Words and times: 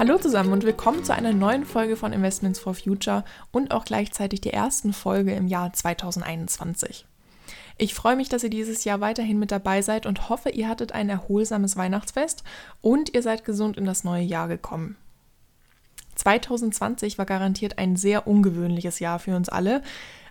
Hallo 0.00 0.16
zusammen 0.16 0.54
und 0.54 0.64
willkommen 0.64 1.04
zu 1.04 1.12
einer 1.14 1.34
neuen 1.34 1.66
Folge 1.66 1.94
von 1.94 2.14
Investments 2.14 2.58
for 2.58 2.72
Future 2.72 3.22
und 3.50 3.70
auch 3.70 3.84
gleichzeitig 3.84 4.40
der 4.40 4.54
ersten 4.54 4.94
Folge 4.94 5.34
im 5.34 5.46
Jahr 5.46 5.74
2021. 5.74 7.04
Ich 7.76 7.92
freue 7.92 8.16
mich, 8.16 8.30
dass 8.30 8.42
ihr 8.42 8.48
dieses 8.48 8.84
Jahr 8.84 9.02
weiterhin 9.02 9.38
mit 9.38 9.52
dabei 9.52 9.82
seid 9.82 10.06
und 10.06 10.30
hoffe, 10.30 10.48
ihr 10.48 10.70
hattet 10.70 10.92
ein 10.92 11.10
erholsames 11.10 11.76
Weihnachtsfest 11.76 12.44
und 12.80 13.12
ihr 13.14 13.20
seid 13.20 13.44
gesund 13.44 13.76
in 13.76 13.84
das 13.84 14.02
neue 14.02 14.22
Jahr 14.22 14.48
gekommen. 14.48 14.96
2020 16.14 17.18
war 17.18 17.26
garantiert 17.26 17.76
ein 17.76 17.96
sehr 17.96 18.26
ungewöhnliches 18.26 19.00
Jahr 19.00 19.18
für 19.18 19.36
uns 19.36 19.50
alle, 19.50 19.82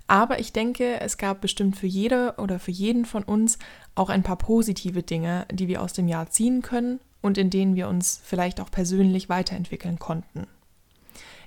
aber 0.07 0.39
ich 0.39 0.51
denke, 0.51 0.99
es 0.99 1.19
gab 1.19 1.41
bestimmt 1.41 1.77
für 1.77 1.85
jede 1.85 2.33
oder 2.39 2.57
für 2.57 2.71
jeden 2.71 3.05
von 3.05 3.21
uns 3.21 3.59
auch 3.93 4.09
ein 4.09 4.23
paar 4.23 4.37
positive 4.37 5.03
Dinge, 5.03 5.45
die 5.51 5.67
wir 5.67 5.83
aus 5.83 5.93
dem 5.93 6.07
Jahr 6.07 6.31
ziehen 6.31 6.63
können 6.63 6.99
und 7.21 7.37
in 7.37 7.49
denen 7.49 7.75
wir 7.75 7.87
uns 7.87 8.21
vielleicht 8.23 8.59
auch 8.59 8.71
persönlich 8.71 9.29
weiterentwickeln 9.29 9.99
konnten. 9.99 10.47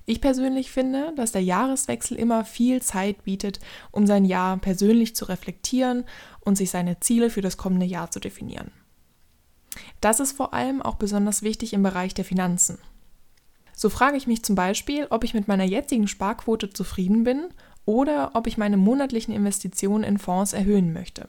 Ich 0.04 0.20
persönlich 0.20 0.70
finde, 0.70 1.12
dass 1.16 1.30
der 1.32 1.44
Jahreswechsel 1.44 2.16
immer 2.16 2.44
viel 2.44 2.82
Zeit 2.82 3.22
bietet, 3.22 3.60
um 3.92 4.06
sein 4.06 4.24
Jahr 4.24 4.56
persönlich 4.58 5.14
zu 5.14 5.26
reflektieren 5.26 6.04
und 6.40 6.56
sich 6.56 6.70
seine 6.70 6.98
Ziele 6.98 7.30
für 7.30 7.40
das 7.40 7.56
kommende 7.56 7.86
Jahr 7.86 8.10
zu 8.10 8.18
definieren. 8.18 8.72
Das 10.00 10.20
ist 10.20 10.32
vor 10.32 10.52
allem 10.54 10.82
auch 10.82 10.96
besonders 10.96 11.42
wichtig 11.42 11.72
im 11.72 11.82
Bereich 11.82 12.14
der 12.14 12.24
Finanzen. 12.24 12.78
So 13.74 13.88
frage 13.88 14.16
ich 14.16 14.26
mich 14.26 14.44
zum 14.44 14.54
Beispiel, 14.54 15.06
ob 15.10 15.24
ich 15.24 15.34
mit 15.34 15.48
meiner 15.48 15.64
jetzigen 15.64 16.08
Sparquote 16.08 16.70
zufrieden 16.70 17.24
bin 17.24 17.48
oder 17.84 18.32
ob 18.34 18.46
ich 18.46 18.58
meine 18.58 18.76
monatlichen 18.76 19.32
Investitionen 19.32 20.04
in 20.04 20.18
Fonds 20.18 20.52
erhöhen 20.52 20.92
möchte. 20.92 21.28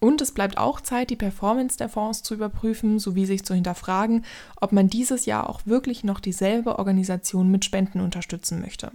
Und 0.00 0.20
es 0.20 0.32
bleibt 0.32 0.58
auch 0.58 0.80
Zeit, 0.80 1.10
die 1.10 1.16
Performance 1.16 1.78
der 1.78 1.88
Fonds 1.88 2.22
zu 2.22 2.34
überprüfen, 2.34 2.98
sowie 2.98 3.26
sich 3.26 3.44
zu 3.44 3.54
hinterfragen, 3.54 4.24
ob 4.60 4.72
man 4.72 4.88
dieses 4.88 5.26
Jahr 5.26 5.48
auch 5.48 5.62
wirklich 5.64 6.04
noch 6.04 6.20
dieselbe 6.20 6.78
Organisation 6.78 7.50
mit 7.50 7.64
Spenden 7.64 8.00
unterstützen 8.00 8.60
möchte. 8.60 8.92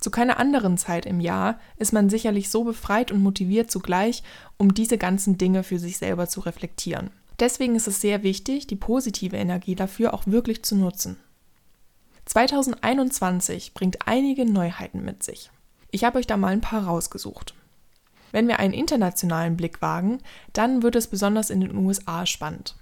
Zu 0.00 0.10
keiner 0.10 0.38
anderen 0.38 0.78
Zeit 0.78 1.06
im 1.06 1.20
Jahr 1.20 1.58
ist 1.76 1.92
man 1.92 2.08
sicherlich 2.08 2.50
so 2.50 2.64
befreit 2.64 3.10
und 3.10 3.22
motiviert 3.22 3.70
zugleich, 3.70 4.22
um 4.56 4.72
diese 4.72 4.96
ganzen 4.96 5.38
Dinge 5.38 5.64
für 5.64 5.78
sich 5.78 5.98
selber 5.98 6.28
zu 6.28 6.40
reflektieren. 6.40 7.10
Deswegen 7.40 7.74
ist 7.74 7.88
es 7.88 8.00
sehr 8.00 8.22
wichtig, 8.22 8.66
die 8.66 8.76
positive 8.76 9.36
Energie 9.36 9.74
dafür 9.74 10.14
auch 10.14 10.26
wirklich 10.26 10.62
zu 10.62 10.76
nutzen. 10.76 11.16
2021 12.26 13.74
bringt 13.74 14.06
einige 14.06 14.44
Neuheiten 14.44 15.04
mit 15.04 15.22
sich. 15.22 15.50
Ich 15.90 16.04
habe 16.04 16.18
euch 16.18 16.26
da 16.26 16.36
mal 16.36 16.52
ein 16.52 16.60
paar 16.60 16.84
rausgesucht. 16.84 17.54
Wenn 18.32 18.48
wir 18.48 18.58
einen 18.58 18.74
internationalen 18.74 19.56
Blick 19.56 19.82
wagen, 19.82 20.18
dann 20.52 20.82
wird 20.82 20.96
es 20.96 21.06
besonders 21.06 21.50
in 21.50 21.60
den 21.60 21.76
USA 21.76 22.26
spannend. 22.26 22.76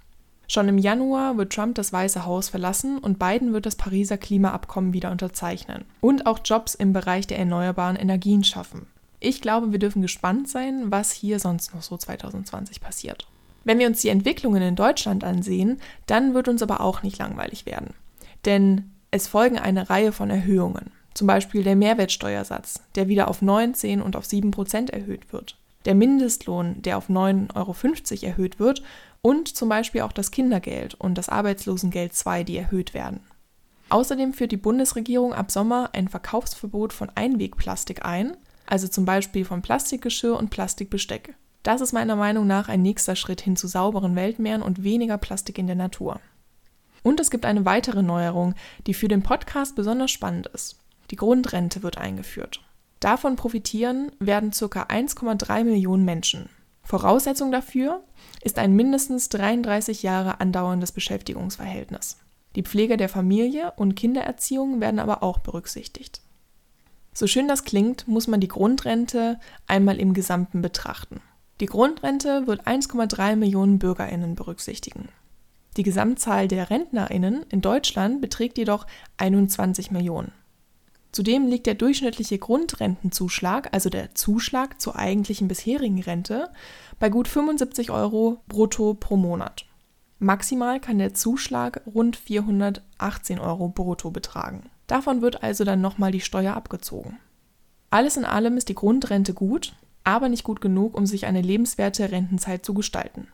Schon 0.49 0.69
im 0.69 0.77
Januar 0.77 1.37
wird 1.37 1.51
Trump 1.51 1.75
das 1.75 1.91
Weiße 1.91 2.25
Haus 2.25 2.47
verlassen 2.49 2.99
und 2.99 3.19
Biden 3.19 3.51
wird 3.51 3.65
das 3.65 3.75
Pariser 3.75 4.17
Klimaabkommen 4.17 4.93
wieder 4.93 5.11
unterzeichnen 5.11 5.83
und 5.99 6.25
auch 6.25 6.39
Jobs 6.43 6.73
im 6.73 6.93
Bereich 6.93 7.27
der 7.27 7.37
erneuerbaren 7.37 7.97
Energien 7.97 8.45
schaffen. 8.45 8.87
Ich 9.19 9.41
glaube, 9.41 9.71
wir 9.71 9.79
dürfen 9.79 10.01
gespannt 10.01 10.47
sein, 10.47 10.85
was 10.91 11.11
hier 11.11 11.39
sonst 11.39 11.73
noch 11.73 11.81
so 11.81 11.97
2020 11.97 12.79
passiert. 12.79 13.27
Wenn 13.65 13.79
wir 13.79 13.87
uns 13.87 14.01
die 14.01 14.09
Entwicklungen 14.09 14.61
in 14.61 14.75
Deutschland 14.77 15.25
ansehen, 15.25 15.81
dann 16.05 16.33
wird 16.33 16.47
uns 16.47 16.61
aber 16.61 16.79
auch 16.79 17.03
nicht 17.03 17.17
langweilig 17.17 17.65
werden. 17.65 17.93
Denn 18.45 18.91
es 19.11 19.27
folgen 19.27 19.59
eine 19.59 19.89
Reihe 19.89 20.13
von 20.13 20.29
Erhöhungen. 20.29 20.91
Zum 21.17 21.25
Beispiel 21.25 21.63
der 21.63 21.75
Mehrwertsteuersatz, 21.75 22.79
der 22.93 23.07
wieder 23.07 23.27
auf 23.27 23.41
19 23.41 24.03
und 24.03 24.15
auf 24.15 24.25
7 24.25 24.51
Prozent 24.51 24.91
erhöht 24.91 25.33
wird. 25.33 25.57
Der 25.85 25.95
Mindestlohn, 25.95 26.79
der 26.83 26.95
auf 26.95 27.09
9,50 27.09 27.55
Euro 27.55 28.27
erhöht 28.27 28.59
wird. 28.59 28.83
Und 29.23 29.47
zum 29.47 29.67
Beispiel 29.67 30.01
auch 30.01 30.11
das 30.11 30.29
Kindergeld 30.29 30.93
und 30.93 31.17
das 31.17 31.27
Arbeitslosengeld 31.27 32.13
II, 32.23 32.43
die 32.43 32.55
erhöht 32.55 32.93
werden. 32.93 33.21
Außerdem 33.89 34.31
führt 34.31 34.51
die 34.51 34.57
Bundesregierung 34.57 35.33
ab 35.33 35.49
Sommer 35.49 35.89
ein 35.93 36.07
Verkaufsverbot 36.07 36.93
von 36.93 37.09
Einwegplastik 37.15 38.05
ein, 38.05 38.37
also 38.67 38.87
zum 38.87 39.05
Beispiel 39.05 39.43
von 39.43 39.63
Plastikgeschirr 39.63 40.37
und 40.37 40.51
Plastikbesteck. 40.51 41.33
Das 41.63 41.81
ist 41.81 41.93
meiner 41.93 42.15
Meinung 42.15 42.45
nach 42.45 42.69
ein 42.69 42.83
nächster 42.83 43.15
Schritt 43.15 43.41
hin 43.41 43.55
zu 43.55 43.65
sauberen 43.65 44.15
Weltmeeren 44.15 44.61
und 44.61 44.83
weniger 44.83 45.17
Plastik 45.17 45.57
in 45.57 45.65
der 45.65 45.75
Natur. 45.75 46.19
Und 47.01 47.19
es 47.19 47.31
gibt 47.31 47.47
eine 47.47 47.65
weitere 47.65 48.03
Neuerung, 48.03 48.53
die 48.85 48.93
für 48.93 49.07
den 49.07 49.23
Podcast 49.23 49.75
besonders 49.75 50.11
spannend 50.11 50.45
ist. 50.53 50.77
Die 51.11 51.15
Grundrente 51.15 51.83
wird 51.83 51.97
eingeführt. 51.97 52.61
Davon 52.99 53.35
profitieren 53.35 54.11
werden 54.19 54.51
ca. 54.51 54.83
1,3 54.83 55.63
Millionen 55.63 56.05
Menschen. 56.05 56.49
Voraussetzung 56.83 57.51
dafür 57.51 58.01
ist 58.41 58.57
ein 58.59 58.73
mindestens 58.73 59.29
33 59.29 60.03
Jahre 60.03 60.39
andauerndes 60.39 60.91
Beschäftigungsverhältnis. 60.93 62.17
Die 62.55 62.63
Pflege 62.63 62.97
der 62.97 63.09
Familie 63.09 63.73
und 63.75 63.95
Kindererziehung 63.95 64.81
werden 64.81 64.99
aber 64.99 65.21
auch 65.21 65.39
berücksichtigt. 65.39 66.21
So 67.13 67.27
schön 67.27 67.47
das 67.47 67.63
klingt, 67.63 68.07
muss 68.07 68.27
man 68.27 68.39
die 68.39 68.47
Grundrente 68.47 69.39
einmal 69.67 69.99
im 69.99 70.13
Gesamten 70.13 70.61
betrachten. 70.61 71.19
Die 71.59 71.65
Grundrente 71.65 72.47
wird 72.47 72.67
1,3 72.67 73.35
Millionen 73.35 73.79
Bürgerinnen 73.79 74.35
berücksichtigen. 74.35 75.09
Die 75.75 75.83
Gesamtzahl 75.83 76.47
der 76.47 76.69
Rentnerinnen 76.69 77.43
in 77.49 77.61
Deutschland 77.61 78.21
beträgt 78.21 78.57
jedoch 78.57 78.87
21 79.17 79.91
Millionen. 79.91 80.31
Zudem 81.17 81.47
liegt 81.47 81.65
der 81.65 81.73
durchschnittliche 81.73 82.37
Grundrentenzuschlag, 82.37 83.69
also 83.71 83.89
der 83.89 84.13
Zuschlag 84.13 84.79
zur 84.79 84.97
eigentlichen 84.97 85.47
bisherigen 85.47 85.99
Rente, 85.99 86.51
bei 86.99 87.09
gut 87.09 87.27
75 87.27 87.89
Euro 87.89 88.43
brutto 88.47 88.93
pro 88.93 89.17
Monat. 89.17 89.65
Maximal 90.19 90.79
kann 90.79 90.99
der 90.99 91.15
Zuschlag 91.15 91.81
rund 91.87 92.17
418 92.17 93.39
Euro 93.39 93.67
brutto 93.67 94.11
betragen. 94.11 94.69
Davon 94.85 95.23
wird 95.23 95.41
also 95.41 95.63
dann 95.63 95.81
nochmal 95.81 96.11
die 96.11 96.21
Steuer 96.21 96.53
abgezogen. 96.53 97.17
Alles 97.89 98.15
in 98.15 98.23
allem 98.23 98.55
ist 98.55 98.69
die 98.69 98.75
Grundrente 98.75 99.33
gut, 99.33 99.73
aber 100.03 100.29
nicht 100.29 100.43
gut 100.43 100.61
genug, 100.61 100.95
um 100.95 101.07
sich 101.07 101.25
eine 101.25 101.41
lebenswerte 101.41 102.11
Rentenzeit 102.11 102.63
zu 102.63 102.75
gestalten. 102.75 103.27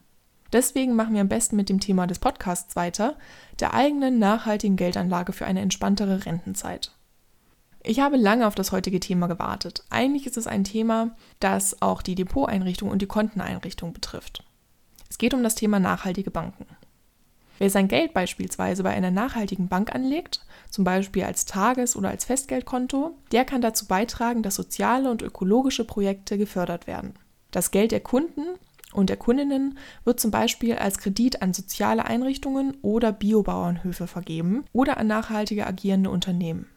Deswegen 0.54 0.96
machen 0.96 1.16
wir 1.16 1.22
am 1.22 1.28
besten 1.28 1.58
mit 1.58 1.68
dem 1.68 1.82
Thema 1.82 2.08
des 2.08 2.20
Podcasts 2.20 2.78
weiter, 2.78 3.18
der 3.60 3.74
eigenen 3.74 4.20
nachhaltigen 4.20 4.78
Geldanlage 4.78 5.34
für 5.34 5.46
eine 5.46 5.60
entspanntere 5.60 6.26
Rentenzeit. 6.26 6.93
Ich 7.86 8.00
habe 8.00 8.16
lange 8.16 8.48
auf 8.48 8.56
das 8.56 8.72
heutige 8.72 9.02
Thema 9.02 9.28
gewartet. 9.28 9.84
Eigentlich 9.90 10.26
ist 10.26 10.38
es 10.38 10.48
ein 10.48 10.64
Thema, 10.64 11.16
das 11.42 11.82
auch 11.82 12.02
die 12.02 12.16
Depoteinrichtung 12.16 12.90
und 12.90 13.02
die 13.02 13.08
Konteneinrichtung 13.08 13.92
betrifft. 13.92 14.44
Es 15.10 15.18
geht 15.18 15.34
um 15.34 15.44
das 15.44 15.56
Thema 15.56 15.80
nachhaltige 15.80 16.32
Banken. 16.32 16.66
Wer 17.60 17.70
sein 17.70 17.90
Geld 17.90 18.14
beispielsweise 18.14 18.84
bei 18.84 18.92
einer 18.92 19.12
nachhaltigen 19.12 19.68
Bank 19.68 19.94
anlegt, 19.94 20.46
zum 20.70 20.86
Beispiel 20.86 21.24
als 21.24 21.46
Tages- 21.46 21.96
oder 21.98 22.10
als 22.10 22.24
Festgeldkonto, 22.26 23.18
der 23.34 23.44
kann 23.44 23.62
dazu 23.62 23.86
beitragen, 23.86 24.44
dass 24.44 24.56
soziale 24.56 25.12
und 25.12 25.22
ökologische 25.22 25.86
Projekte 25.86 26.38
gefördert 26.38 26.88
werden. 26.88 27.14
Das 27.52 27.70
Geld 27.70 27.92
der 27.92 28.00
Kunden 28.00 28.44
und 28.94 29.10
der 29.10 29.18
Kundinnen 29.18 29.78
wird 30.06 30.22
zum 30.22 30.32
Beispiel 30.32 30.76
als 30.76 31.00
Kredit 31.00 31.42
an 31.42 31.54
soziale 31.54 32.06
Einrichtungen 32.06 32.78
oder 32.82 33.12
Biobauernhöfe 33.12 34.08
vergeben 34.08 34.64
oder 34.72 34.98
an 34.98 35.08
nachhaltige 35.08 35.68
agierende 35.68 36.10
Unternehmen. 36.10 36.68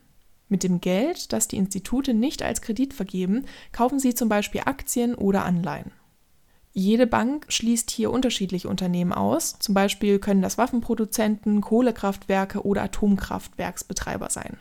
Mit 0.49 0.63
dem 0.63 0.81
Geld, 0.81 1.33
das 1.33 1.49
die 1.49 1.57
Institute 1.57 2.15
nicht 2.15 2.43
als 2.43 2.63
Kredit 2.63 2.95
vergeben, 2.95 3.47
kaufen 3.73 3.99
sie 3.99 4.15
zum 4.15 4.29
Beispiel 4.29 4.63
Aktien 4.65 5.15
oder 5.15 5.45
Anleihen. 5.45 5.93
Jede 6.73 7.07
Bank 7.07 7.47
schließt 7.49 7.91
hier 7.91 8.11
unterschiedliche 8.11 8.69
Unternehmen 8.69 9.13
aus, 9.13 9.59
zum 9.59 9.75
Beispiel 9.75 10.19
können 10.19 10.43
das 10.43 10.59
Waffenproduzenten, 10.59 11.63
Kohlekraftwerke 11.63 12.67
oder 12.67 12.83
Atomkraftwerksbetreiber 12.83 14.29
sein. 14.29 14.59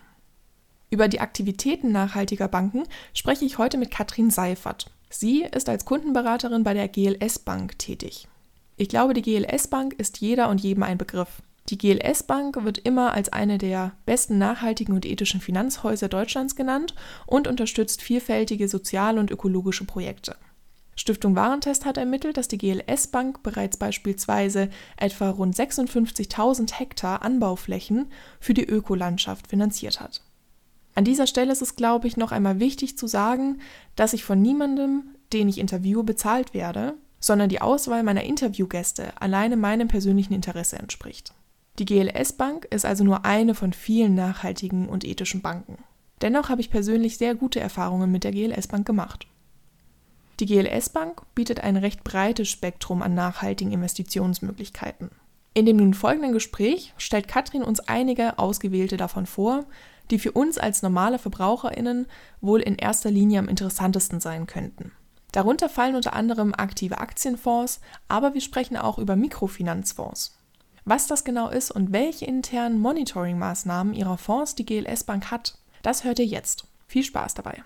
Über 0.90 1.10
die 1.10 1.20
Aktivitäten 1.20 1.92
nachhaltiger 1.92 2.48
Banken 2.48 2.84
spreche 3.14 3.44
ich 3.44 3.58
heute 3.58 3.78
mit 3.78 3.92
Katrin 3.92 4.32
Seifert. 4.32 4.92
Sie 5.10 5.44
ist 5.44 5.68
als 5.68 5.84
Kundenberaterin 5.84 6.64
bei 6.64 6.74
der 6.74 6.88
GLS 6.88 7.40
Bank 7.40 7.78
tätig. 7.80 8.30
Ich 8.78 8.88
glaube, 8.88 9.14
die 9.14 9.22
GLS 9.22 9.68
Bank 9.68 9.94
ist 9.94 10.20
jeder 10.20 10.50
und 10.50 10.62
jedem 10.62 10.84
ein 10.84 10.98
Begriff. 10.98 11.42
Die 11.70 11.80
GLS 11.80 12.24
Bank 12.24 12.64
wird 12.64 12.78
immer 12.78 13.14
als 13.14 13.34
eine 13.34 13.58
der 13.58 13.94
besten 14.06 14.38
nachhaltigen 14.38 14.94
und 14.94 15.04
ethischen 15.04 15.42
Finanzhäuser 15.42 16.10
Deutschlands 16.10 16.56
genannt 16.56 16.94
und 17.26 17.48
unterstützt 17.48 18.04
vielfältige 18.04 18.68
soziale 18.68 19.20
und 19.20 19.32
ökologische 19.32 19.86
Projekte. 19.86 20.36
Stiftung 20.96 21.36
Warentest 21.36 21.86
hat 21.86 21.98
ermittelt, 21.98 22.38
dass 22.38 22.48
die 22.48 22.60
GLS 22.60 23.08
Bank 23.08 23.42
bereits 23.42 23.78
beispielsweise 23.78 24.70
etwa 24.96 25.32
rund 25.32 25.56
56.000 25.56 26.72
Hektar 26.74 27.24
Anbauflächen 27.24 28.12
für 28.40 28.54
die 28.54 28.64
Ökolandschaft 28.64 29.48
finanziert 29.48 30.00
hat. 30.00 30.22
An 30.94 31.04
dieser 31.04 31.28
Stelle 31.28 31.52
ist 31.52 31.64
es, 31.64 31.76
glaube 31.76 32.08
ich, 32.08 32.16
noch 32.16 32.32
einmal 32.32 32.60
wichtig 32.60 32.98
zu 32.98 33.08
sagen, 33.08 33.60
dass 33.96 34.14
ich 34.14 34.24
von 34.24 34.42
niemandem, 34.42 35.16
den 35.34 35.50
ich 35.50 35.58
interviewe, 35.58 36.04
bezahlt 36.04 36.54
werde, 36.54 36.94
sondern 37.20 37.50
die 37.50 37.60
Auswahl 37.60 38.04
meiner 38.04 38.24
Interviewgäste 38.24 39.20
alleine 39.20 39.58
meinem 39.58 39.88
persönlichen 39.88 40.34
Interesse 40.34 40.78
entspricht. 40.78 41.34
Die 41.80 41.86
GLS 41.86 42.34
Bank 42.34 42.66
ist 42.66 42.86
also 42.86 43.04
nur 43.04 43.26
eine 43.26 43.54
von 43.54 43.74
vielen 43.74 44.16
nachhaltigen 44.16 44.88
und 44.88 45.04
ethischen 45.04 45.42
Banken. 45.42 45.78
Dennoch 46.22 46.48
habe 46.48 46.62
ich 46.62 46.72
persönlich 46.72 47.18
sehr 47.18 47.36
gute 47.36 47.60
Erfahrungen 47.60 48.12
mit 48.12 48.24
der 48.24 48.32
GLS 48.32 48.68
Bank 48.68 48.88
gemacht. 48.88 49.28
Die 50.40 50.46
GLS 50.46 50.90
Bank 50.90 51.22
bietet 51.34 51.62
ein 51.62 51.78
recht 51.78 52.04
breites 52.04 52.50
Spektrum 52.50 53.02
an 53.02 53.14
nachhaltigen 53.14 53.74
Investitionsmöglichkeiten. 53.74 55.12
In 55.54 55.66
dem 55.66 55.78
nun 55.78 55.94
folgenden 55.94 56.34
Gespräch 56.34 56.94
stellt 56.98 57.28
Katrin 57.28 57.64
uns 57.64 57.80
einige 57.82 58.40
ausgewählte 58.40 58.98
davon 58.98 59.26
vor, 59.26 59.66
die 60.12 60.20
für 60.20 60.34
uns 60.34 60.58
als 60.58 60.82
normale 60.82 61.20
VerbraucherInnen 61.20 62.08
wohl 62.42 62.62
in 62.62 62.76
erster 62.76 63.12
Linie 63.12 63.40
am 63.40 63.48
interessantesten 63.48 64.20
sein 64.20 64.48
könnten. 64.48 64.92
Darunter 65.32 65.68
fallen 65.70 65.96
unter 65.96 66.14
anderem 66.14 66.54
aktive 66.54 67.00
Aktienfonds, 67.00 67.82
aber 68.08 68.34
wir 68.34 68.42
sprechen 68.42 68.78
auch 68.78 68.98
über 68.98 69.16
Mikrofinanzfonds. 69.16 70.38
Was 70.88 71.08
das 71.08 71.24
genau 71.24 71.50
ist 71.50 71.72
und 71.72 71.92
welche 71.94 72.26
internen 72.26 72.80
Monitoring-Maßnahmen 72.80 73.96
ihrer 73.96 74.20
Fonds 74.20 74.54
die 74.54 74.68
GLS 74.68 75.04
Bank 75.04 75.32
hat, 75.32 75.58
das 75.82 76.04
hört 76.04 76.20
ihr 76.20 76.26
jetzt. 76.26 76.66
Viel 76.86 77.02
Spaß 77.02 77.34
dabei! 77.34 77.64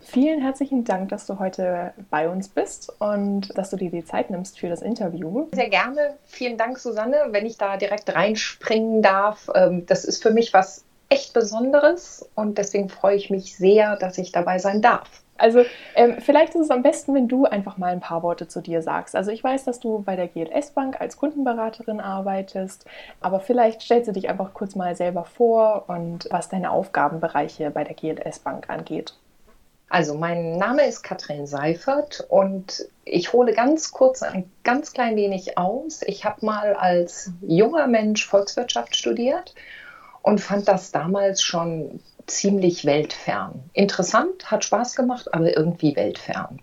Vielen 0.00 0.42
herzlichen 0.42 0.82
Dank, 0.82 1.10
dass 1.10 1.26
du 1.26 1.38
heute 1.38 1.94
bei 2.10 2.28
uns 2.28 2.48
bist 2.48 2.92
und 2.98 3.56
dass 3.56 3.70
du 3.70 3.76
dir 3.76 3.92
die 3.92 4.04
Zeit 4.04 4.30
nimmst 4.30 4.58
für 4.58 4.68
das 4.68 4.82
Interview. 4.82 5.46
Sehr 5.52 5.68
gerne. 5.68 6.16
Vielen 6.24 6.58
Dank, 6.58 6.80
Susanne, 6.80 7.28
wenn 7.30 7.46
ich 7.46 7.56
da 7.56 7.76
direkt 7.76 8.12
reinspringen 8.12 9.00
darf. 9.00 9.48
Ähm, 9.54 9.86
das 9.86 10.04
ist 10.04 10.24
für 10.24 10.32
mich 10.32 10.52
was 10.52 10.82
echt 11.08 11.34
Besonderes 11.34 12.28
und 12.34 12.58
deswegen 12.58 12.88
freue 12.88 13.14
ich 13.14 13.30
mich 13.30 13.56
sehr, 13.56 13.94
dass 13.94 14.18
ich 14.18 14.32
dabei 14.32 14.58
sein 14.58 14.82
darf. 14.82 15.23
Also 15.36 15.64
ähm, 15.96 16.16
vielleicht 16.20 16.54
ist 16.54 16.62
es 16.62 16.70
am 16.70 16.82
besten, 16.82 17.14
wenn 17.14 17.26
du 17.26 17.44
einfach 17.44 17.76
mal 17.76 17.92
ein 17.92 18.00
paar 18.00 18.22
Worte 18.22 18.46
zu 18.46 18.60
dir 18.60 18.82
sagst. 18.82 19.16
Also 19.16 19.32
ich 19.32 19.42
weiß, 19.42 19.64
dass 19.64 19.80
du 19.80 20.02
bei 20.02 20.14
der 20.14 20.28
GLS 20.28 20.70
Bank 20.70 21.00
als 21.00 21.16
Kundenberaterin 21.16 22.00
arbeitest, 22.00 22.84
aber 23.20 23.40
vielleicht 23.40 23.82
stellst 23.82 24.08
du 24.08 24.12
dich 24.12 24.28
einfach 24.28 24.54
kurz 24.54 24.76
mal 24.76 24.94
selber 24.94 25.24
vor 25.24 25.84
und 25.88 26.28
was 26.30 26.48
deine 26.48 26.70
Aufgabenbereiche 26.70 27.70
bei 27.70 27.82
der 27.82 27.94
GLS 27.94 28.38
Bank 28.38 28.70
angeht. 28.70 29.14
Also 29.88 30.14
mein 30.14 30.56
Name 30.56 30.86
ist 30.86 31.02
Katrin 31.02 31.46
Seifert 31.46 32.24
und 32.28 32.88
ich 33.04 33.32
hole 33.32 33.52
ganz 33.52 33.92
kurz 33.92 34.22
ein 34.22 34.50
ganz 34.62 34.92
klein 34.92 35.14
wenig 35.14 35.58
aus. 35.58 36.02
Ich 36.02 36.24
habe 36.24 36.44
mal 36.46 36.74
als 36.74 37.30
junger 37.42 37.86
Mensch 37.86 38.26
Volkswirtschaft 38.26 38.96
studiert 38.96 39.54
und 40.24 40.40
fand 40.40 40.66
das 40.68 40.90
damals 40.90 41.42
schon 41.42 42.00
ziemlich 42.26 42.86
weltfern. 42.86 43.62
Interessant, 43.74 44.50
hat 44.50 44.64
Spaß 44.64 44.96
gemacht, 44.96 45.32
aber 45.34 45.54
irgendwie 45.54 45.94
weltfern. 45.94 46.60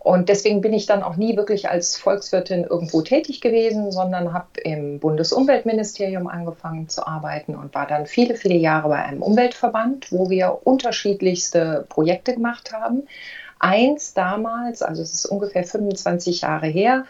Und 0.00 0.28
deswegen 0.28 0.60
bin 0.60 0.72
ich 0.72 0.86
dann 0.86 1.04
auch 1.04 1.14
nie 1.14 1.36
wirklich 1.36 1.68
als 1.68 1.96
Volkswirtin 1.96 2.64
irgendwo 2.64 3.02
tätig 3.02 3.40
gewesen, 3.40 3.92
sondern 3.92 4.32
habe 4.32 4.60
im 4.64 4.98
Bundesumweltministerium 4.98 6.26
angefangen 6.26 6.88
zu 6.88 7.06
arbeiten 7.06 7.54
und 7.54 7.74
war 7.74 7.86
dann 7.86 8.06
viele, 8.06 8.34
viele 8.34 8.56
Jahre 8.56 8.88
bei 8.88 9.04
einem 9.04 9.22
Umweltverband, 9.22 10.10
wo 10.10 10.28
wir 10.28 10.62
unterschiedlichste 10.64 11.86
Projekte 11.88 12.34
gemacht 12.34 12.72
haben. 12.72 13.04
Eins 13.60 14.14
damals, 14.14 14.82
also 14.82 15.02
es 15.02 15.14
ist 15.14 15.26
ungefähr 15.26 15.64
25 15.64 16.40
Jahre 16.40 16.66
her, 16.66 17.04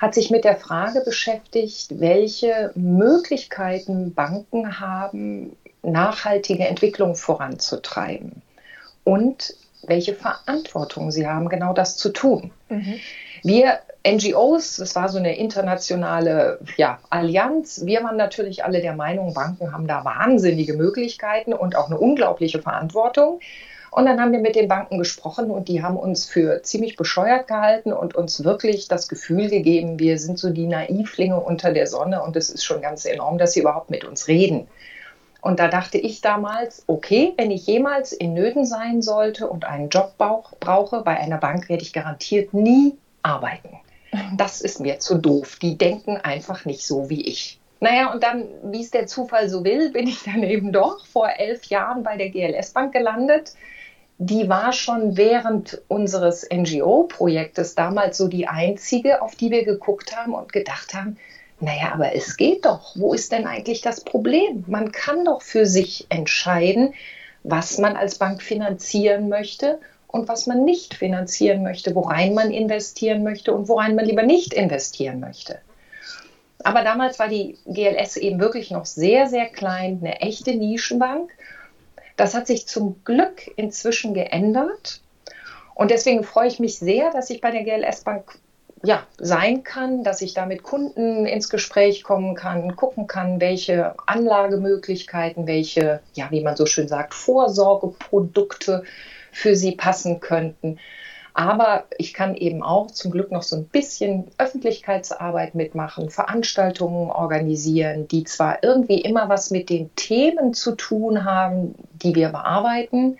hat 0.00 0.14
sich 0.14 0.30
mit 0.30 0.44
der 0.44 0.56
Frage 0.56 1.00
beschäftigt, 1.00 2.00
welche 2.00 2.72
Möglichkeiten 2.74 4.12
Banken 4.12 4.80
haben, 4.80 5.56
nachhaltige 5.82 6.66
Entwicklung 6.66 7.14
voranzutreiben. 7.14 8.42
Und 9.04 9.54
welche 9.84 10.14
Verantwortung 10.14 11.10
sie 11.10 11.26
haben, 11.26 11.48
genau 11.48 11.72
das 11.72 11.96
zu 11.96 12.10
tun. 12.10 12.50
Mhm. 12.68 12.94
Wir 13.42 13.78
NGOs, 14.06 14.76
das 14.76 14.96
war 14.96 15.08
so 15.08 15.18
eine 15.18 15.36
internationale 15.36 16.58
ja, 16.76 16.98
Allianz, 17.10 17.82
wir 17.84 18.02
waren 18.02 18.16
natürlich 18.16 18.64
alle 18.64 18.80
der 18.80 18.94
Meinung, 18.94 19.34
Banken 19.34 19.72
haben 19.72 19.86
da 19.86 20.04
wahnsinnige 20.04 20.74
Möglichkeiten 20.74 21.52
und 21.52 21.76
auch 21.76 21.86
eine 21.86 21.98
unglaubliche 21.98 22.60
Verantwortung. 22.60 23.40
Und 23.92 24.06
dann 24.06 24.18
haben 24.18 24.32
wir 24.32 24.38
mit 24.38 24.56
den 24.56 24.68
Banken 24.68 24.96
gesprochen 24.96 25.50
und 25.50 25.68
die 25.68 25.82
haben 25.82 25.98
uns 25.98 26.24
für 26.24 26.62
ziemlich 26.62 26.96
bescheuert 26.96 27.46
gehalten 27.46 27.92
und 27.92 28.14
uns 28.14 28.42
wirklich 28.42 28.88
das 28.88 29.06
Gefühl 29.06 29.50
gegeben, 29.50 29.98
wir 29.98 30.18
sind 30.18 30.38
so 30.38 30.48
die 30.48 30.66
Naivlinge 30.66 31.38
unter 31.38 31.74
der 31.74 31.86
Sonne 31.86 32.22
und 32.22 32.34
es 32.34 32.48
ist 32.48 32.64
schon 32.64 32.80
ganz 32.80 33.04
enorm, 33.04 33.36
dass 33.36 33.52
sie 33.52 33.60
überhaupt 33.60 33.90
mit 33.90 34.04
uns 34.04 34.28
reden. 34.28 34.66
Und 35.42 35.60
da 35.60 35.68
dachte 35.68 35.98
ich 35.98 36.22
damals, 36.22 36.84
okay, 36.86 37.34
wenn 37.36 37.50
ich 37.50 37.66
jemals 37.66 38.14
in 38.14 38.32
Nöten 38.32 38.64
sein 38.64 39.02
sollte 39.02 39.46
und 39.46 39.66
einen 39.66 39.90
Job 39.90 40.14
brauche, 40.16 41.02
bei 41.02 41.18
einer 41.18 41.36
Bank 41.36 41.68
werde 41.68 41.82
ich 41.82 41.92
garantiert 41.92 42.54
nie 42.54 42.96
arbeiten. 43.22 43.76
Das 44.38 44.62
ist 44.62 44.80
mir 44.80 45.00
zu 45.00 45.16
doof. 45.18 45.58
Die 45.60 45.76
denken 45.76 46.16
einfach 46.16 46.64
nicht 46.64 46.86
so 46.86 47.10
wie 47.10 47.26
ich. 47.26 47.60
Naja, 47.80 48.10
und 48.10 48.22
dann, 48.22 48.46
wie 48.62 48.80
es 48.80 48.90
der 48.90 49.06
Zufall 49.06 49.50
so 49.50 49.64
will, 49.64 49.90
bin 49.90 50.06
ich 50.06 50.22
dann 50.22 50.42
eben 50.44 50.72
doch 50.72 51.04
vor 51.04 51.28
elf 51.28 51.64
Jahren 51.64 52.02
bei 52.02 52.16
der 52.16 52.30
GLS 52.30 52.70
Bank 52.70 52.94
gelandet. 52.94 53.52
Die 54.24 54.48
war 54.48 54.72
schon 54.72 55.16
während 55.16 55.82
unseres 55.88 56.46
NGO-Projektes 56.48 57.74
damals 57.74 58.16
so 58.16 58.28
die 58.28 58.46
einzige, 58.46 59.20
auf 59.20 59.34
die 59.34 59.50
wir 59.50 59.64
geguckt 59.64 60.16
haben 60.16 60.32
und 60.32 60.52
gedacht 60.52 60.94
haben, 60.94 61.16
naja, 61.58 61.90
aber 61.92 62.14
es 62.14 62.36
geht 62.36 62.64
doch. 62.64 62.94
Wo 62.94 63.14
ist 63.14 63.32
denn 63.32 63.48
eigentlich 63.48 63.80
das 63.80 64.04
Problem? 64.04 64.62
Man 64.68 64.92
kann 64.92 65.24
doch 65.24 65.42
für 65.42 65.66
sich 65.66 66.06
entscheiden, 66.08 66.94
was 67.42 67.78
man 67.78 67.96
als 67.96 68.18
Bank 68.18 68.42
finanzieren 68.42 69.28
möchte 69.28 69.80
und 70.06 70.28
was 70.28 70.46
man 70.46 70.64
nicht 70.64 70.94
finanzieren 70.94 71.64
möchte, 71.64 71.92
worein 71.96 72.32
man 72.32 72.52
investieren 72.52 73.24
möchte 73.24 73.52
und 73.52 73.66
worein 73.66 73.96
man 73.96 74.04
lieber 74.04 74.22
nicht 74.22 74.54
investieren 74.54 75.18
möchte. 75.18 75.58
Aber 76.62 76.84
damals 76.84 77.18
war 77.18 77.26
die 77.26 77.58
GLS 77.66 78.16
eben 78.18 78.38
wirklich 78.38 78.70
noch 78.70 78.86
sehr, 78.86 79.26
sehr 79.26 79.46
klein, 79.46 79.98
eine 80.00 80.20
echte 80.20 80.54
Nischenbank. 80.54 81.32
Das 82.16 82.34
hat 82.34 82.46
sich 82.46 82.66
zum 82.66 83.02
Glück 83.04 83.50
inzwischen 83.56 84.14
geändert. 84.14 85.00
Und 85.74 85.90
deswegen 85.90 86.24
freue 86.24 86.48
ich 86.48 86.58
mich 86.58 86.78
sehr, 86.78 87.10
dass 87.10 87.30
ich 87.30 87.40
bei 87.40 87.50
der 87.50 87.64
GLS 87.64 88.02
Bank 88.02 88.38
ja, 88.84 89.06
sein 89.16 89.62
kann, 89.62 90.02
dass 90.02 90.22
ich 90.22 90.34
da 90.34 90.44
mit 90.44 90.62
Kunden 90.64 91.24
ins 91.24 91.48
Gespräch 91.48 92.02
kommen 92.02 92.34
kann, 92.34 92.74
gucken 92.74 93.06
kann, 93.06 93.40
welche 93.40 93.94
Anlagemöglichkeiten, 94.06 95.46
welche, 95.46 96.00
ja, 96.14 96.26
wie 96.30 96.42
man 96.42 96.56
so 96.56 96.66
schön 96.66 96.88
sagt, 96.88 97.14
Vorsorgeprodukte 97.14 98.82
für 99.30 99.54
sie 99.54 99.72
passen 99.72 100.20
könnten. 100.20 100.78
Aber 101.34 101.84
ich 101.96 102.12
kann 102.12 102.34
eben 102.34 102.62
auch 102.62 102.90
zum 102.90 103.10
Glück 103.10 103.32
noch 103.32 103.42
so 103.42 103.56
ein 103.56 103.64
bisschen 103.64 104.26
Öffentlichkeitsarbeit 104.36 105.54
mitmachen, 105.54 106.10
Veranstaltungen 106.10 107.10
organisieren, 107.10 108.06
die 108.06 108.24
zwar 108.24 108.62
irgendwie 108.62 109.00
immer 109.00 109.28
was 109.28 109.50
mit 109.50 109.70
den 109.70 109.94
Themen 109.96 110.52
zu 110.52 110.74
tun 110.76 111.24
haben, 111.24 111.74
die 111.94 112.14
wir 112.14 112.28
bearbeiten, 112.28 113.18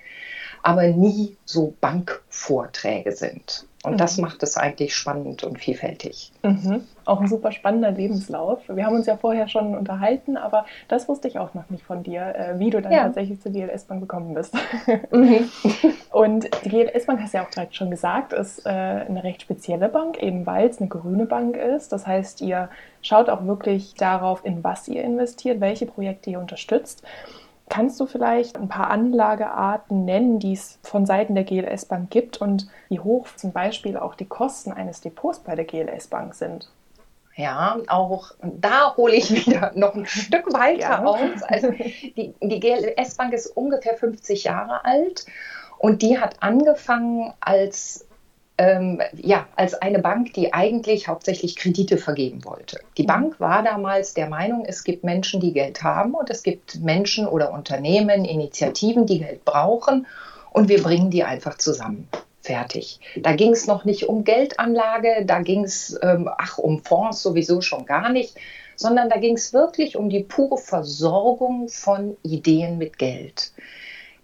aber 0.63 0.89
nie 0.89 1.37
so 1.45 1.75
Bankvorträge 1.81 3.13
sind. 3.13 3.67
Und 3.85 3.95
mhm. 3.95 3.97
das 3.97 4.17
macht 4.19 4.43
es 4.45 4.57
eigentlich 4.57 4.95
spannend 4.95 5.43
und 5.43 5.59
vielfältig. 5.59 6.31
Mhm. 6.45 6.83
Auch 7.05 7.21
ein 7.21 7.27
super 7.27 7.51
spannender 7.51 7.91
Lebenslauf. 7.91 8.61
Wir 8.69 8.87
haben 8.87 8.95
uns 8.95 9.07
ja 9.07 9.17
vorher 9.17 9.49
schon 9.49 9.77
unterhalten, 9.77 10.37
aber 10.37 10.67
das 10.87 11.09
wusste 11.09 11.27
ich 11.27 11.41
auch 11.41 11.53
noch 11.55 11.69
nicht 11.69 11.85
von 11.85 12.05
dir, 12.05 12.35
äh, 12.37 12.59
wie 12.61 12.71
du 12.71 12.81
dann 12.81 12.93
ja. 12.93 13.03
tatsächlich 13.05 13.41
zur 13.41 13.51
GLS 13.51 13.85
Bank 13.85 14.01
gekommen 14.01 14.35
bist. 14.35 14.55
Mhm. 15.11 15.51
und 16.13 16.49
die 16.65 16.69
GLS 16.69 17.07
Bank, 17.07 17.21
hast 17.21 17.35
du 17.35 17.39
ja 17.39 17.45
auch 17.45 17.51
direkt 17.51 17.75
schon 17.75 17.91
gesagt, 17.91 18.33
ist 18.33 18.65
äh, 18.65 18.69
eine 18.69 19.25
recht 19.25 19.43
spezielle 19.43 19.89
Bank, 19.89 20.23
eben 20.23 20.47
weil 20.47 20.69
es 20.69 20.79
eine 20.79 20.89
grüne 20.89 21.27
Bank 21.27 21.57
ist. 21.57 21.91
Das 21.93 22.07
heißt, 22.07 22.41
ihr 22.41 22.69
schaut 23.01 23.29
auch 23.29 23.45
wirklich 23.47 23.95
darauf, 23.95 24.45
in 24.45 24.63
was 24.63 24.87
ihr 24.87 25.03
investiert, 25.03 25.61
welche 25.61 25.87
Projekte 25.87 26.31
ihr 26.31 26.39
unterstützt. 26.39 27.03
Kannst 27.69 27.99
du 28.01 28.07
vielleicht 28.07 28.59
ein 28.59 28.69
paar 28.69 28.91
Anlagearten 28.91 30.05
nennen, 30.05 30.39
die 30.39 30.53
es 30.53 30.79
von 30.83 31.07
Seiten 31.07 31.35
der 31.35 31.45
GLS 31.45 31.87
Bank 31.87 32.11
gibt 32.11 32.41
und 32.41 32.69
wie 32.89 33.01
hoch 33.01 33.27
zum 33.37 33.53
Beispiel 33.53 33.97
auch 33.97 34.15
die 34.15 34.27
Kosten 34.27 34.73
eines 34.73 35.01
Depots 35.01 35.39
bei 35.41 35.55
der 35.55 35.65
GLS 35.65 36.09
Bank 36.09 36.35
sind? 36.35 36.71
Ja, 37.35 37.79
auch 37.89 38.33
da 38.43 38.95
hole 38.97 39.15
ich 39.15 39.47
wieder 39.47 39.73
noch 39.75 39.95
ein 39.95 40.07
Stück 40.07 40.53
weiter 40.53 40.81
ja. 40.81 41.05
aus. 41.05 41.43
Also 41.43 41.71
die, 41.71 42.35
die 42.41 42.61
GLS 42.61 43.15
Bank 43.15 43.33
ist 43.33 43.47
ungefähr 43.47 43.95
50 43.95 44.45
Jahre 44.45 44.85
alt 44.85 45.25
und 45.79 46.03
die 46.03 46.19
hat 46.19 46.37
angefangen 46.43 47.33
als 47.41 48.07
ähm, 48.59 49.01
ja, 49.15 49.47
als 49.57 49.75
eine 49.75 49.99
Bank, 49.99 50.35
die 50.35 50.53
eigentlich 50.53 51.09
hauptsächlich 51.09 51.57
Kredite 51.57 51.97
vergeben 51.97 52.45
wollte. 52.45 52.81
Die 52.99 53.03
mhm. 53.03 53.07
Bank 53.07 53.41
war 53.41 53.63
damals 53.63 54.15
der 54.15 54.29
Meinung, 54.29 54.65
es 54.67 54.85
gibt 54.85 55.05
Menschen, 55.05 55.41
die 55.41 55.53
Geld 55.53 55.83
haben 55.83 56.15
und 56.15 56.31
es 56.31 56.43
gibt 56.43 56.81
Menschen 56.81 57.27
oder 57.27 57.53
Unternehmen, 57.53 58.25
Initiativen, 58.25 59.07
die 59.07 59.21
Geld 59.21 59.45
brauchen 59.45 60.07
und 60.51 60.69
wir 60.69 60.83
bringen 60.83 61.11
die 61.11 61.25
einfach 61.25 61.59
zusammen. 61.59 62.09
Fertig. 62.43 62.99
Da 63.17 63.35
ging 63.35 63.53
es 63.53 63.69
noch 63.69 63.85
nicht 63.85 64.09
um 64.09 64.25
Geldanlage, 64.25 65.25
da 65.25 65.41
ging 65.41 65.65
es, 65.65 65.97
ähm, 66.03 66.29
ach, 66.39 66.59
um 66.59 66.83
Fonds 66.83 67.23
sowieso 67.23 67.61
schon 67.61 67.87
gar 67.87 68.11
nicht, 68.11 68.37
sondern 68.75 69.09
da 69.09 69.19
ging 69.19 69.37
es 69.37 69.53
wirklich 69.53 69.97
um 69.97 70.11
die 70.11 70.25
pure 70.25 70.59
Versorgung 70.59 71.69
von 71.69 72.17
Ideen 72.23 72.79
mit 72.79 72.99
Geld. 72.99 73.53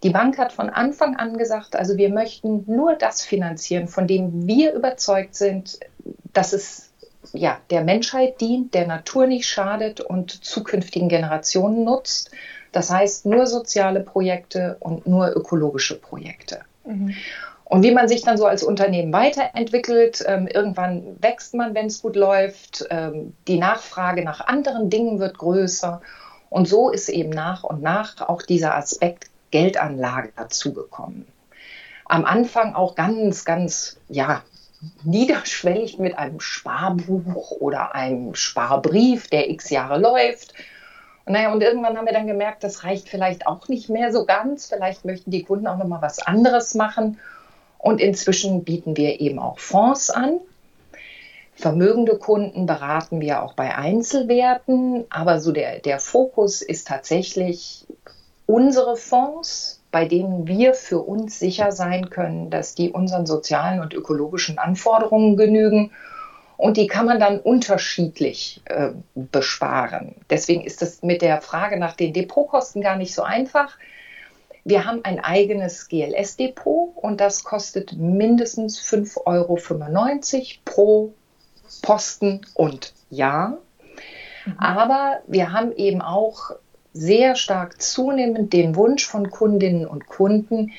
Die 0.03 0.11
Bank 0.11 0.37
hat 0.37 0.53
von 0.53 0.69
Anfang 0.69 1.17
an 1.17 1.37
gesagt, 1.37 1.75
also 1.75 1.97
wir 1.97 2.09
möchten 2.09 2.63
nur 2.67 2.95
das 2.95 3.23
finanzieren, 3.23 3.87
von 3.87 4.07
dem 4.07 4.47
wir 4.47 4.73
überzeugt 4.73 5.35
sind, 5.35 5.79
dass 6.31 6.53
es 6.53 6.89
ja, 7.33 7.57
der 7.69 7.83
Menschheit 7.83 8.39
dient, 8.41 8.73
der 8.73 8.87
Natur 8.87 9.27
nicht 9.27 9.47
schadet 9.47 10.01
und 10.01 10.31
zukünftigen 10.43 11.09
Generationen 11.09 11.83
nutzt. 11.83 12.31
Das 12.71 12.89
heißt 12.89 13.25
nur 13.25 13.45
soziale 13.47 13.99
Projekte 13.99 14.77
und 14.79 15.07
nur 15.07 15.35
ökologische 15.35 15.99
Projekte. 15.99 16.59
Mhm. 16.85 17.13
Und 17.65 17.83
wie 17.83 17.91
man 17.91 18.07
sich 18.07 18.23
dann 18.23 18.37
so 18.37 18.45
als 18.45 18.63
Unternehmen 18.63 19.13
weiterentwickelt, 19.13 20.23
ähm, 20.27 20.47
irgendwann 20.47 21.17
wächst 21.21 21.53
man, 21.53 21.75
wenn 21.75 21.85
es 21.85 22.01
gut 22.01 22.15
läuft, 22.15 22.87
ähm, 22.89 23.33
die 23.47 23.59
Nachfrage 23.59 24.23
nach 24.23 24.47
anderen 24.47 24.89
Dingen 24.89 25.19
wird 25.19 25.37
größer. 25.37 26.01
Und 26.49 26.67
so 26.67 26.89
ist 26.89 27.09
eben 27.09 27.29
nach 27.29 27.63
und 27.63 27.83
nach 27.83 28.21
auch 28.21 28.41
dieser 28.41 28.75
Aspekt 28.75 29.28
Geldanlage 29.51 30.31
dazugekommen. 30.35 31.27
Am 32.05 32.25
Anfang 32.25 32.75
auch 32.75 32.95
ganz, 32.95 33.45
ganz, 33.45 33.97
ja, 34.07 34.43
niederschwellig 35.03 35.99
mit 35.99 36.17
einem 36.17 36.39
Sparbuch 36.39 37.51
oder 37.51 37.93
einem 37.93 38.33
Sparbrief, 38.35 39.27
der 39.27 39.49
x 39.49 39.69
Jahre 39.69 39.99
läuft. 39.99 40.53
Und 41.25 41.33
naja, 41.33 41.51
und 41.51 41.61
irgendwann 41.61 41.97
haben 41.97 42.05
wir 42.05 42.13
dann 42.13 42.27
gemerkt, 42.27 42.63
das 42.63 42.83
reicht 42.83 43.09
vielleicht 43.09 43.45
auch 43.45 43.67
nicht 43.67 43.89
mehr 43.89 44.11
so 44.11 44.25
ganz. 44.25 44.67
Vielleicht 44.67 45.05
möchten 45.05 45.31
die 45.31 45.43
Kunden 45.43 45.67
auch 45.67 45.77
noch 45.77 45.87
mal 45.87 46.01
was 46.01 46.19
anderes 46.19 46.75
machen. 46.75 47.19
Und 47.77 48.01
inzwischen 48.01 48.63
bieten 48.63 48.97
wir 48.97 49.19
eben 49.19 49.39
auch 49.39 49.59
Fonds 49.59 50.09
an. 50.09 50.39
Vermögende 51.55 52.17
Kunden 52.17 52.65
beraten 52.65 53.19
wir 53.19 53.43
auch 53.43 53.53
bei 53.53 53.75
Einzelwerten, 53.75 55.03
aber 55.09 55.41
so 55.41 55.51
der, 55.51 55.79
der 55.79 55.99
Fokus 55.99 56.61
ist 56.61 56.87
tatsächlich 56.87 57.85
unsere 58.49 58.97
Fonds, 58.97 59.79
bei 59.91 60.05
denen 60.05 60.47
wir 60.47 60.73
für 60.73 60.97
uns 61.01 61.37
sicher 61.37 61.71
sein 61.71 62.09
können, 62.09 62.49
dass 62.49 62.73
die 62.73 62.89
unseren 62.89 63.27
sozialen 63.27 63.79
und 63.79 63.93
ökologischen 63.93 64.57
Anforderungen 64.57 65.37
genügen. 65.37 65.91
Und 66.57 66.75
die 66.75 66.87
kann 66.87 67.05
man 67.05 67.19
dann 67.19 67.39
unterschiedlich 67.39 68.61
äh, 68.65 68.89
besparen. 69.13 70.15
Deswegen 70.31 70.63
ist 70.63 70.81
es 70.81 71.03
mit 71.03 71.21
der 71.21 71.41
Frage 71.41 71.77
nach 71.77 71.95
den 71.95 72.11
Depotkosten 72.11 72.81
gar 72.81 72.95
nicht 72.95 73.13
so 73.13 73.21
einfach. 73.21 73.77
Wir 74.65 74.83
haben 74.83 75.01
ein 75.03 75.19
eigenes 75.19 75.87
GLS-Depot 75.87 76.97
und 76.97 77.21
das 77.21 77.43
kostet 77.43 77.93
mindestens 77.93 78.79
5,95 78.81 79.17
Euro 79.27 80.55
pro 80.65 81.13
Posten 81.83 82.41
und 82.55 82.93
Jahr. 83.11 83.59
Mhm. 84.45 84.55
Aber 84.57 85.19
wir 85.27 85.53
haben 85.53 85.71
eben 85.71 86.01
auch 86.01 86.55
sehr 86.99 87.35
stark 87.35 87.81
zunehmend 87.81 88.53
den 88.53 88.75
Wunsch 88.75 89.05
von 89.05 89.29
Kundinnen 89.29 89.87
und 89.87 90.07
Kunden, 90.07 90.71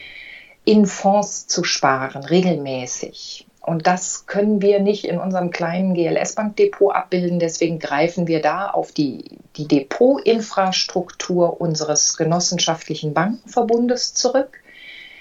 in 0.65 0.87
Fonds 0.87 1.47
zu 1.47 1.65
sparen, 1.65 2.25
regelmäßig. 2.25 3.47
Und 3.61 3.87
das 3.87 4.27
können 4.27 4.63
wir 4.63 4.81
nicht 4.81 5.05
in 5.05 5.19
unserem 5.19 5.51
kleinen 5.51 5.95
GLS-Bank-Depot 5.95 6.95
abbilden. 6.95 7.39
Deswegen 7.39 7.79
greifen 7.79 8.27
wir 8.27 8.41
da 8.41 8.71
auf 8.71 8.93
die, 8.93 9.39
die 9.57 9.69
Depotinfrastruktur 9.69 11.61
unseres 11.61 12.17
genossenschaftlichen 12.17 13.13
Bankenverbundes 13.13 14.15
zurück. 14.15 14.61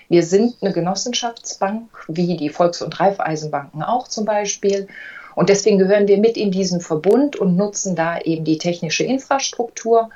Wir 0.07 0.23
sind 0.23 0.55
eine 0.61 0.73
Genossenschaftsbank, 0.73 1.89
wie 2.07 2.37
die 2.37 2.49
Volks- 2.49 2.81
und 2.81 2.99
Raiffeisenbanken 2.99 3.83
auch 3.83 4.07
zum 4.07 4.25
Beispiel. 4.25 4.87
Und 5.35 5.49
deswegen 5.49 5.77
gehören 5.77 6.07
wir 6.07 6.17
mit 6.17 6.35
in 6.35 6.51
diesen 6.51 6.81
Verbund 6.81 7.35
und 7.35 7.55
nutzen 7.55 7.95
da 7.95 8.19
eben 8.19 8.45
die 8.45 8.57
technische 8.57 9.03
Infrastruktur. 9.03 10.09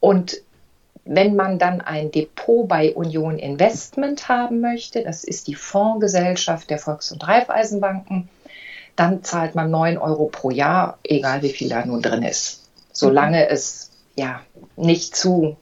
Und 0.00 0.36
wenn 1.04 1.36
man 1.36 1.58
dann 1.58 1.80
ein 1.80 2.10
Depot 2.10 2.68
bei 2.68 2.94
Union 2.94 3.38
Investment 3.38 4.28
haben 4.28 4.60
möchte, 4.60 5.02
das 5.02 5.24
ist 5.24 5.46
die 5.46 5.54
Fondsgesellschaft 5.54 6.68
der 6.68 6.78
Volks- 6.78 7.12
und 7.12 7.26
Raiffeisenbanken, 7.26 8.28
dann 8.94 9.22
zahlt 9.22 9.54
man 9.54 9.70
9 9.70 9.96
Euro 9.96 10.26
pro 10.26 10.50
Jahr, 10.50 10.98
egal 11.04 11.42
wie 11.42 11.50
viel 11.50 11.68
da 11.68 11.84
nun 11.86 12.02
drin 12.02 12.22
ist. 12.22 12.68
Solange 12.92 13.48
es 13.48 13.90
ja 14.16 14.40
nicht 14.76 15.16
zu 15.16 15.56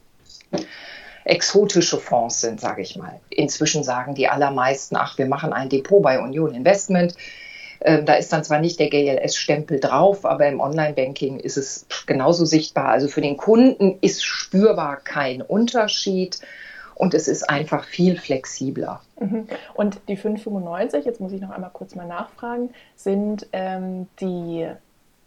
exotische 1.25 1.99
Fonds 1.99 2.41
sind, 2.41 2.61
sage 2.61 2.83
ich 2.83 2.97
mal. 2.97 3.21
Inzwischen 3.31 3.85
sagen 3.85 4.15
die 4.15 4.29
allermeisten, 4.29 4.97
ach, 4.97 5.19
wir 5.19 5.27
machen 5.27 5.53
ein 5.53 5.69
Depot 5.69 6.03
bei 6.03 6.19
Union 6.19 6.55
Investment. 6.55 7.15
Ähm, 7.81 8.07
da 8.07 8.15
ist 8.15 8.33
dann 8.33 8.45
zwar 8.45 8.61
nicht 8.61 8.79
der 8.81 8.91
GLS-Stempel 8.91 9.81
drauf, 9.81 10.25
aber 10.25 10.47
im 10.47 10.61
Online-Banking 10.61 11.41
ist 11.41 11.57
es 11.57 11.87
genauso 12.07 12.45
sichtbar. 12.45 12.89
Also 12.89 13.09
für 13.09 13.21
den 13.21 13.37
Kunden 13.37 13.99
ist 14.01 14.25
spürbar 14.25 14.97
kein 14.97 15.43
Unterschied 15.43 16.41
und 16.95 17.13
es 17.15 17.29
ist 17.29 17.49
einfach 17.49 17.85
viel 17.85 18.19
flexibler. 18.19 19.03
Mhm. 19.21 19.47
Und 19.75 20.01
die 20.09 20.17
5,95, 20.17 21.05
jetzt 21.05 21.21
muss 21.21 21.33
ich 21.33 21.41
noch 21.41 21.51
einmal 21.51 21.71
kurz 21.73 21.95
mal 21.95 22.07
nachfragen, 22.07 22.71
sind 22.97 23.47
ähm, 23.53 24.09
die 24.21 24.67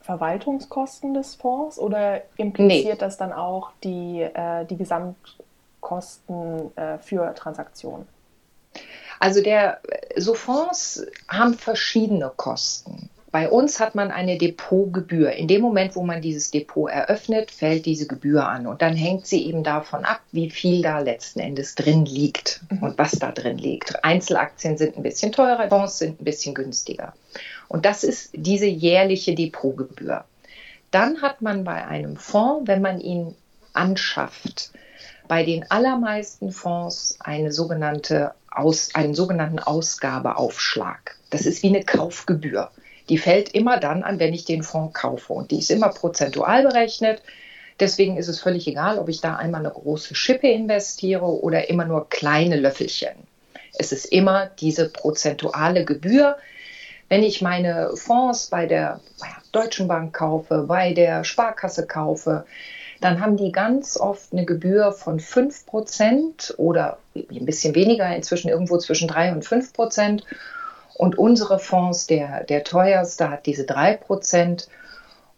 Verwaltungskosten 0.01 1.13
des 1.13 1.36
Fonds 1.36 1.77
oder 1.77 2.22
impliziert 2.38 2.86
nee. 2.86 2.96
das 3.00 3.18
dann 3.18 3.32
auch 3.32 3.72
die, 3.84 4.22
äh, 4.22 4.65
die 4.65 4.77
Gesamtkosten 4.77 6.75
äh, 6.75 6.98
für 6.98 7.36
Transaktionen? 7.36 8.08
Also 9.19 9.41
der, 9.41 9.79
so 10.15 10.33
Fonds 10.33 11.05
haben 11.27 11.53
verschiedene 11.53 12.31
Kosten. 12.35 13.09
Bei 13.31 13.47
uns 13.47 13.79
hat 13.79 13.93
man 13.93 14.09
eine 14.09 14.39
Depotgebühr. 14.39 15.33
In 15.33 15.47
dem 15.47 15.61
Moment, 15.61 15.95
wo 15.95 16.01
man 16.01 16.21
dieses 16.21 16.49
Depot 16.49 16.89
eröffnet, 16.89 17.51
fällt 17.51 17.85
diese 17.85 18.07
Gebühr 18.07 18.47
an. 18.47 18.65
Und 18.65 18.81
dann 18.81 18.95
hängt 18.95 19.27
sie 19.27 19.45
eben 19.45 19.63
davon 19.63 20.03
ab, 20.03 20.21
wie 20.31 20.49
viel 20.49 20.81
da 20.81 20.99
letzten 20.99 21.39
Endes 21.39 21.75
drin 21.75 22.05
liegt 22.05 22.61
mhm. 22.71 22.81
und 22.81 22.97
was 22.97 23.11
da 23.11 23.31
drin 23.31 23.59
liegt. 23.59 24.03
Einzelaktien 24.03 24.77
sind 24.77 24.97
ein 24.97 25.03
bisschen 25.03 25.31
teurer, 25.31 25.69
Fonds 25.69 25.99
sind 25.99 26.19
ein 26.19 26.25
bisschen 26.25 26.55
günstiger. 26.55 27.13
Und 27.67 27.85
das 27.85 28.03
ist 28.03 28.31
diese 28.33 28.65
jährliche 28.65 29.35
Depotgebühr. 29.35 30.23
Dann 30.89 31.21
hat 31.21 31.43
man 31.43 31.63
bei 31.63 31.85
einem 31.85 32.17
Fonds, 32.17 32.67
wenn 32.67 32.81
man 32.81 32.99
ihn 32.99 33.35
anschafft, 33.73 34.71
bei 35.29 35.43
den 35.43 35.69
allermeisten 35.69 36.51
Fonds 36.51 37.15
eine 37.19 37.53
sogenannte 37.53 38.33
Aus, 38.51 38.89
einen 38.95 39.13
sogenannten 39.13 39.59
Ausgabeaufschlag. 39.59 41.15
Das 41.29 41.45
ist 41.45 41.62
wie 41.62 41.67
eine 41.67 41.83
Kaufgebühr. 41.83 42.71
Die 43.09 43.19
fällt 43.19 43.50
immer 43.50 43.79
dann 43.79 44.01
an, 44.01 44.17
wenn 44.17 44.33
ich 44.33 44.43
den 44.45 44.63
Fonds 44.63 45.00
kaufe. 45.00 45.33
Und 45.33 45.51
die 45.51 45.59
ist 45.59 45.69
immer 45.69 45.89
prozentual 45.89 46.63
berechnet. 46.63 47.21
Deswegen 47.79 48.17
ist 48.17 48.27
es 48.27 48.39
völlig 48.39 48.67
egal, 48.67 48.98
ob 48.98 49.07
ich 49.07 49.21
da 49.21 49.36
einmal 49.36 49.62
eine 49.62 49.71
große 49.71 50.15
Schippe 50.15 50.50
investiere 50.50 51.25
oder 51.25 51.69
immer 51.69 51.86
nur 51.86 52.09
kleine 52.09 52.57
Löffelchen. 52.57 53.15
Es 53.77 53.91
ist 53.91 54.05
immer 54.05 54.48
diese 54.48 54.89
prozentuale 54.89 55.86
Gebühr. 55.86 56.38
Wenn 57.07 57.21
ich 57.21 57.43
meine 57.43 57.91
Fonds 57.93 58.48
bei 58.48 58.65
der 58.65 59.00
Deutschen 59.51 59.88
Bank 59.88 60.12
kaufe, 60.12 60.65
bei 60.67 60.93
der 60.93 61.24
Sparkasse 61.24 61.86
kaufe, 61.86 62.45
dann 63.01 63.22
haben 63.22 63.38
die 63.38 63.51
ganz 63.51 63.98
oft 63.98 64.34
eine 64.34 64.46
Gebühr 64.46 64.91
von 64.91 65.20
5% 65.20 66.56
oder 66.58 66.98
ein 67.15 67.46
bisschen 67.46 67.75
weniger, 67.75 68.13
inzwischen 68.15 68.50
irgendwo 68.50 68.77
zwischen 68.77 69.08
3 69.08 69.34
und 69.34 69.46
5%. 69.46 70.24
Und 70.96 71.18
unsere 71.18 71.60
Fonds, 71.60 72.08
der, 72.08 72.44
der 72.44 72.63
teuerste 72.63 73.29
hat 73.29 73.46
diese 73.46 73.63
3% 73.63 74.68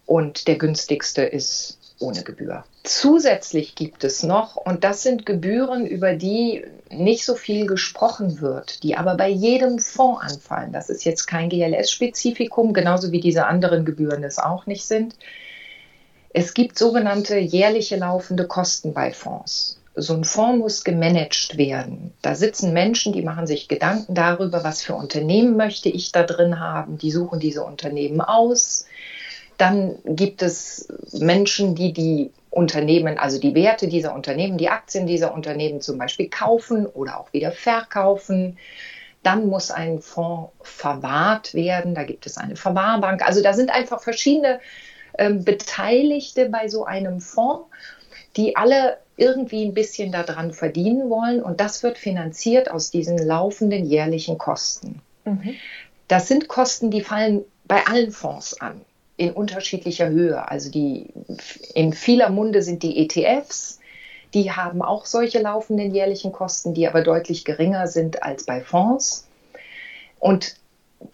und 0.07 0.47
der 0.47 0.55
günstigste 0.57 1.21
ist 1.21 1.77
ohne 1.99 2.23
Gebühr. 2.23 2.63
Zusätzlich 2.83 3.75
gibt 3.75 4.03
es 4.03 4.23
noch, 4.23 4.55
und 4.55 4.83
das 4.83 5.03
sind 5.03 5.25
Gebühren, 5.25 5.85
über 5.85 6.13
die 6.13 6.65
nicht 6.89 7.25
so 7.25 7.35
viel 7.35 7.67
gesprochen 7.67 8.41
wird, 8.41 8.81
die 8.81 8.97
aber 8.97 9.15
bei 9.15 9.29
jedem 9.29 9.77
Fonds 9.77 10.21
anfallen. 10.23 10.73
Das 10.73 10.89
ist 10.89 11.05
jetzt 11.05 11.27
kein 11.27 11.49
GLS-Spezifikum, 11.49 12.73
genauso 12.73 13.11
wie 13.11 13.19
diese 13.19 13.45
anderen 13.45 13.85
Gebühren 13.85 14.23
es 14.23 14.39
auch 14.39 14.65
nicht 14.65 14.85
sind. 14.85 15.15
Es 16.33 16.53
gibt 16.53 16.77
sogenannte 16.77 17.37
jährliche 17.37 17.97
laufende 17.97 18.47
Kosten 18.47 18.93
bei 18.93 19.11
Fonds. 19.11 19.77
So 19.95 20.13
ein 20.13 20.23
Fonds 20.23 20.59
muss 20.59 20.83
gemanagt 20.85 21.57
werden. 21.57 22.13
Da 22.21 22.35
sitzen 22.35 22.71
Menschen, 22.71 23.11
die 23.11 23.21
machen 23.21 23.47
sich 23.47 23.67
Gedanken 23.67 24.13
darüber, 24.13 24.63
was 24.63 24.81
für 24.81 24.95
Unternehmen 24.95 25.57
möchte 25.57 25.89
ich 25.89 26.13
da 26.13 26.23
drin 26.23 26.61
haben. 26.61 26.97
Die 26.97 27.11
suchen 27.11 27.41
diese 27.41 27.63
Unternehmen 27.63 28.21
aus. 28.21 28.85
Dann 29.57 29.95
gibt 30.05 30.41
es 30.41 30.87
Menschen, 31.11 31.75
die 31.75 31.91
die 31.91 32.31
Unternehmen, 32.49 33.17
also 33.17 33.37
die 33.37 33.53
Werte 33.53 33.89
dieser 33.89 34.15
Unternehmen, 34.15 34.57
die 34.57 34.69
Aktien 34.69 35.07
dieser 35.07 35.33
Unternehmen 35.33 35.81
zum 35.81 35.97
Beispiel 35.97 36.29
kaufen 36.29 36.85
oder 36.85 37.19
auch 37.19 37.33
wieder 37.33 37.51
verkaufen. 37.51 38.57
Dann 39.23 39.47
muss 39.47 39.69
ein 39.69 40.01
Fonds 40.01 40.51
verwahrt 40.61 41.53
werden. 41.53 41.93
Da 41.93 42.03
gibt 42.03 42.25
es 42.25 42.37
eine 42.37 42.55
Verwahrbank. 42.55 43.27
Also 43.27 43.43
da 43.43 43.51
sind 43.51 43.69
einfach 43.69 44.01
verschiedene 44.01 44.61
ähm, 45.17 45.43
Beteiligte 45.43 46.49
bei 46.49 46.67
so 46.67 46.85
einem 46.85 47.21
Fonds, 47.21 47.65
die 48.35 48.55
alle 48.55 48.97
irgendwie 49.21 49.63
ein 49.63 49.75
bisschen 49.75 50.11
daran 50.11 50.51
verdienen 50.51 51.09
wollen. 51.09 51.43
Und 51.43 51.59
das 51.59 51.83
wird 51.83 51.97
finanziert 51.97 52.71
aus 52.71 52.91
diesen 52.91 53.17
laufenden 53.17 53.85
jährlichen 53.85 54.37
Kosten. 54.37 55.01
Mhm. 55.25 55.55
Das 56.07 56.27
sind 56.27 56.47
Kosten, 56.47 56.91
die 56.91 57.01
fallen 57.01 57.45
bei 57.65 57.85
allen 57.85 58.11
Fonds 58.11 58.59
an, 58.59 58.81
in 59.15 59.31
unterschiedlicher 59.31 60.09
Höhe. 60.09 60.49
Also 60.49 60.69
die 60.71 61.07
in 61.73 61.93
vieler 61.93 62.29
Munde 62.29 62.63
sind 62.63 62.83
die 62.83 62.97
ETFs. 62.97 63.79
Die 64.33 64.51
haben 64.51 64.81
auch 64.81 65.05
solche 65.05 65.39
laufenden 65.39 65.93
jährlichen 65.93 66.31
Kosten, 66.31 66.73
die 66.73 66.87
aber 66.87 67.01
deutlich 67.01 67.45
geringer 67.45 67.87
sind 67.87 68.23
als 68.23 68.45
bei 68.45 68.61
Fonds. 68.61 69.27
Und 70.19 70.55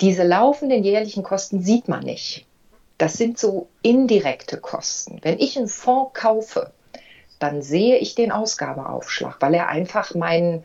diese 0.01 0.23
laufenden 0.23 0.83
jährlichen 0.83 1.23
Kosten 1.23 1.61
sieht 1.61 1.87
man 1.87 2.03
nicht. 2.03 2.46
Das 2.97 3.13
sind 3.13 3.37
so 3.37 3.67
indirekte 3.81 4.57
Kosten. 4.57 5.19
Wenn 5.21 5.39
ich 5.39 5.57
einen 5.57 5.67
Fonds 5.67 6.13
kaufe, 6.13 6.71
dann 7.39 7.61
sehe 7.61 7.97
ich 7.97 8.15
den 8.15 8.31
Ausgabeaufschlag, 8.31 9.37
weil 9.39 9.53
er 9.53 9.69
einfach 9.69 10.15
mein, 10.15 10.63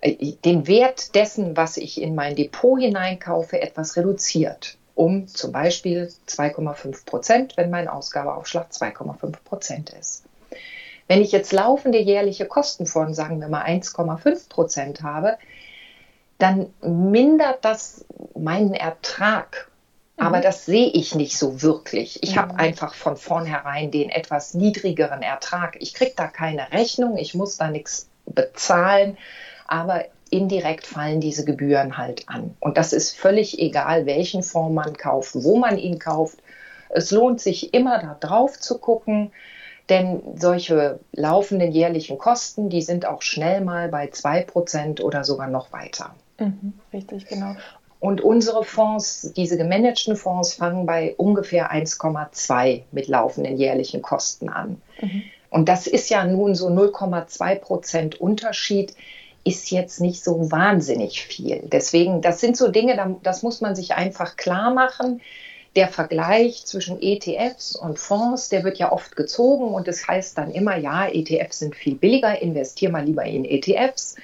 äh, 0.00 0.32
den 0.44 0.66
Wert 0.66 1.14
dessen, 1.14 1.56
was 1.56 1.76
ich 1.76 2.00
in 2.00 2.14
mein 2.14 2.36
Depot 2.36 2.80
hineinkaufe, 2.80 3.60
etwas 3.60 3.96
reduziert. 3.96 4.76
Um 4.94 5.26
zum 5.26 5.50
Beispiel 5.50 6.12
2,5 6.28 7.04
Prozent, 7.04 7.56
wenn 7.56 7.70
mein 7.70 7.88
Ausgabeaufschlag 7.88 8.70
2,5 8.70 9.32
Prozent 9.44 9.90
ist. 9.90 10.24
Wenn 11.08 11.20
ich 11.20 11.32
jetzt 11.32 11.52
laufende 11.52 11.98
jährliche 11.98 12.46
Kosten 12.46 12.86
von, 12.86 13.12
sagen 13.12 13.40
wir 13.40 13.48
mal, 13.48 13.64
1,5 13.64 14.48
Prozent 14.48 15.02
habe, 15.02 15.36
dann 16.38 16.72
mindert 16.80 17.64
das 17.64 18.04
meinen 18.36 18.74
Ertrag. 18.74 19.70
Aber 20.16 20.38
mhm. 20.38 20.42
das 20.42 20.64
sehe 20.64 20.88
ich 20.88 21.14
nicht 21.14 21.36
so 21.36 21.62
wirklich. 21.62 22.22
Ich 22.22 22.36
mhm. 22.36 22.40
habe 22.40 22.58
einfach 22.58 22.94
von 22.94 23.16
vornherein 23.16 23.90
den 23.90 24.10
etwas 24.10 24.54
niedrigeren 24.54 25.22
Ertrag. 25.22 25.76
Ich 25.80 25.94
kriege 25.94 26.12
da 26.16 26.26
keine 26.28 26.70
Rechnung, 26.72 27.16
ich 27.16 27.34
muss 27.34 27.56
da 27.56 27.68
nichts 27.68 28.08
bezahlen, 28.26 29.18
aber 29.66 30.04
indirekt 30.30 30.86
fallen 30.86 31.20
diese 31.20 31.44
Gebühren 31.44 31.98
halt 31.98 32.28
an. 32.28 32.56
Und 32.60 32.76
das 32.76 32.92
ist 32.92 33.16
völlig 33.16 33.58
egal, 33.58 34.06
welchen 34.06 34.42
Fonds 34.42 34.74
man 34.74 34.96
kauft, 34.96 35.34
wo 35.34 35.56
man 35.56 35.78
ihn 35.78 35.98
kauft. 35.98 36.38
Es 36.90 37.10
lohnt 37.10 37.40
sich 37.40 37.74
immer 37.74 37.98
da 37.98 38.16
drauf 38.18 38.58
zu 38.58 38.78
gucken, 38.78 39.32
denn 39.88 40.22
solche 40.36 40.98
laufenden 41.12 41.72
jährlichen 41.72 42.18
Kosten, 42.18 42.70
die 42.70 42.82
sind 42.82 43.06
auch 43.06 43.22
schnell 43.22 43.60
mal 43.60 43.88
bei 43.88 44.06
2% 44.06 45.02
oder 45.02 45.24
sogar 45.24 45.48
noch 45.48 45.72
weiter. 45.72 46.14
Mhm, 46.38 46.72
richtig, 46.92 47.26
genau. 47.26 47.54
Und 48.04 48.20
unsere 48.20 48.64
Fonds, 48.64 49.32
diese 49.34 49.56
gemanagten 49.56 50.14
Fonds, 50.14 50.52
fangen 50.52 50.84
bei 50.84 51.14
ungefähr 51.16 51.72
1,2 51.72 52.82
mit 52.92 53.08
laufenden 53.08 53.56
jährlichen 53.56 54.02
Kosten 54.02 54.50
an. 54.50 54.82
Mhm. 55.00 55.22
Und 55.48 55.70
das 55.70 55.86
ist 55.86 56.10
ja 56.10 56.22
nun 56.26 56.54
so 56.54 56.68
0,2 56.68 57.54
Prozent 57.54 58.20
Unterschied, 58.20 58.94
ist 59.42 59.70
jetzt 59.70 60.02
nicht 60.02 60.22
so 60.22 60.50
wahnsinnig 60.50 61.22
viel. 61.22 61.62
Deswegen, 61.64 62.20
das 62.20 62.40
sind 62.42 62.58
so 62.58 62.68
Dinge, 62.68 63.16
das 63.22 63.42
muss 63.42 63.62
man 63.62 63.74
sich 63.74 63.94
einfach 63.94 64.36
klar 64.36 64.74
machen 64.74 65.22
der 65.74 65.88
Vergleich 65.88 66.66
zwischen 66.66 67.00
ETFs 67.00 67.74
und 67.74 67.98
Fonds, 67.98 68.50
der 68.50 68.64
wird 68.64 68.78
ja 68.78 68.92
oft 68.92 69.16
gezogen 69.16 69.74
und 69.74 69.88
es 69.88 70.02
das 70.02 70.08
heißt 70.08 70.38
dann 70.38 70.52
immer, 70.52 70.76
ja, 70.76 71.08
ETFs 71.08 71.60
sind 71.60 71.74
viel 71.74 71.94
billiger, 71.94 72.40
investier 72.40 72.90
mal 72.90 73.04
lieber 73.04 73.24
in 73.24 73.46
ETFs. 73.46 74.16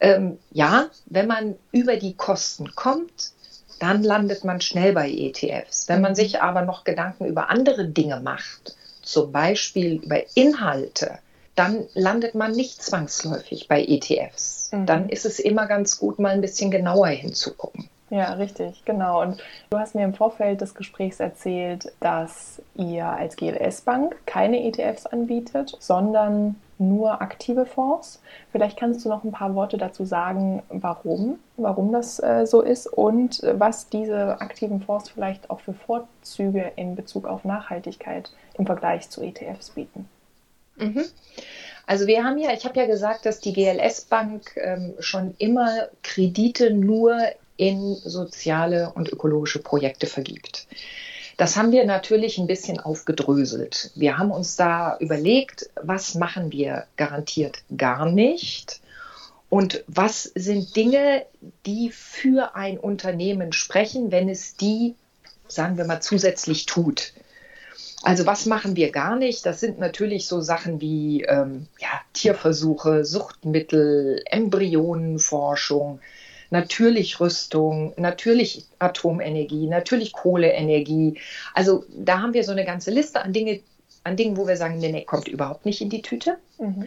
Ähm, 0.00 0.38
ja, 0.50 0.86
wenn 1.06 1.26
man 1.26 1.56
über 1.72 1.96
die 1.96 2.14
Kosten 2.14 2.74
kommt, 2.74 3.32
dann 3.80 4.02
landet 4.02 4.44
man 4.44 4.60
schnell 4.60 4.92
bei 4.92 5.10
ETFs. 5.10 5.88
Wenn 5.88 6.00
man 6.00 6.14
sich 6.14 6.40
aber 6.40 6.62
noch 6.62 6.84
Gedanken 6.84 7.26
über 7.26 7.50
andere 7.50 7.86
Dinge 7.86 8.20
macht, 8.20 8.76
zum 9.02 9.32
Beispiel 9.32 10.02
über 10.02 10.20
Inhalte, 10.36 11.18
dann 11.54 11.86
landet 11.94 12.34
man 12.34 12.52
nicht 12.52 12.82
zwangsläufig 12.82 13.66
bei 13.68 13.84
ETFs. 13.84 14.70
Mhm. 14.72 14.86
Dann 14.86 15.08
ist 15.08 15.24
es 15.24 15.38
immer 15.38 15.66
ganz 15.66 15.98
gut, 15.98 16.18
mal 16.18 16.30
ein 16.30 16.40
bisschen 16.40 16.70
genauer 16.70 17.08
hinzugucken. 17.08 17.88
Ja, 18.10 18.32
richtig, 18.34 18.84
genau. 18.84 19.20
Und 19.20 19.42
du 19.70 19.78
hast 19.78 19.94
mir 19.94 20.04
im 20.04 20.14
Vorfeld 20.14 20.60
des 20.60 20.74
Gesprächs 20.74 21.20
erzählt, 21.20 21.92
dass 22.00 22.62
ihr 22.74 23.06
als 23.06 23.36
GLS-Bank 23.36 24.16
keine 24.24 24.64
ETFs 24.64 25.06
anbietet, 25.06 25.76
sondern 25.78 26.56
nur 26.78 27.20
aktive 27.20 27.66
Fonds. 27.66 28.22
Vielleicht 28.52 28.78
kannst 28.78 29.04
du 29.04 29.08
noch 29.08 29.24
ein 29.24 29.32
paar 29.32 29.54
Worte 29.54 29.76
dazu 29.76 30.04
sagen, 30.04 30.62
warum, 30.68 31.38
warum 31.56 31.92
das 31.92 32.22
äh, 32.22 32.46
so 32.46 32.62
ist 32.62 32.86
und 32.86 33.42
was 33.42 33.88
diese 33.88 34.40
aktiven 34.40 34.80
Fonds 34.80 35.10
vielleicht 35.10 35.50
auch 35.50 35.60
für 35.60 35.74
Vorzüge 35.74 36.72
in 36.76 36.94
Bezug 36.94 37.26
auf 37.26 37.44
Nachhaltigkeit 37.44 38.30
im 38.54 38.64
Vergleich 38.64 39.10
zu 39.10 39.22
ETFs 39.22 39.70
bieten. 39.70 40.08
Mhm. 40.76 41.04
Also 41.86 42.06
wir 42.06 42.22
haben 42.22 42.38
ja, 42.38 42.52
ich 42.52 42.64
habe 42.64 42.78
ja 42.78 42.86
gesagt, 42.86 43.26
dass 43.26 43.40
die 43.40 43.52
GLS 43.52 44.02
Bank 44.02 44.56
ähm, 44.56 44.94
schon 45.00 45.34
immer 45.38 45.88
Kredite 46.02 46.72
nur 46.72 47.18
in 47.58 47.96
soziale 47.96 48.92
und 48.94 49.12
ökologische 49.12 49.58
Projekte 49.58 50.06
vergibt. 50.06 50.66
Das 51.36 51.56
haben 51.56 51.70
wir 51.70 51.84
natürlich 51.84 52.38
ein 52.38 52.46
bisschen 52.46 52.80
aufgedröselt. 52.80 53.90
Wir 53.94 54.16
haben 54.16 54.30
uns 54.30 54.56
da 54.56 54.96
überlegt, 54.98 55.68
was 55.80 56.14
machen 56.14 56.50
wir 56.50 56.86
garantiert 56.96 57.58
gar 57.76 58.10
nicht 58.10 58.80
und 59.50 59.84
was 59.86 60.24
sind 60.34 60.74
Dinge, 60.74 61.24
die 61.64 61.90
für 61.90 62.54
ein 62.56 62.78
Unternehmen 62.78 63.52
sprechen, 63.52 64.10
wenn 64.10 64.28
es 64.28 64.56
die, 64.56 64.94
sagen 65.46 65.76
wir 65.78 65.84
mal, 65.84 66.00
zusätzlich 66.00 66.66
tut. 66.66 67.12
Also 68.02 68.26
was 68.26 68.46
machen 68.46 68.76
wir 68.76 68.90
gar 68.92 69.16
nicht? 69.16 69.44
Das 69.46 69.60
sind 69.60 69.78
natürlich 69.78 70.28
so 70.28 70.40
Sachen 70.40 70.80
wie 70.80 71.22
ähm, 71.22 71.66
ja, 71.80 71.88
Tierversuche, 72.12 73.04
Suchtmittel, 73.04 74.22
Embryonenforschung, 74.26 76.00
natürlich 76.50 77.20
Rüstung, 77.20 77.92
natürlich 77.96 78.64
Atomenergie, 78.78 79.66
natürlich 79.66 80.12
Kohleenergie. 80.12 81.18
Also 81.54 81.84
da 81.96 82.20
haben 82.20 82.34
wir 82.34 82.44
so 82.44 82.52
eine 82.52 82.64
ganze 82.64 82.90
Liste 82.90 83.22
an, 83.22 83.32
Dinge, 83.32 83.60
an 84.04 84.16
Dingen, 84.16 84.36
wo 84.36 84.46
wir 84.46 84.56
sagen, 84.56 84.78
nee, 84.78 84.92
nee, 84.92 85.04
kommt 85.04 85.28
überhaupt 85.28 85.66
nicht 85.66 85.80
in 85.80 85.90
die 85.90 86.02
Tüte. 86.02 86.38
Mhm. 86.58 86.86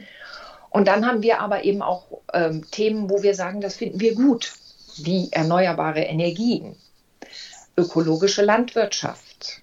Und 0.69 0.87
dann 0.87 1.05
haben 1.05 1.21
wir 1.21 1.41
aber 1.41 1.63
eben 1.65 1.81
auch 1.81 2.05
ähm, 2.33 2.65
Themen, 2.71 3.09
wo 3.09 3.23
wir 3.23 3.35
sagen, 3.35 3.61
das 3.61 3.75
finden 3.75 3.99
wir 3.99 4.15
gut, 4.15 4.53
wie 4.97 5.29
erneuerbare 5.31 6.01
Energien, 6.01 6.75
ökologische 7.77 8.41
Landwirtschaft, 8.41 9.61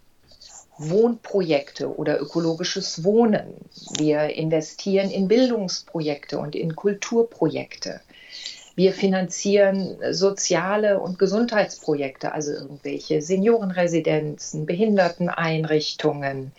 Wohnprojekte 0.78 1.96
oder 1.96 2.20
ökologisches 2.20 3.04
Wohnen. 3.04 3.54
Wir 3.96 4.28
investieren 4.34 5.11
in 5.11 5.28
Bildungsprojekte 5.28 6.38
und 6.38 6.54
in 6.54 6.76
Kulturprojekte. 6.76 8.00
Wir 8.78 8.92
finanzieren 8.92 9.96
soziale 10.12 11.00
und 11.00 11.18
Gesundheitsprojekte, 11.18 12.30
also 12.30 12.52
irgendwelche 12.52 13.20
Seniorenresidenzen, 13.20 14.66
Behinderteneinrichtungen. 14.66 16.52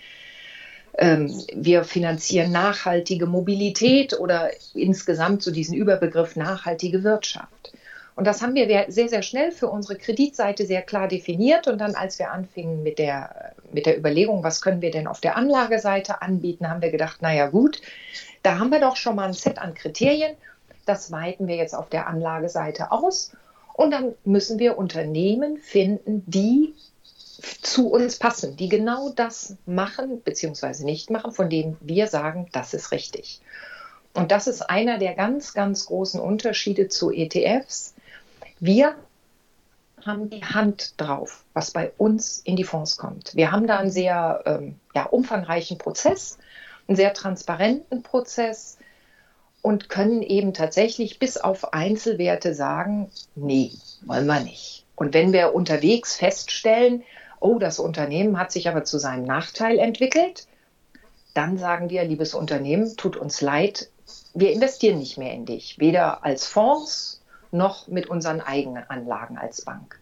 Ähm, 0.98 1.34
wir 1.56 1.86
finanzieren 1.86 2.52
nachhaltige 2.52 3.26
Mobilität 3.26 4.20
oder 4.20 4.50
insgesamt 4.74 5.44
so 5.44 5.52
diesen 5.52 5.76
Überbegriff 5.76 6.36
nachhaltige 6.36 7.06
Wirtschaft. 7.06 7.72
Und 8.18 8.28
das 8.28 8.42
haben 8.42 8.54
wir 8.54 8.68
sehr, 8.90 9.08
sehr 9.08 9.22
schnell 9.22 9.54
für 9.54 9.70
unsere 9.70 9.98
Kreditseite 9.98 10.66
sehr 10.66 10.82
klar 10.82 11.08
definiert. 11.08 11.70
Und 11.70 11.78
dann, 11.78 11.96
als 11.96 12.20
wir 12.20 12.32
anfingen 12.32 12.84
mit 12.84 13.00
der, 13.00 13.54
mit 13.72 13.86
der 13.86 13.98
Überlegung, 13.98 14.44
was 14.44 14.62
können 14.62 14.82
wir 14.82 14.92
denn 14.92 15.08
auf 15.08 15.22
der 15.22 15.38
Anlageseite 15.38 16.22
anbieten, 16.22 16.70
haben 16.70 16.82
wir 16.82 16.92
gedacht, 16.92 17.22
naja 17.22 17.48
gut, 17.48 17.82
da 18.44 18.60
haben 18.60 18.72
wir 18.72 18.82
doch 18.82 18.98
schon 18.98 19.16
mal 19.16 19.30
ein 19.30 19.34
Set 19.34 19.58
an 19.58 19.74
Kriterien 19.74 20.36
das 20.90 21.12
weiten 21.12 21.48
wir 21.48 21.56
jetzt 21.56 21.76
auf 21.76 21.90
der 21.90 22.08
Anlageseite 22.08 22.92
aus. 22.92 23.32
Und 23.74 23.92
dann 23.92 24.16
müssen 24.26 24.60
wir 24.60 24.78
Unternehmen 24.78 25.58
finden, 25.58 26.24
die 26.26 26.74
zu 27.62 27.90
uns 27.90 28.18
passen, 28.18 28.58
die 28.58 28.68
genau 28.68 29.10
das 29.10 29.56
machen 29.66 30.20
bzw. 30.22 30.84
nicht 30.84 31.10
machen, 31.10 31.32
von 31.32 31.50
denen 31.50 31.78
wir 31.80 32.08
sagen, 32.08 32.50
das 32.52 32.74
ist 32.74 32.92
richtig. 32.92 33.40
Und 34.14 34.32
das 34.32 34.48
ist 34.48 34.64
einer 34.64 34.98
der 34.98 35.14
ganz, 35.14 35.54
ganz 35.54 35.86
großen 35.86 36.20
Unterschiede 36.20 36.90
zu 36.90 37.12
ETFs. 37.12 37.94
Wir 38.60 38.96
haben 40.04 40.30
die 40.30 40.44
Hand 40.44 41.00
drauf, 41.00 41.44
was 41.54 41.72
bei 41.72 41.92
uns 41.98 42.40
in 42.40 42.56
die 42.56 42.64
Fonds 42.64 42.98
kommt. 42.98 43.36
Wir 43.36 43.52
haben 43.52 43.68
da 43.68 43.78
einen 43.78 43.92
sehr 43.92 44.42
ähm, 44.46 44.80
ja, 44.96 45.04
umfangreichen 45.04 45.78
Prozess, 45.78 46.40
einen 46.88 46.96
sehr 46.98 47.14
transparenten 47.14 48.02
Prozess 48.02 48.79
und 49.62 49.90
können 49.90 50.22
eben 50.22 50.54
tatsächlich 50.54 51.20
bis 51.20 51.38
auf 51.38 51.74
Einzelwerte 51.74 52.54
sagen, 52.54 53.10
nee, 53.36 53.72
wollen 54.06 54.28
wir 54.28 54.40
nicht. 54.40 54.86
Und 54.96 55.14
wenn 55.14 55.34
wir 55.34 55.56
unterwegs 55.56 56.16
feststellen, 56.16 57.04
oh, 57.40 57.60
das 57.60 57.80
Unternehmen 57.80 58.38
hat 58.38 58.52
sich 58.52 58.68
aber 58.68 58.84
zu 58.84 59.00
seinem 59.00 59.26
Nachteil 59.26 59.80
entwickelt, 59.80 60.48
dann 61.34 61.58
sagen 61.58 61.90
wir, 61.90 62.04
liebes 62.04 62.34
Unternehmen, 62.34 62.96
tut 62.98 63.16
uns 63.16 63.42
leid, 63.42 63.90
wir 64.34 64.52
investieren 64.52 65.00
nicht 65.00 65.18
mehr 65.18 65.34
in 65.34 65.46
dich, 65.46 65.80
weder 65.80 66.24
als 66.24 66.46
Fonds 66.46 67.22
noch 67.52 67.88
mit 67.88 68.08
unseren 68.08 68.42
eigenen 68.42 68.84
Anlagen 68.90 69.38
als 69.38 69.62
Bank. 69.64 70.00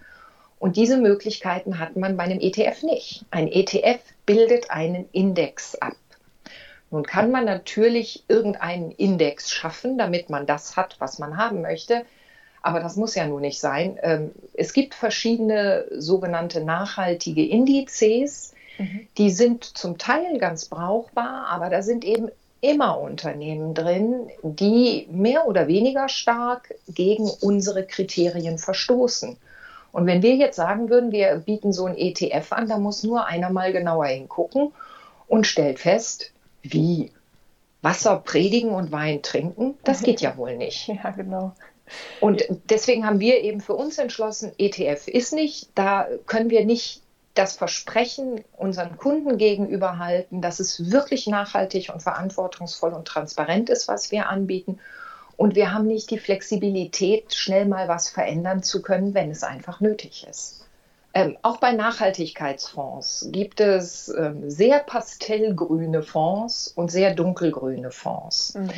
Und 0.59 0.75
diese 0.75 0.97
Möglichkeiten 0.97 1.79
hat 1.79 1.95
man 1.95 2.17
bei 2.17 2.23
einem 2.23 2.39
ETF 2.39 2.83
nicht. 2.83 3.25
Ein 3.29 3.47
ETF 3.47 3.99
bildet 4.25 4.71
einen 4.71 5.07
Index 5.11 5.75
ab. 5.75 5.95
Nun 6.89 7.03
kann 7.03 7.31
man 7.31 7.45
natürlich 7.45 8.23
irgendeinen 8.27 8.91
Index 8.91 9.51
schaffen, 9.51 9.97
damit 9.97 10.29
man 10.29 10.45
das 10.45 10.77
hat, 10.77 10.95
was 10.99 11.19
man 11.19 11.37
haben 11.37 11.61
möchte. 11.61 12.05
Aber 12.61 12.79
das 12.79 12.95
muss 12.95 13.15
ja 13.15 13.27
nun 13.27 13.41
nicht 13.41 13.59
sein. 13.59 13.97
Ähm, 14.01 14.31
es 14.53 14.73
gibt 14.73 14.93
verschiedene 14.95 15.85
sogenannte 15.91 16.63
nachhaltige 16.63 17.45
Indizes. 17.45 18.53
Mhm. 18.77 19.07
Die 19.17 19.31
sind 19.31 19.63
zum 19.63 19.97
Teil 19.97 20.37
ganz 20.37 20.65
brauchbar, 20.65 21.47
aber 21.47 21.69
da 21.69 21.81
sind 21.81 22.03
eben 22.03 22.29
immer 22.61 22.99
Unternehmen 22.99 23.73
drin, 23.73 24.29
die 24.41 25.07
mehr 25.11 25.47
oder 25.47 25.67
weniger 25.67 26.09
stark 26.09 26.73
gegen 26.87 27.29
unsere 27.41 27.85
Kriterien 27.85 28.57
verstoßen. 28.57 29.37
Und 29.91 30.05
wenn 30.05 30.21
wir 30.21 30.35
jetzt 30.35 30.55
sagen 30.55 30.89
würden, 30.89 31.11
wir 31.11 31.37
bieten 31.45 31.71
so 31.73 31.85
ein 31.85 31.97
ETF 31.97 32.51
an, 32.51 32.67
da 32.67 32.77
muss 32.77 33.03
nur 33.03 33.25
einer 33.25 33.49
mal 33.49 33.71
genauer 33.71 34.07
hingucken 34.07 34.73
und 35.27 35.47
stellt 35.47 35.79
fest, 35.79 36.31
wie? 36.61 37.11
Wasser 37.81 38.17
predigen 38.17 38.71
und 38.71 38.91
Wein 38.91 39.21
trinken? 39.21 39.77
Das 39.83 40.01
geht 40.01 40.21
ja 40.21 40.35
wohl 40.37 40.57
nicht. 40.57 40.87
Ja, 40.87 41.11
genau. 41.11 41.53
Und 42.19 42.43
deswegen 42.69 43.05
haben 43.05 43.19
wir 43.19 43.41
eben 43.41 43.61
für 43.61 43.73
uns 43.73 43.97
entschlossen, 43.97 44.51
ETF 44.57 45.07
ist 45.07 45.33
nicht, 45.33 45.69
da 45.75 46.07
können 46.25 46.49
wir 46.49 46.65
nicht 46.65 47.01
das 47.33 47.55
Versprechen 47.55 48.43
unseren 48.57 48.97
Kunden 48.97 49.37
gegenüber 49.37 49.99
halten, 49.99 50.41
dass 50.41 50.59
es 50.59 50.91
wirklich 50.91 51.27
nachhaltig 51.27 51.91
und 51.93 52.01
verantwortungsvoll 52.01 52.93
und 52.93 53.05
transparent 53.05 53.69
ist, 53.69 53.87
was 53.87 54.11
wir 54.11 54.27
anbieten. 54.27 54.79
Und 55.37 55.55
wir 55.55 55.71
haben 55.71 55.85
nicht 55.85 56.09
die 56.09 56.17
Flexibilität, 56.17 57.35
schnell 57.35 57.65
mal 57.65 57.87
was 57.87 58.09
verändern 58.09 58.63
zu 58.63 58.81
können, 58.81 59.13
wenn 59.13 59.29
es 59.29 59.43
einfach 59.43 59.81
nötig 59.81 60.25
ist. 60.27 60.56
Ähm, 61.17 61.35
auch 61.41 61.57
bei 61.57 61.71
Nachhaltigkeitsfonds 61.71 63.29
gibt 63.31 63.59
es 63.59 64.07
ähm, 64.09 64.51
sehr 64.51 64.77
pastellgrüne 64.77 66.03
Fonds 66.03 66.67
und 66.67 66.91
sehr 66.91 67.15
dunkelgrüne 67.15 67.89
Fonds. 67.89 68.53
Mhm. 68.53 68.69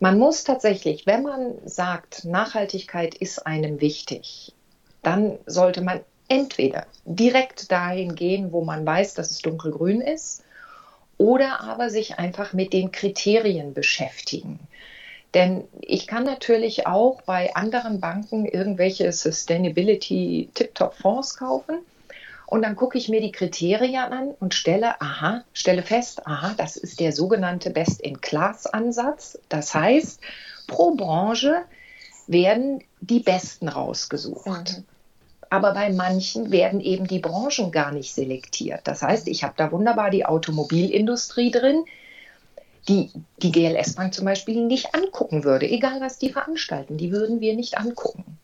Man 0.00 0.18
muss 0.18 0.42
tatsächlich, 0.42 1.06
wenn 1.06 1.22
man 1.22 1.54
sagt, 1.64 2.24
Nachhaltigkeit 2.24 3.14
ist 3.14 3.46
einem 3.46 3.80
wichtig, 3.80 4.52
dann 5.04 5.38
sollte 5.46 5.80
man 5.80 6.00
entweder 6.26 6.86
direkt 7.04 7.70
dahin 7.70 8.16
gehen, 8.16 8.50
wo 8.50 8.64
man 8.64 8.84
weiß, 8.84 9.14
dass 9.14 9.30
es 9.30 9.38
dunkelgrün 9.38 10.00
ist, 10.00 10.42
oder 11.18 11.60
aber 11.60 11.88
sich 11.88 12.18
einfach 12.18 12.52
mit 12.52 12.72
den 12.72 12.90
Kriterien 12.90 13.74
beschäftigen. 13.74 14.58
Denn 15.34 15.64
ich 15.80 16.06
kann 16.06 16.24
natürlich 16.24 16.86
auch 16.86 17.22
bei 17.22 17.54
anderen 17.54 18.00
Banken 18.00 18.46
irgendwelche 18.46 19.12
Sustainability 19.12 20.50
Tip-Top-Fonds 20.54 21.36
kaufen 21.36 21.80
und 22.46 22.62
dann 22.62 22.76
gucke 22.76 22.96
ich 22.96 23.08
mir 23.08 23.20
die 23.20 23.32
Kriterien 23.32 24.12
an 24.12 24.30
und 24.38 24.54
stelle, 24.54 25.00
aha, 25.00 25.42
stelle 25.52 25.82
fest, 25.82 26.26
aha, 26.26 26.54
das 26.56 26.76
ist 26.76 27.00
der 27.00 27.12
sogenannte 27.12 27.70
Best-in-Class-Ansatz. 27.70 29.38
Das 29.48 29.74
heißt, 29.74 30.20
pro 30.68 30.94
Branche 30.94 31.62
werden 32.28 32.82
die 33.00 33.20
Besten 33.20 33.68
rausgesucht. 33.68 34.46
Mhm. 34.46 34.84
Aber 35.50 35.74
bei 35.74 35.92
manchen 35.92 36.50
werden 36.50 36.80
eben 36.80 37.06
die 37.06 37.18
Branchen 37.18 37.70
gar 37.72 37.92
nicht 37.92 38.14
selektiert. 38.14 38.80
Das 38.84 39.02
heißt, 39.02 39.28
ich 39.28 39.42
habe 39.42 39.54
da 39.56 39.70
wunderbar 39.72 40.10
die 40.10 40.24
Automobilindustrie 40.24 41.50
drin, 41.50 41.84
die 42.88 43.10
die 43.42 43.52
GLS 43.52 43.94
Bank 43.94 44.14
zum 44.14 44.24
Beispiel 44.24 44.64
nicht 44.64 44.94
angucken 44.94 45.44
würde, 45.44 45.68
egal 45.68 46.00
was 46.00 46.18
die 46.18 46.30
veranstalten, 46.30 46.96
die 46.96 47.12
würden 47.12 47.40
wir 47.40 47.54
nicht 47.54 47.78
angucken 47.78 48.38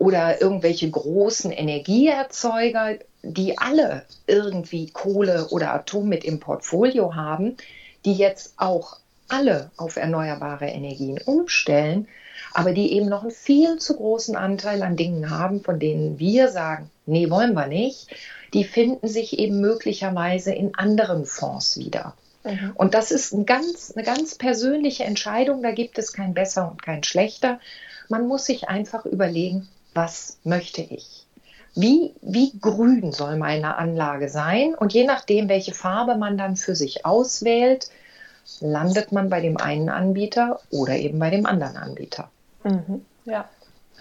oder 0.00 0.40
irgendwelche 0.40 0.90
großen 0.90 1.52
Energieerzeuger, 1.52 2.96
die 3.22 3.58
alle 3.58 4.04
irgendwie 4.26 4.90
Kohle 4.90 5.48
oder 5.50 5.74
Atom 5.74 6.08
mit 6.08 6.24
im 6.24 6.40
Portfolio 6.40 7.14
haben, 7.14 7.58
die 8.06 8.14
jetzt 8.14 8.54
auch 8.56 8.96
alle 9.28 9.70
auf 9.76 9.96
erneuerbare 9.96 10.66
Energien 10.66 11.20
umstellen, 11.20 12.08
aber 12.54 12.72
die 12.72 12.94
eben 12.94 13.10
noch 13.10 13.22
einen 13.22 13.30
viel 13.30 13.76
zu 13.76 13.94
großen 13.94 14.36
Anteil 14.36 14.82
an 14.82 14.96
Dingen 14.96 15.28
haben, 15.28 15.62
von 15.62 15.78
denen 15.78 16.18
wir 16.18 16.48
sagen, 16.48 16.90
nee, 17.04 17.28
wollen 17.28 17.52
wir 17.52 17.66
nicht, 17.66 18.08
die 18.54 18.64
finden 18.64 19.06
sich 19.06 19.38
eben 19.38 19.60
möglicherweise 19.60 20.54
in 20.54 20.74
anderen 20.74 21.26
Fonds 21.26 21.78
wieder. 21.78 22.14
Mhm. 22.44 22.72
Und 22.74 22.94
das 22.94 23.10
ist 23.10 23.32
ein 23.32 23.46
ganz, 23.46 23.92
eine 23.94 24.04
ganz 24.04 24.34
persönliche 24.34 25.04
Entscheidung, 25.04 25.62
da 25.62 25.72
gibt 25.72 25.98
es 25.98 26.12
kein 26.12 26.34
besser 26.34 26.70
und 26.70 26.82
kein 26.82 27.02
schlechter. 27.02 27.60
Man 28.08 28.26
muss 28.26 28.46
sich 28.46 28.68
einfach 28.68 29.04
überlegen, 29.06 29.68
was 29.94 30.38
möchte 30.44 30.82
ich? 30.82 31.26
Wie, 31.74 32.14
wie 32.20 32.52
grün 32.58 33.12
soll 33.12 33.36
meine 33.36 33.76
Anlage 33.76 34.28
sein? 34.28 34.74
Und 34.74 34.92
je 34.92 35.04
nachdem, 35.04 35.48
welche 35.48 35.72
Farbe 35.72 36.16
man 36.16 36.36
dann 36.36 36.56
für 36.56 36.74
sich 36.74 37.06
auswählt, 37.06 37.90
landet 38.60 39.12
man 39.12 39.30
bei 39.30 39.40
dem 39.40 39.56
einen 39.56 39.88
Anbieter 39.88 40.60
oder 40.70 40.96
eben 40.96 41.18
bei 41.18 41.30
dem 41.30 41.46
anderen 41.46 41.76
Anbieter. 41.76 42.30
Mhm. 42.64 43.04
Ja, 43.24 43.48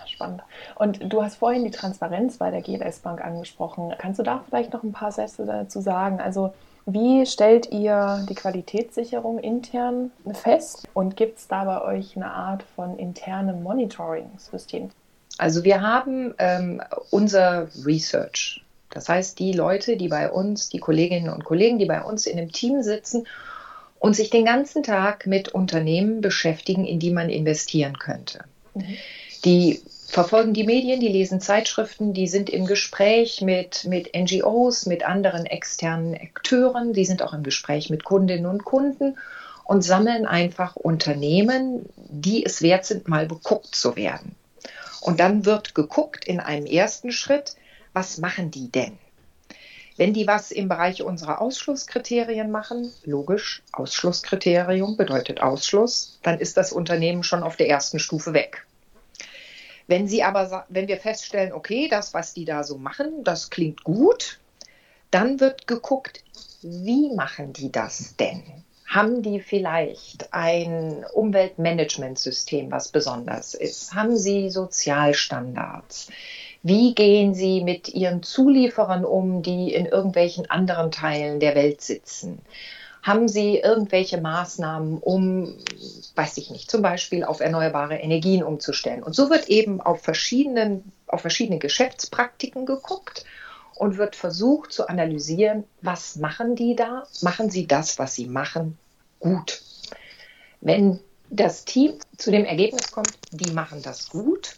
spannend. 0.08 0.42
Und 0.76 1.14
du 1.14 1.22
hast 1.22 1.36
vorhin 1.36 1.64
die 1.64 1.72
Transparenz 1.72 2.38
bei 2.38 2.50
der 2.50 2.62
GLS 2.62 3.00
Bank 3.00 3.24
angesprochen. 3.24 3.94
Kannst 4.00 4.18
du 4.20 4.24
da 4.24 4.44
vielleicht 4.48 4.74
noch 4.74 4.84
ein 4.84 4.92
paar 4.92 5.12
Sätze 5.12 5.46
dazu 5.46 5.82
sagen? 5.82 6.20
Also 6.20 6.54
wie 6.94 7.26
stellt 7.26 7.72
ihr 7.72 8.26
die 8.30 8.36
Qualitätssicherung 8.36 9.40
intern 9.40 10.12
fest 10.34 10.88
und 10.94 11.16
gibt 11.16 11.40
es 11.40 11.48
da 11.48 11.64
bei 11.64 11.82
euch 11.82 12.16
eine 12.16 12.32
Art 12.32 12.64
von 12.76 12.98
internem 12.98 13.64
Monitoring-System? 13.64 14.90
Also 15.38 15.64
wir 15.64 15.82
haben 15.82 16.34
ähm, 16.38 16.82
unser 17.12 17.68
Research. 17.86 18.64
Das 18.90 19.08
heißt, 19.08 19.40
die 19.40 19.54
Leute, 19.54 19.98
die 19.98 20.08
bei 20.08 20.30
uns, 20.30 20.70
die 20.70 20.80
Kolleginnen 20.80 21.30
und 21.30 21.46
Kollegen, 21.46 21.80
die 21.80 21.86
bei 21.86 22.02
uns 22.02 22.26
in 22.26 22.38
dem 22.38 22.52
Team 22.52 22.82
sitzen 22.82 23.28
und 24.00 24.16
sich 24.16 24.30
den 24.30 24.46
ganzen 24.46 24.84
Tag 24.84 25.28
mit 25.28 25.50
Unternehmen 25.50 26.22
beschäftigen, 26.22 26.86
in 26.86 27.00
die 27.00 27.12
man 27.12 27.30
investieren 27.30 28.00
könnte. 28.00 28.40
Mhm. 28.74 28.96
Die 29.46 29.82
verfolgen 30.10 30.54
die 30.54 30.64
Medien, 30.64 31.00
die 31.00 31.08
lesen 31.08 31.40
Zeitschriften, 31.40 32.14
die 32.14 32.28
sind 32.28 32.50
im 32.50 32.66
Gespräch 32.66 33.42
mit, 33.42 33.86
mit 33.86 34.16
NGOs, 34.16 34.86
mit 34.86 35.04
anderen 35.04 35.46
externen 35.46 36.16
Akteuren, 36.16 36.94
die 36.94 37.06
sind 37.06 37.22
auch 37.22 37.34
im 37.34 37.44
Gespräch 37.44 37.90
mit 37.90 38.04
Kundinnen 38.04 38.46
und 38.46 38.66
Kunden 38.66 39.18
und 39.66 39.84
sammeln 39.84 40.26
einfach 40.26 40.76
Unternehmen, 40.76 41.86
die 41.96 42.44
es 42.44 42.62
wert 42.62 42.86
sind, 42.86 43.08
mal 43.08 43.28
beguckt 43.28 43.76
zu 43.76 43.96
werden. 43.96 44.36
Und 45.02 45.20
dann 45.20 45.46
wird 45.46 45.76
geguckt 45.76 46.26
in 46.26 46.40
einem 46.40 46.66
ersten 46.66 47.12
Schritt, 47.12 47.56
was 47.94 48.18
machen 48.18 48.52
die 48.52 48.72
denn? 48.72 48.98
Wenn 49.96 50.14
die 50.14 50.28
was 50.28 50.52
im 50.52 50.70
Bereich 50.70 51.04
unserer 51.04 51.42
Ausschlusskriterien 51.42 52.52
machen, 52.52 52.92
logisch, 53.04 53.62
Ausschlusskriterium 53.74 54.98
bedeutet 54.98 55.42
Ausschluss, 55.42 56.20
dann 56.24 56.40
ist 56.40 56.58
das 56.58 56.72
Unternehmen 56.72 57.24
schon 57.24 57.44
auf 57.44 57.58
der 57.58 57.70
ersten 57.70 58.00
Stufe 58.00 58.34
weg. 58.34 58.66
Wenn 59.90 60.08
sie 60.08 60.22
aber, 60.22 60.66
wenn 60.70 60.88
wir 60.88 60.98
feststellen, 60.98 61.52
okay, 61.52 61.88
das, 61.90 62.14
was 62.14 62.36
die 62.36 62.46
da 62.46 62.64
so 62.64 62.78
machen, 62.78 63.24
das 63.24 63.50
klingt 63.50 63.84
gut, 63.84 64.40
dann 65.10 65.40
wird 65.40 65.66
geguckt, 65.66 66.24
wie 66.62 67.12
machen 67.16 67.54
die 67.54 67.72
das 67.72 68.16
denn? 68.16 68.44
Haben 68.86 69.24
die 69.24 69.40
vielleicht 69.40 70.32
ein 70.32 71.04
Umweltmanagementsystem, 71.12 72.70
was 72.70 72.90
besonders 72.90 73.56
ist? 73.56 73.96
Haben 73.96 74.16
sie 74.16 74.52
Sozialstandards? 74.52 76.12
Wie 76.62 76.94
gehen 76.94 77.34
sie 77.34 77.64
mit 77.64 77.90
ihren 77.90 78.22
Zulieferern 78.22 79.06
um, 79.06 79.42
die 79.42 79.74
in 79.74 79.88
irgendwelchen 79.88 80.48
anderen 80.52 80.92
Teilen 80.92 81.40
der 81.40 81.56
Welt 81.56 81.82
sitzen? 81.82 82.44
Haben 83.02 83.28
Sie 83.30 83.58
irgendwelche 83.58 84.20
Maßnahmen, 84.20 84.98
um, 84.98 85.56
weiß 86.16 86.38
ich 86.38 86.50
nicht, 86.52 86.70
zum 86.70 86.82
Beispiel 86.82 87.24
auf 87.24 87.40
erneuerbare 87.40 87.96
Energien 87.96 88.44
umzustellen? 88.44 89.04
Und 89.04 89.16
so 89.16 89.30
wird 89.30 89.48
eben 89.48 89.80
auf, 89.80 90.02
verschiedenen, 90.02 90.92
auf 91.08 91.22
verschiedene 91.22 91.60
Geschäftspraktiken 91.60 92.66
geguckt 92.66 93.26
und 93.76 93.98
wird 93.98 94.18
versucht 94.18 94.74
zu 94.74 94.90
analysieren, 94.90 95.64
was 95.82 96.18
machen 96.18 96.56
die 96.56 96.76
da? 96.76 97.04
Machen 97.22 97.50
sie 97.50 97.68
das, 97.68 97.98
was 97.98 98.16
sie 98.16 98.26
machen, 98.26 98.78
gut? 99.22 99.62
Wenn 100.60 101.00
das 101.30 101.64
Team 101.64 101.94
zu 102.18 102.32
dem 102.32 102.44
Ergebnis 102.44 102.92
kommt, 102.92 103.18
die 103.32 103.54
machen 103.54 103.82
das 103.82 104.10
gut, 104.10 104.58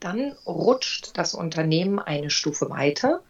dann 0.00 0.34
rutscht 0.46 1.16
das 1.16 1.34
Unternehmen 1.34 1.98
eine 1.98 2.28
Stufe 2.28 2.68
weiter. 2.68 3.22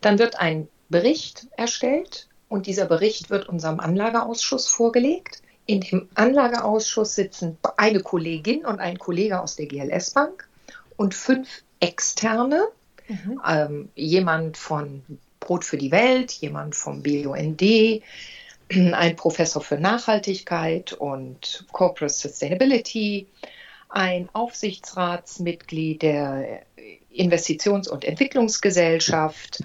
Dann 0.00 0.18
wird 0.18 0.40
ein 0.40 0.68
Bericht 0.88 1.46
erstellt 1.56 2.29
und 2.50 2.66
dieser 2.66 2.84
Bericht 2.84 3.30
wird 3.30 3.48
unserem 3.48 3.80
Anlageausschuss 3.80 4.68
vorgelegt. 4.68 5.40
In 5.64 5.80
dem 5.80 6.08
Anlageausschuss 6.14 7.14
sitzen 7.14 7.56
eine 7.78 8.00
Kollegin 8.00 8.66
und 8.66 8.80
ein 8.80 8.98
Kollege 8.98 9.40
aus 9.40 9.56
der 9.56 9.66
GLS 9.66 10.10
Bank 10.10 10.46
und 10.98 11.14
fünf 11.14 11.48
Externe, 11.80 12.68
Mhm. 13.10 13.40
Ähm, 13.46 13.88
jemand 13.96 14.56
von 14.56 15.02
Brot 15.40 15.64
für 15.64 15.76
die 15.76 15.90
Welt, 15.90 16.32
jemand 16.32 16.76
vom 16.76 17.02
BUND, 17.02 17.60
ein 18.70 19.16
Professor 19.16 19.60
für 19.62 19.78
Nachhaltigkeit 19.78 20.92
und 20.92 21.66
Corporate 21.72 22.14
Sustainability, 22.14 23.26
ein 23.88 24.28
Aufsichtsratsmitglied 24.32 26.02
der 26.02 26.62
Investitions- 27.12 27.88
und 27.88 28.04
Entwicklungsgesellschaft. 28.04 29.64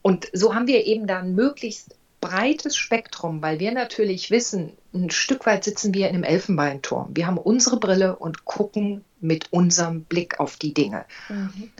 Und 0.00 0.30
so 0.32 0.54
haben 0.54 0.66
wir 0.66 0.86
eben 0.86 1.06
dann 1.06 1.34
möglichst 1.34 1.94
breites 2.20 2.76
Spektrum, 2.76 3.42
weil 3.42 3.60
wir 3.60 3.72
natürlich 3.72 4.30
wissen, 4.30 4.76
ein 4.92 5.10
Stück 5.10 5.46
weit 5.46 5.64
sitzen 5.64 5.94
wir 5.94 6.08
in 6.08 6.14
einem 6.14 6.24
Elfenbeinturm. 6.24 7.10
Wir 7.14 7.26
haben 7.26 7.38
unsere 7.38 7.78
Brille 7.78 8.16
und 8.16 8.44
gucken 8.44 9.04
mit 9.20 9.52
unserem 9.52 10.04
Blick 10.04 10.38
auf 10.40 10.56
die 10.56 10.74
Dinge. 10.74 11.04
Mhm 11.28 11.72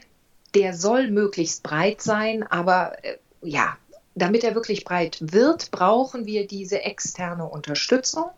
der 0.54 0.74
soll 0.74 1.10
möglichst 1.10 1.62
breit 1.62 2.02
sein, 2.02 2.42
aber 2.42 3.04
äh, 3.04 3.18
ja, 3.42 3.76
damit 4.14 4.44
er 4.44 4.54
wirklich 4.54 4.84
breit 4.84 5.18
wird, 5.20 5.70
brauchen 5.70 6.26
wir 6.26 6.46
diese 6.46 6.82
externe 6.82 7.44
Unterstützung. 7.44 8.30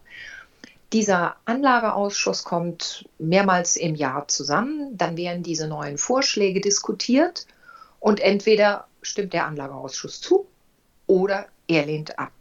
Dieser 0.92 1.36
Anlageausschuss 1.46 2.44
kommt 2.44 3.08
mehrmals 3.18 3.76
im 3.76 3.94
Jahr 3.94 4.28
zusammen, 4.28 4.96
dann 4.96 5.16
werden 5.16 5.42
diese 5.42 5.66
neuen 5.66 5.96
Vorschläge 5.96 6.60
diskutiert 6.60 7.46
und 7.98 8.20
entweder 8.20 8.86
stimmt 9.00 9.32
der 9.32 9.46
Anlageausschuss 9.46 10.20
zu 10.20 10.46
oder 11.06 11.46
er 11.68 11.86
lehnt 11.86 12.18
ab. 12.18 12.32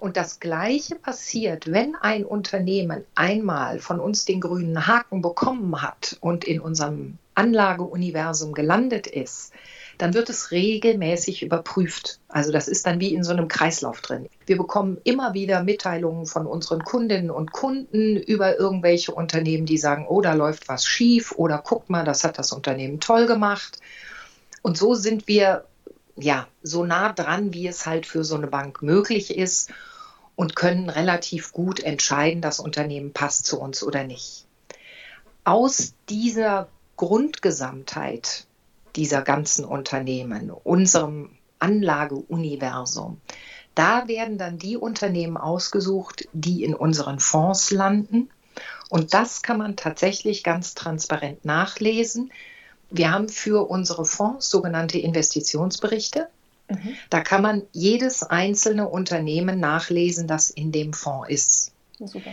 Und 0.00 0.16
das 0.16 0.40
Gleiche 0.40 0.94
passiert, 0.94 1.70
wenn 1.70 1.94
ein 1.94 2.24
Unternehmen 2.24 3.04
einmal 3.14 3.80
von 3.80 4.00
uns 4.00 4.24
den 4.24 4.40
grünen 4.40 4.86
Haken 4.86 5.20
bekommen 5.20 5.82
hat 5.82 6.16
und 6.20 6.44
in 6.44 6.58
unserem 6.58 7.18
Anlageuniversum 7.34 8.54
gelandet 8.54 9.06
ist, 9.06 9.52
dann 9.98 10.14
wird 10.14 10.30
es 10.30 10.50
regelmäßig 10.50 11.42
überprüft. 11.42 12.18
Also 12.28 12.50
das 12.50 12.66
ist 12.68 12.86
dann 12.86 13.00
wie 13.00 13.12
in 13.12 13.22
so 13.22 13.32
einem 13.32 13.48
Kreislauf 13.48 14.00
drin. 14.00 14.30
Wir 14.46 14.56
bekommen 14.56 14.96
immer 15.04 15.34
wieder 15.34 15.62
Mitteilungen 15.62 16.24
von 16.24 16.46
unseren 16.46 16.82
Kundinnen 16.82 17.30
und 17.30 17.52
Kunden 17.52 18.16
über 18.16 18.58
irgendwelche 18.58 19.12
Unternehmen, 19.12 19.66
die 19.66 19.76
sagen, 19.76 20.06
oh, 20.08 20.22
da 20.22 20.32
läuft 20.32 20.68
was 20.68 20.86
schief 20.86 21.32
oder 21.32 21.58
guck 21.62 21.90
mal, 21.90 22.04
das 22.04 22.24
hat 22.24 22.38
das 22.38 22.52
Unternehmen 22.52 23.00
toll 23.00 23.26
gemacht. 23.26 23.78
Und 24.62 24.78
so 24.78 24.94
sind 24.94 25.28
wir 25.28 25.64
ja 26.22 26.46
so 26.62 26.84
nah 26.84 27.12
dran, 27.12 27.52
wie 27.52 27.66
es 27.66 27.86
halt 27.86 28.06
für 28.06 28.24
so 28.24 28.36
eine 28.36 28.46
Bank 28.46 28.82
möglich 28.82 29.36
ist 29.36 29.70
und 30.36 30.56
können 30.56 30.88
relativ 30.88 31.52
gut 31.52 31.80
entscheiden, 31.80 32.40
das 32.40 32.60
Unternehmen 32.60 33.12
passt 33.12 33.46
zu 33.46 33.60
uns 33.60 33.82
oder 33.82 34.04
nicht. 34.04 34.46
Aus 35.44 35.94
dieser 36.08 36.68
Grundgesamtheit 36.96 38.46
dieser 38.96 39.22
ganzen 39.22 39.64
Unternehmen, 39.64 40.50
unserem 40.50 41.30
Anlageuniversum, 41.58 43.20
da 43.74 44.08
werden 44.08 44.36
dann 44.38 44.58
die 44.58 44.76
Unternehmen 44.76 45.36
ausgesucht, 45.36 46.28
die 46.32 46.64
in 46.64 46.74
unseren 46.74 47.20
Fonds 47.20 47.70
landen. 47.70 48.30
Und 48.88 49.14
das 49.14 49.42
kann 49.42 49.58
man 49.58 49.76
tatsächlich 49.76 50.42
ganz 50.42 50.74
transparent 50.74 51.44
nachlesen. 51.44 52.32
Wir 52.90 53.12
haben 53.12 53.28
für 53.28 53.68
unsere 53.68 54.04
Fonds 54.04 54.50
sogenannte 54.50 54.98
Investitionsberichte. 54.98 56.28
Mhm. 56.68 56.96
Da 57.08 57.20
kann 57.20 57.42
man 57.42 57.62
jedes 57.72 58.22
einzelne 58.22 58.88
Unternehmen 58.88 59.60
nachlesen, 59.60 60.26
das 60.26 60.50
in 60.50 60.72
dem 60.72 60.92
Fonds 60.92 61.28
ist. 61.28 61.72
Super. 61.98 62.32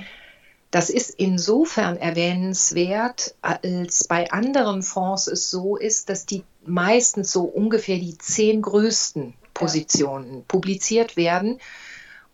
Das 0.71 0.89
ist 0.89 1.11
insofern 1.11 1.97
erwähnenswert, 1.97 3.35
als 3.41 4.03
bei 4.05 4.31
anderen 4.31 4.83
Fonds 4.83 5.27
es 5.27 5.49
so 5.49 5.77
ist, 5.77 6.09
dass 6.09 6.25
die 6.25 6.43
meistens 6.65 7.31
so 7.31 7.43
ungefähr 7.43 7.97
die 7.97 8.17
zehn 8.17 8.61
größten 8.61 9.33
Positionen 9.53 10.35
ja. 10.35 10.41
publiziert 10.47 11.15
werden. 11.15 11.59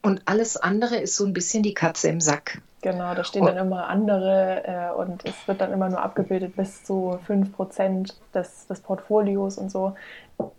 Und 0.01 0.23
alles 0.25 0.57
andere 0.57 0.97
ist 0.97 1.15
so 1.15 1.25
ein 1.25 1.33
bisschen 1.33 1.63
die 1.63 1.75
Katze 1.75 2.09
im 2.09 2.19
Sack. 2.19 2.62
Genau, 2.84 3.15
da 3.15 3.24
stehen 3.24 3.43
und, 3.43 3.56
dann 3.56 3.65
immer 3.65 3.88
andere 3.88 4.63
äh, 4.65 4.93
und 4.93 5.26
es 5.26 5.48
wird 5.48 5.62
dann 5.62 5.72
immer 5.72 5.88
nur 5.88 6.02
abgebildet 6.02 6.58
bis 6.58 6.84
zu 6.84 7.17
5% 7.28 8.13
des, 8.34 8.67
des 8.67 8.82
Portfolios 8.82 9.58
und 9.58 9.72
so. 9.72 9.96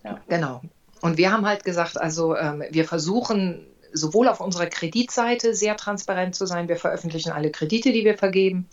Ja. 0.02 0.18
Genau. 0.26 0.62
Und 1.02 1.18
wir 1.18 1.30
haben 1.30 1.46
halt 1.46 1.64
gesagt, 1.64 2.00
also 2.00 2.34
ähm, 2.34 2.64
wir 2.70 2.86
versuchen 2.86 3.66
sowohl 3.92 4.28
auf 4.28 4.40
unserer 4.40 4.66
Kreditseite 4.66 5.54
sehr 5.54 5.76
transparent 5.76 6.34
zu 6.34 6.46
sein. 6.46 6.66
Wir 6.66 6.78
veröffentlichen 6.78 7.30
alle 7.30 7.50
Kredite, 7.50 7.92
die 7.92 8.06
wir 8.06 8.16
vergeben. 8.16 8.70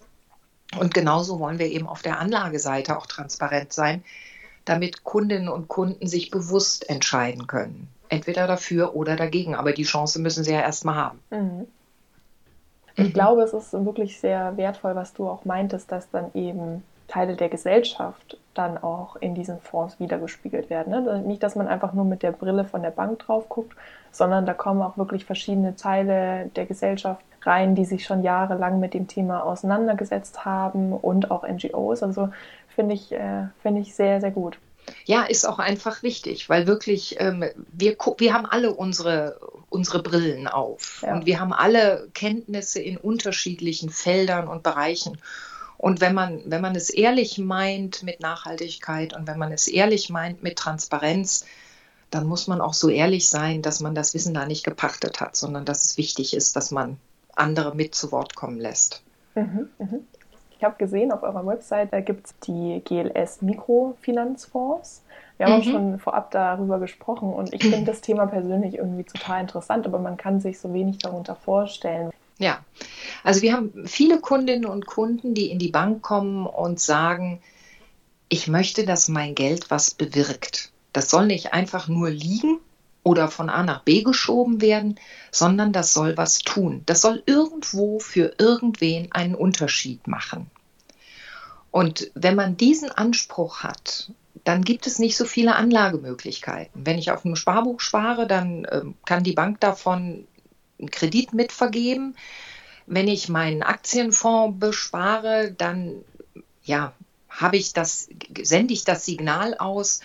Und 0.79 0.93
genauso 0.93 1.39
wollen 1.39 1.59
wir 1.59 1.67
eben 1.67 1.87
auf 1.87 2.01
der 2.01 2.19
Anlageseite 2.19 2.97
auch 2.97 3.05
transparent 3.05 3.73
sein, 3.73 4.01
damit 4.63 5.03
Kundinnen 5.03 5.49
und 5.49 5.67
Kunden 5.67 6.07
sich 6.07 6.31
bewusst 6.31 6.89
entscheiden 6.89 7.47
können. 7.47 7.89
Entweder 8.07 8.47
dafür 8.47 8.95
oder 8.95 9.17
dagegen. 9.17 9.55
Aber 9.55 9.73
die 9.73 9.83
Chance 9.83 10.21
müssen 10.21 10.45
sie 10.45 10.53
ja 10.53 10.61
erstmal 10.61 10.95
haben. 10.95 11.19
Mhm. 11.31 11.67
Ich 12.95 13.09
mhm. 13.09 13.13
glaube, 13.13 13.41
es 13.43 13.53
ist 13.53 13.73
wirklich 13.73 14.19
sehr 14.19 14.57
wertvoll, 14.57 14.95
was 14.95 15.13
du 15.13 15.27
auch 15.27 15.45
meintest, 15.45 15.91
dass 15.91 16.09
dann 16.09 16.31
eben 16.33 16.83
Teile 17.07 17.35
der 17.35 17.49
Gesellschaft 17.49 18.37
dann 18.53 18.77
auch 18.77 19.15
in 19.17 19.35
diesen 19.35 19.59
Fonds 19.59 19.99
wiedergespiegelt 19.99 20.69
werden. 20.69 20.91
Ne? 20.91 21.21
Nicht, 21.25 21.43
dass 21.43 21.55
man 21.55 21.67
einfach 21.67 21.93
nur 21.93 22.05
mit 22.05 22.23
der 22.23 22.31
Brille 22.31 22.63
von 22.63 22.81
der 22.81 22.91
Bank 22.91 23.19
drauf 23.19 23.49
guckt, 23.49 23.75
sondern 24.11 24.45
da 24.45 24.53
kommen 24.53 24.81
auch 24.81 24.97
wirklich 24.97 25.25
verschiedene 25.25 25.75
Teile 25.75 26.49
der 26.55 26.65
Gesellschaft 26.65 27.21
rein, 27.43 27.75
die 27.75 27.85
sich 27.85 28.05
schon 28.05 28.23
jahrelang 28.23 28.79
mit 28.79 28.93
dem 28.93 29.07
Thema 29.07 29.43
auseinandergesetzt 29.43 30.45
haben 30.45 30.93
und 30.93 31.31
auch 31.31 31.47
NGOs. 31.47 32.03
Also 32.03 32.29
finde 32.69 32.95
ich, 32.95 33.11
äh, 33.11 33.47
find 33.61 33.77
ich 33.79 33.95
sehr, 33.95 34.21
sehr 34.21 34.31
gut. 34.31 34.59
Ja, 35.05 35.23
ist 35.23 35.47
auch 35.47 35.59
einfach 35.59 36.03
wichtig, 36.03 36.49
weil 36.49 36.67
wirklich 36.67 37.17
ähm, 37.19 37.45
wir, 37.71 37.97
wir 38.17 38.33
haben 38.33 38.45
alle 38.45 38.73
unsere, 38.73 39.39
unsere 39.69 40.01
Brillen 40.01 40.47
auf 40.47 41.01
ja. 41.05 41.13
und 41.13 41.25
wir 41.25 41.39
haben 41.39 41.53
alle 41.53 42.09
Kenntnisse 42.13 42.81
in 42.81 42.97
unterschiedlichen 42.97 43.89
Feldern 43.89 44.47
und 44.47 44.63
Bereichen. 44.63 45.17
Und 45.77 45.99
wenn 45.99 46.13
man, 46.13 46.43
wenn 46.45 46.61
man 46.61 46.75
es 46.75 46.91
ehrlich 46.91 47.39
meint 47.39 48.03
mit 48.03 48.19
Nachhaltigkeit 48.19 49.13
und 49.15 49.27
wenn 49.27 49.39
man 49.39 49.51
es 49.51 49.67
ehrlich 49.67 50.09
meint 50.09 50.43
mit 50.43 50.57
Transparenz, 50.57 51.45
dann 52.11 52.27
muss 52.27 52.47
man 52.47 52.61
auch 52.61 52.73
so 52.73 52.89
ehrlich 52.89 53.29
sein, 53.29 53.61
dass 53.61 53.79
man 53.79 53.95
das 53.95 54.13
Wissen 54.13 54.33
da 54.33 54.45
nicht 54.45 54.63
gepachtet 54.63 55.21
hat, 55.21 55.35
sondern 55.35 55.65
dass 55.65 55.85
es 55.85 55.97
wichtig 55.97 56.35
ist, 56.35 56.55
dass 56.55 56.69
man 56.69 56.99
andere 57.35 57.73
mit 57.73 57.95
zu 57.95 58.11
Wort 58.11 58.35
kommen 58.35 58.59
lässt. 58.59 59.01
Mhm, 59.33 59.69
mhm. 59.79 60.07
Ich 60.61 60.65
habe 60.65 60.77
gesehen, 60.77 61.11
auf 61.11 61.23
eurer 61.23 61.43
Website, 61.47 61.91
da 61.91 62.01
gibt 62.01 62.27
es 62.27 62.35
die 62.41 62.83
GLS 62.85 63.41
Mikrofinanzfonds. 63.41 65.01
Wir 65.37 65.47
haben 65.47 65.65
mhm. 65.65 65.71
schon 65.71 65.97
vorab 65.99 66.29
darüber 66.29 66.77
gesprochen 66.77 67.33
und 67.33 67.51
ich 67.51 67.63
finde 67.63 67.85
das 67.85 68.01
Thema 68.01 68.27
persönlich 68.27 68.75
irgendwie 68.75 69.03
total 69.03 69.41
interessant, 69.41 69.87
aber 69.87 69.97
man 69.97 70.17
kann 70.17 70.39
sich 70.39 70.59
so 70.59 70.71
wenig 70.71 70.99
darunter 70.99 71.35
vorstellen. 71.35 72.11
Ja, 72.37 72.59
also 73.23 73.41
wir 73.41 73.53
haben 73.53 73.87
viele 73.87 74.19
Kundinnen 74.19 74.67
und 74.67 74.85
Kunden, 74.85 75.33
die 75.33 75.49
in 75.49 75.57
die 75.57 75.71
Bank 75.71 76.03
kommen 76.03 76.45
und 76.45 76.79
sagen, 76.79 77.41
ich 78.29 78.47
möchte, 78.47 78.85
dass 78.85 79.07
mein 79.07 79.33
Geld 79.33 79.71
was 79.71 79.95
bewirkt. 79.95 80.71
Das 80.93 81.09
soll 81.09 81.25
nicht 81.25 81.53
einfach 81.53 81.87
nur 81.87 82.11
liegen 82.11 82.59
oder 83.03 83.29
von 83.29 83.49
A 83.49 83.63
nach 83.63 83.81
B 83.81 84.03
geschoben 84.03 84.61
werden, 84.61 84.99
sondern 85.31 85.73
das 85.73 85.93
soll 85.93 86.17
was 86.17 86.39
tun. 86.39 86.83
Das 86.85 87.01
soll 87.01 87.23
irgendwo 87.25 87.99
für 87.99 88.35
irgendwen 88.37 89.11
einen 89.11 89.35
Unterschied 89.35 90.07
machen. 90.07 90.49
Und 91.71 92.11
wenn 92.13 92.35
man 92.35 92.57
diesen 92.57 92.91
Anspruch 92.91 93.63
hat, 93.63 94.11
dann 94.43 94.63
gibt 94.63 94.87
es 94.87 94.99
nicht 94.99 95.17
so 95.17 95.25
viele 95.25 95.55
Anlagemöglichkeiten. 95.55 96.85
Wenn 96.85 96.97
ich 96.97 97.11
auf 97.11 97.25
einem 97.25 97.35
Sparbuch 97.35 97.79
spare, 97.79 98.27
dann 98.27 98.65
äh, 98.65 98.81
kann 99.05 99.23
die 99.23 99.33
Bank 99.33 99.59
davon 99.59 100.27
einen 100.79 100.91
Kredit 100.91 101.33
mitvergeben. 101.33 102.15
Wenn 102.87 103.07
ich 103.07 103.29
meinen 103.29 103.63
Aktienfonds 103.63 104.59
bespare, 104.59 105.53
dann 105.57 106.03
ja, 106.63 106.93
habe 107.29 107.57
ich 107.57 107.73
das, 107.73 108.09
sende 108.41 108.73
ich 108.73 108.83
das 108.83 109.05
Signal 109.05 109.55
aus, 109.57 110.01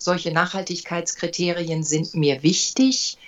solche 0.00 0.32
Nachhaltigkeitskriterien 0.32 1.84
sind 1.84 2.14
mir 2.14 2.42
wichtig, 2.42 3.18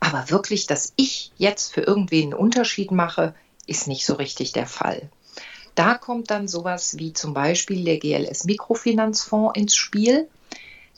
aber 0.00 0.30
wirklich, 0.30 0.66
dass 0.66 0.92
ich 0.96 1.30
jetzt 1.38 1.72
für 1.72 1.82
irgendwen 1.82 2.32
einen 2.32 2.34
Unterschied 2.34 2.90
mache, 2.90 3.34
ist 3.66 3.86
nicht 3.86 4.04
so 4.04 4.14
richtig 4.14 4.52
der 4.52 4.66
Fall. 4.66 5.08
Da 5.74 5.94
kommt 5.96 6.30
dann 6.30 6.48
sowas 6.48 6.98
wie 6.98 7.12
zum 7.12 7.34
Beispiel 7.34 7.84
der 7.84 7.98
GLS 7.98 8.44
Mikrofinanzfonds 8.44 9.58
ins 9.58 9.74
Spiel. 9.74 10.28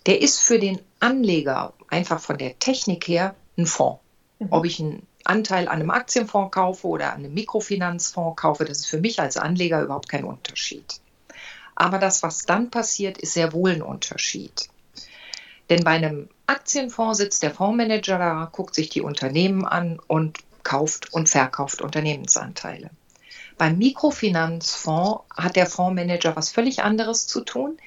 Der 0.07 0.21
ist 0.21 0.41
für 0.41 0.59
den 0.59 0.81
Anleger 1.01 1.73
einfach 1.89 2.21
von 2.21 2.39
der 2.39 2.59
Technik 2.59 3.09
her 3.09 3.35
ein 3.57 3.67
Fonds. 3.67 4.01
Mhm. 4.39 4.49
Ob 4.51 4.65
ich 4.65 4.81
einen 4.81 5.07
Anteil 5.25 5.67
an 5.67 5.81
einem 5.81 5.91
Aktienfonds 5.91 6.53
kaufe 6.53 6.87
oder 6.87 7.13
an 7.13 7.25
einem 7.25 7.35
Mikrofinanzfonds 7.35 8.41
kaufe, 8.41 8.65
das 8.65 8.79
ist 8.81 8.87
für 8.87 9.01
mich 9.01 9.21
als 9.21 9.37
Anleger 9.37 9.83
überhaupt 9.83 10.09
kein 10.09 10.25
Unterschied. 10.25 11.01
Aber 11.75 11.99
das, 11.99 12.23
was 12.23 12.45
dann 12.45 12.71
passiert, 12.71 13.19
ist 13.19 13.35
sehr 13.35 13.53
wohl 13.53 13.73
ein 13.73 13.83
Unterschied. 13.83 14.69
Denn 15.69 15.83
bei 15.83 15.93
einem 15.93 16.29
Aktienfonds 16.47 17.19
sitzt 17.19 17.43
der 17.43 17.53
Fondsmanager 17.53 18.19
da, 18.19 18.49
guckt 18.53 18.75
sich 18.75 18.89
die 18.89 19.01
Unternehmen 19.01 19.65
an 19.65 19.99
und 20.07 20.39
kauft 20.63 21.13
und 21.13 21.29
verkauft 21.29 21.81
Unternehmensanteile. 21.81 22.91
Beim 23.59 23.79
Mikrofinanzfonds 23.79 25.25
hat 25.37 25.57
der 25.57 25.67
Fondsmanager 25.67 26.37
was 26.37 26.51
völlig 26.51 26.83
anderes 26.83 27.27
zu 27.27 27.41
tun. 27.41 27.79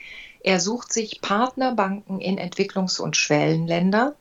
Er 0.42 0.60
sucht 0.60 0.92
sich 0.92 1.22
Partnerbanken 1.22 2.20
in 2.20 2.38
Entwicklungs- 2.38 3.00
und 3.00 3.15
Schwellenländer, 3.15 4.15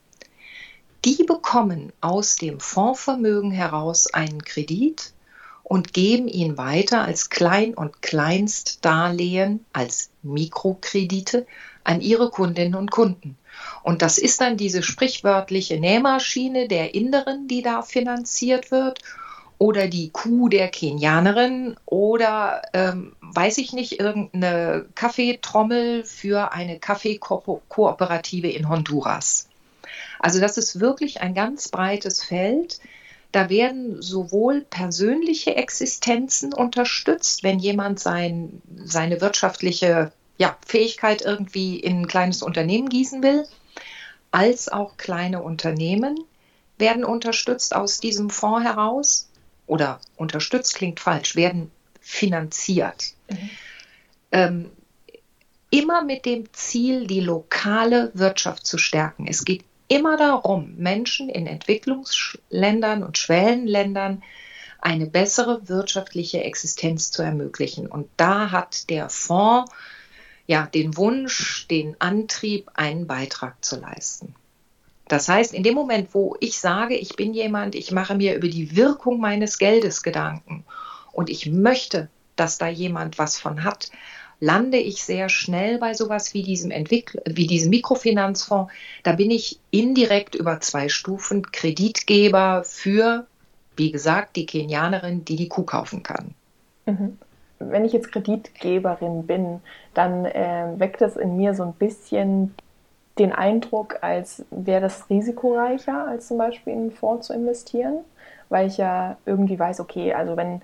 die 1.05 1.25
bekommen 1.25 1.93
aus 2.01 2.37
dem 2.37 2.61
Fondsvermögen 2.61 3.53
heraus 3.53 4.13
einen 4.13 4.45
Kredit 4.45 5.13
und 5.63 5.93
geben 5.93 6.29
ihn 6.29 6.59
weiter 6.59 7.03
als 7.03 7.31
Klein- 7.31 7.75
und 7.75 8.03
Kleinstdarlehen, 8.03 9.65
als 9.73 10.11
Mikrokredite 10.23 11.47
an 11.85 12.01
ihre 12.01 12.31
Kundinnen 12.31 12.75
und 12.75 12.91
Kunden. 12.91 13.37
Und 13.83 14.03
das 14.03 14.19
ist 14.19 14.41
dann 14.41 14.57
diese 14.57 14.83
sprichwörtliche 14.83 15.79
Nähmaschine 15.79 16.69
der 16.69 16.95
Inderen, 16.95 17.49
die 17.49 17.63
da 17.63 17.83
finanziert 17.83 18.71
wird, 18.71 19.01
oder 19.59 19.89
die 19.89 20.11
Kuh 20.11 20.49
der 20.49 20.69
Kenianerin 20.69 21.77
oder 21.85 22.63
ähm, 22.73 23.17
weiß 23.21 23.59
ich 23.59 23.73
nicht, 23.73 23.99
irgendeine 23.99 24.87
Kaffeetrommel 24.95 26.05
für 26.05 26.53
eine 26.53 26.79
Kaffeekooperative 26.79 28.49
in 28.49 28.69
Honduras. 28.69 29.49
Also 30.21 30.41
das 30.41 30.59
ist 30.59 30.81
wirklich 30.81 31.21
ein 31.21 31.35
ganz 31.35 31.69
breites 31.69 32.23
Feld. 32.23 32.81
Da 33.33 33.51
werden 33.51 34.01
sowohl 34.01 34.63
persönliche 34.63 35.57
Existenzen 35.57 36.55
unterstützt, 36.55 37.43
wenn 37.43 37.59
jemand 37.59 38.01
sein, 38.01 38.63
seine 38.85 39.21
wirtschaftliche 39.21 40.13
ja, 40.39 40.57
Fähigkeit 40.67 41.23
irgendwie 41.23 41.79
in 41.79 42.03
ein 42.03 42.09
kleines 42.09 42.43
Unternehmen 42.43 42.89
gießen 42.89 43.23
will, 43.23 43.47
als 44.31 44.69
auch 44.69 44.97
kleine 44.97 45.43
Unternehmen, 45.43 46.19
werden 46.79 47.05
unterstützt 47.05 47.75
aus 47.75 48.01
diesem 48.01 48.31
Fonds 48.31 48.65
heraus. 48.65 49.29
Oder 49.67 50.01
unterstützt 50.17 50.77
klingt 50.77 51.01
falsch, 51.01 51.37
werden 51.37 51.71
finanziert. 52.01 53.15
Mhm. 53.29 53.51
Ähm, 54.31 54.71
immer 55.71 56.03
mit 56.03 56.25
dem 56.25 56.51
Ziel, 56.53 57.07
die 57.07 57.21
lokale 57.21 58.11
Wirtschaft 58.15 58.65
zu 58.65 58.79
stärken. 58.79 59.27
Es 59.29 59.45
geht 59.45 59.65
immer 59.89 60.17
darum, 60.17 60.75
Menschen 60.77 61.29
in 61.29 61.47
Entwicklungsländern 61.47 63.03
und 63.03 63.19
Schwellenländern 63.19 64.23
eine 64.81 65.07
bessere 65.07 65.69
wirtschaftliche 65.69 66.45
Existenz 66.45 67.11
zu 67.11 67.23
ermöglichen. 67.23 67.87
Und 67.89 68.09
da 68.17 68.53
hat 68.53 68.89
der 68.91 69.11
Fonds 69.11 69.71
ja 70.49 70.67
den 70.67 70.97
Wunsch, 70.97 71.69
den 71.69 71.95
Antrieb, 72.01 72.71
einen 72.75 73.07
Beitrag 73.07 73.65
zu 73.65 73.79
leisten. 73.79 74.35
Das 75.07 75.29
heißt, 75.29 75.55
in 75.55 75.63
dem 75.63 75.75
Moment, 75.75 76.09
wo 76.13 76.37
ich 76.41 76.59
sage, 76.59 76.97
ich 76.97 77.15
bin 77.15 77.33
jemand, 77.33 77.75
ich 77.75 77.93
mache 77.93 78.17
mir 78.17 78.35
über 78.35 78.49
die 78.49 78.75
Wirkung 78.75 79.21
meines 79.21 79.59
Geldes 79.59 80.03
Gedanken 80.03 80.65
und 81.13 81.31
ich 81.31 81.47
möchte, 81.47 82.09
dass 82.35 82.59
da 82.59 82.67
jemand 82.67 83.19
was 83.19 83.39
von 83.39 83.63
hat, 83.63 83.91
lande 84.41 84.79
ich 84.79 85.03
sehr 85.03 85.29
schnell 85.29 85.79
bei 85.79 85.95
sowas 85.95 86.33
wie 86.33 86.43
diesem, 86.43 86.71
Entwickl 86.71 87.21
wie 87.27 87.47
diesem 87.47 87.71
Mikrofinanzfonds. 87.71 88.73
Da 89.03 89.13
bin 89.13 89.31
ich 89.31 89.59
indirekt 89.71 90.35
über 90.35 90.61
zwei 90.61 90.89
Stufen 90.89 91.43
Kreditgeber 91.51 92.63
für, 92.65 93.27
wie 93.77 93.91
gesagt, 93.91 94.37
die 94.37 94.47
Kenianerin, 94.47 95.25
die 95.25 95.37
die 95.37 95.49
Kuh 95.49 95.65
kaufen 95.65 96.03
kann. 96.03 96.35
Mhm. 96.87 97.19
Wenn 97.59 97.85
ich 97.85 97.93
jetzt 97.93 98.13
Kreditgeberin 98.13 99.27
bin, 99.27 99.61
dann 99.95 100.25
äh, 100.25 100.67
weckt 100.77 101.03
es 101.03 101.17
in 101.17 101.37
mir 101.37 101.55
so 101.55 101.65
ein 101.65 101.73
bisschen 101.73 102.55
den 103.19 103.33
Eindruck, 103.33 103.99
als 104.03 104.45
wäre 104.51 104.81
das 104.81 105.11
risikoreicher, 105.11 106.07
als 106.07 106.29
zum 106.29 106.39
Beispiel 106.39 106.73
in 106.73 106.79
einen 106.81 106.93
Fonds 106.93 107.27
zu 107.27 107.33
investieren, 107.33 107.99
weil 108.49 108.69
ich 108.69 108.77
ja 108.77 109.17
irgendwie 109.27 109.59
weiß, 109.59 109.81
okay, 109.81 110.15
also 110.15 110.37
wenn 110.37 110.63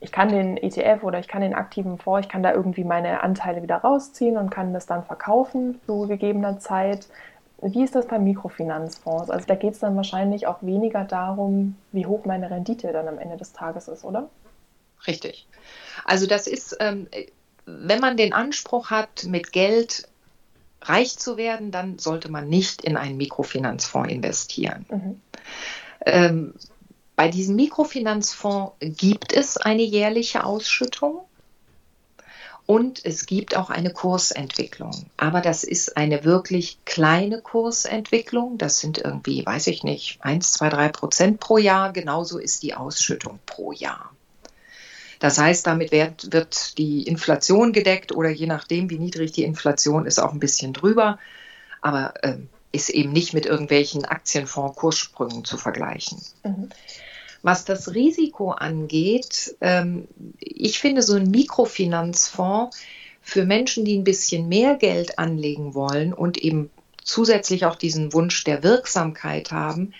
ich 0.00 0.12
kann 0.12 0.28
den 0.28 0.58
ETF 0.58 1.02
oder 1.02 1.18
ich 1.18 1.28
kann 1.28 1.40
den 1.40 1.54
aktiven 1.54 1.96
Fonds, 1.96 2.26
ich 2.26 2.30
kann 2.30 2.42
da 2.42 2.52
irgendwie 2.52 2.84
meine 2.84 3.22
Anteile 3.22 3.62
wieder 3.62 3.76
rausziehen 3.76 4.36
und 4.36 4.50
kann 4.50 4.74
das 4.74 4.84
dann 4.84 5.02
verkaufen 5.04 5.80
zu 5.86 6.06
gegebener 6.06 6.58
Zeit. 6.58 7.08
Wie 7.62 7.82
ist 7.82 7.94
das 7.94 8.06
bei 8.06 8.18
Mikrofinanzfonds? 8.18 9.30
Also 9.30 9.46
da 9.46 9.54
geht 9.54 9.72
es 9.72 9.78
dann 9.78 9.96
wahrscheinlich 9.96 10.46
auch 10.46 10.58
weniger 10.60 11.04
darum, 11.04 11.76
wie 11.92 12.04
hoch 12.04 12.26
meine 12.26 12.50
Rendite 12.50 12.92
dann 12.92 13.08
am 13.08 13.18
Ende 13.18 13.38
des 13.38 13.54
Tages 13.54 13.88
ist, 13.88 14.04
oder? 14.04 14.28
Richtig. 15.06 15.46
Also 16.04 16.26
das 16.26 16.46
ist, 16.46 16.76
ähm, 16.80 17.08
wenn 17.66 18.00
man 18.00 18.16
den 18.16 18.32
Anspruch 18.32 18.90
hat, 18.90 19.24
mit 19.24 19.52
Geld 19.52 20.08
reich 20.82 21.18
zu 21.18 21.36
werden, 21.36 21.70
dann 21.70 21.98
sollte 21.98 22.30
man 22.30 22.48
nicht 22.48 22.82
in 22.82 22.96
einen 22.96 23.16
Mikrofinanzfonds 23.16 24.12
investieren. 24.12 24.84
Mhm. 24.90 25.20
Ähm, 26.04 26.54
bei 27.16 27.28
diesem 27.28 27.56
Mikrofinanzfonds 27.56 28.74
gibt 28.80 29.32
es 29.32 29.56
eine 29.56 29.82
jährliche 29.82 30.44
Ausschüttung 30.44 31.24
und 32.66 33.04
es 33.04 33.26
gibt 33.26 33.56
auch 33.56 33.70
eine 33.70 33.90
Kursentwicklung. 33.90 34.92
Aber 35.16 35.40
das 35.40 35.64
ist 35.64 35.96
eine 35.96 36.24
wirklich 36.24 36.78
kleine 36.84 37.40
Kursentwicklung. 37.40 38.58
Das 38.58 38.80
sind 38.80 38.98
irgendwie, 38.98 39.44
weiß 39.44 39.66
ich 39.66 39.84
nicht, 39.84 40.18
1, 40.22 40.54
2, 40.54 40.70
3 40.70 40.88
Prozent 40.88 41.40
pro 41.40 41.58
Jahr. 41.58 41.92
Genauso 41.92 42.38
ist 42.38 42.62
die 42.62 42.74
Ausschüttung 42.74 43.38
pro 43.46 43.72
Jahr. 43.72 44.10
Das 45.24 45.38
heißt, 45.38 45.66
damit 45.66 45.90
wird, 45.90 46.34
wird 46.34 46.76
die 46.76 47.04
Inflation 47.04 47.72
gedeckt 47.72 48.12
oder 48.12 48.28
je 48.28 48.44
nachdem, 48.44 48.90
wie 48.90 48.98
niedrig 48.98 49.32
die 49.32 49.44
Inflation 49.44 50.04
ist, 50.04 50.18
auch 50.18 50.34
ein 50.34 50.38
bisschen 50.38 50.74
drüber. 50.74 51.18
Aber 51.80 52.12
ähm, 52.22 52.50
ist 52.72 52.90
eben 52.90 53.10
nicht 53.10 53.32
mit 53.32 53.46
irgendwelchen 53.46 54.04
Aktienfonds-Kurssprüngen 54.04 55.46
zu 55.46 55.56
vergleichen. 55.56 56.20
Mhm. 56.44 56.68
Was 57.40 57.64
das 57.64 57.94
Risiko 57.94 58.50
angeht, 58.50 59.56
ähm, 59.62 60.08
ich 60.40 60.78
finde 60.78 61.00
so 61.00 61.14
ein 61.14 61.30
Mikrofinanzfonds 61.30 62.76
für 63.22 63.46
Menschen, 63.46 63.86
die 63.86 63.96
ein 63.96 64.04
bisschen 64.04 64.46
mehr 64.46 64.74
Geld 64.74 65.18
anlegen 65.18 65.72
wollen 65.72 66.12
und 66.12 66.36
eben 66.36 66.68
zusätzlich 67.02 67.64
auch 67.64 67.76
diesen 67.76 68.12
Wunsch 68.12 68.44
der 68.44 68.62
Wirksamkeit 68.62 69.52
haben, 69.52 69.94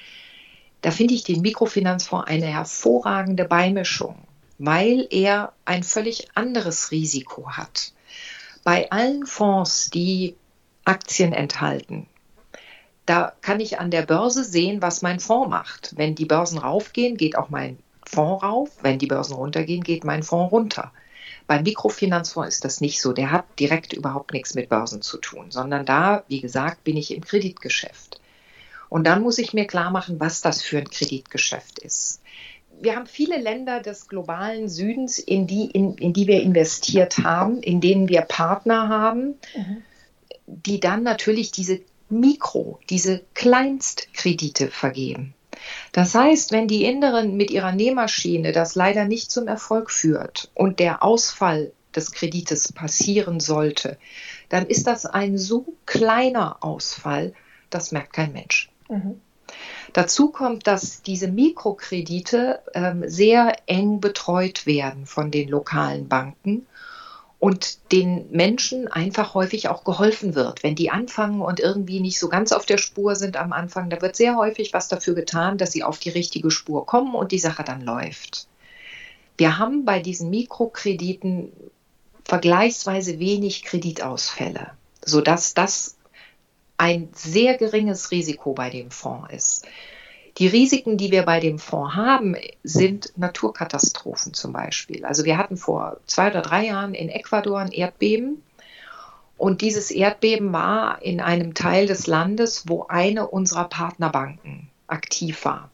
da 0.83 0.91
finde 0.91 1.15
ich 1.15 1.25
den 1.25 1.41
Mikrofinanzfonds 1.41 2.29
eine 2.29 2.49
hervorragende 2.49 3.47
Beimischung, 3.47 4.19
weil 4.59 5.07
er 5.11 5.53
ein 5.65 5.83
völlig 5.83 6.29
anderes 6.35 6.91
Risiko 6.91 7.51
hat. 7.51 7.93
Bei 8.63 8.91
allen 8.91 9.27
Fonds, 9.27 9.91
die 9.91 10.37
Aktien 10.85 11.33
enthalten, 11.33 12.07
da 13.07 13.35
kann 13.43 13.61
ich 13.61 13.79
an 13.79 13.91
der 13.91 14.03
Börse 14.03 14.45
sehen, 14.45 14.81
was 14.81 15.03
mein 15.03 15.21
Fonds 15.21 15.51
macht. 15.51 15.93
Wenn 15.97 16.15
die 16.15 16.25
Börsen 16.25 16.59
raufgehen, 16.59 17.17
geht 17.17 17.37
auch 17.37 17.51
mein 17.51 17.79
Fonds 18.07 18.43
rauf. 18.43 18.71
Wenn 18.81 18.99
die 18.99 19.07
Börsen 19.07 19.35
runtergehen, 19.35 19.83
geht 19.83 20.05
mein 20.05 20.23
Fonds 20.23 20.53
runter. 20.53 20.93
Beim 21.47 21.63
Mikrofinanzfonds 21.63 22.55
ist 22.55 22.65
das 22.65 22.81
nicht 22.81 23.03
so. 23.03 23.13
Der 23.13 23.31
hat 23.31 23.45
direkt 23.59 23.93
überhaupt 23.93 24.33
nichts 24.33 24.55
mit 24.55 24.71
Börsen 24.71 25.03
zu 25.03 25.19
tun, 25.19 25.51
sondern 25.51 25.85
da, 25.85 26.25
wie 26.29 26.41
gesagt, 26.41 26.85
bin 26.85 26.97
ich 26.97 27.13
im 27.15 27.23
Kreditgeschäft. 27.23 28.21
Und 28.89 29.07
dann 29.07 29.23
muss 29.23 29.39
ich 29.39 29.53
mir 29.53 29.67
klar 29.67 29.91
machen, 29.91 30.21
was 30.21 30.41
das 30.41 30.63
für 30.63 30.79
ein 30.79 30.89
Kreditgeschäft 30.89 31.81
ist. 31.81 32.23
Wir 32.81 32.97
haben 32.97 33.07
viele 33.07 33.39
Länder 33.39 33.81
des 33.81 34.09
globalen 34.09 34.69
Südens, 34.69 35.19
in 35.19 35.47
die, 35.47 35.67
in, 35.67 35.95
in 35.95 36.13
die 36.13 36.27
wir 36.27 36.43
investiert 36.43 37.19
haben, 37.19 37.63
in 37.63 37.81
denen 37.81 38.09
wir 38.09 38.23
Partner 38.23 38.89
haben, 38.89 39.35
mhm. 39.57 39.83
die 40.47 40.81
dann 40.81 41.03
natürlich 41.03 41.51
diese 41.51 41.81
Mikro, 42.09 42.79
diese 42.91 43.23
Kleinstkredite 43.35 44.69
vergeben. 44.69 45.35
Das 45.93 46.15
heißt, 46.15 46.53
wenn 46.53 46.69
die 46.69 46.85
Inneren 46.85 47.37
mit 47.37 47.51
ihrer 47.51 47.73
Nähmaschine 47.73 48.53
das 48.53 48.75
leider 48.75 49.05
nicht 49.05 49.31
zum 49.31 49.49
Erfolg 49.49 49.91
führt 49.91 50.51
und 50.55 50.79
der 50.79 51.03
Ausfall 51.03 51.73
des 51.95 52.13
Kredites 52.13 52.73
passieren 52.73 53.41
sollte, 53.41 53.99
dann 54.49 54.67
ist 54.67 54.87
das 54.87 55.07
ein 55.07 55.39
so 55.39 55.75
kleiner 55.87 56.63
Ausfall, 56.63 57.33
das 57.71 57.93
merkt 57.93 58.13
kein 58.13 58.33
Mensch. 58.33 58.71
Mhm. 58.89 59.21
Dazu 59.93 60.31
kommt, 60.31 60.67
dass 60.67 61.03
diese 61.03 61.29
Mikrokredite 61.29 62.61
ähm, 62.75 63.05
sehr 63.07 63.57
eng 63.67 64.01
betreut 64.01 64.67
werden 64.67 65.07
von 65.07 65.31
den 65.31 65.49
lokalen 65.49 66.09
Banken 66.09 66.67
und 67.39 67.93
den 67.93 68.31
Menschen 68.31 68.89
einfach 68.89 69.35
häufig 69.35 69.69
auch 69.69 69.85
geholfen 69.85 70.35
wird. 70.35 70.63
Wenn 70.63 70.75
die 70.75 70.91
anfangen 70.91 71.43
und 71.43 71.61
irgendwie 71.61 72.01
nicht 72.01 72.19
so 72.19 72.29
ganz 72.29 72.53
auf 72.53 72.65
der 72.65 72.79
Spur 72.79 73.17
sind 73.17 73.37
am 73.37 73.53
Anfang, 73.53 73.91
da 73.91 74.01
wird 74.01 74.17
sehr 74.17 74.37
häufig 74.37 74.73
was 74.73 74.89
dafür 74.89 75.15
getan, 75.15 75.59
dass 75.59 75.73
sie 75.73 75.85
auf 75.85 75.99
die 75.99 76.09
richtige 76.09 76.51
Spur 76.51 76.87
kommen 76.87 77.15
und 77.15 77.33
die 77.33 77.39
Sache 77.39 77.63
dann 77.63 77.83
läuft. 77.83 78.49
Wir 79.37 79.59
haben 79.59 79.85
bei 79.85 80.01
diesen 80.01 80.31
Mikrokrediten 80.31 81.53
vergleichsweise 82.25 83.19
wenig 83.19 83.63
Kreditausfälle, 83.65 84.71
sodass 85.05 85.53
das 85.55 85.94
ein 86.85 87.09
sehr 87.15 87.57
geringes 87.57 88.11
Risiko 88.11 88.53
bei 88.53 88.69
dem 88.69 88.91
Fonds 88.91 89.33
ist. 89.33 89.67
Die 90.37 90.49
Risiken, 90.49 90.99
die 90.99 91.11
wir 91.11 91.23
bei 91.23 91.41
dem 91.41 91.59
Fonds 91.59 91.95
haben, 91.95 92.37
sind 92.63 93.11
Naturkatastrophen 93.17 94.35
zum 94.35 94.53
Beispiel. 94.53 95.07
Also 95.07 95.25
wir 95.25 95.39
hatten 95.39 95.57
vor 95.57 95.97
zwei 96.07 96.31
oder 96.31 96.43
drei 96.43 96.67
Jahren 96.67 96.93
in 96.93 97.09
Ecuador 97.09 97.61
ein 97.61 97.73
Erdbeben. 97.73 98.43
Und 99.39 99.63
dieses 99.63 99.91
Erdbeben 99.91 100.53
war 100.53 101.01
in 101.01 101.21
einem 101.23 101.55
Teil 101.55 101.87
des 101.87 102.07
Landes, 102.07 102.69
wo 102.69 102.85
eine 102.87 103.29
unserer 103.29 103.65
Partnerbanken 103.65 104.69
aktiv 104.87 105.47
war. 105.47 105.71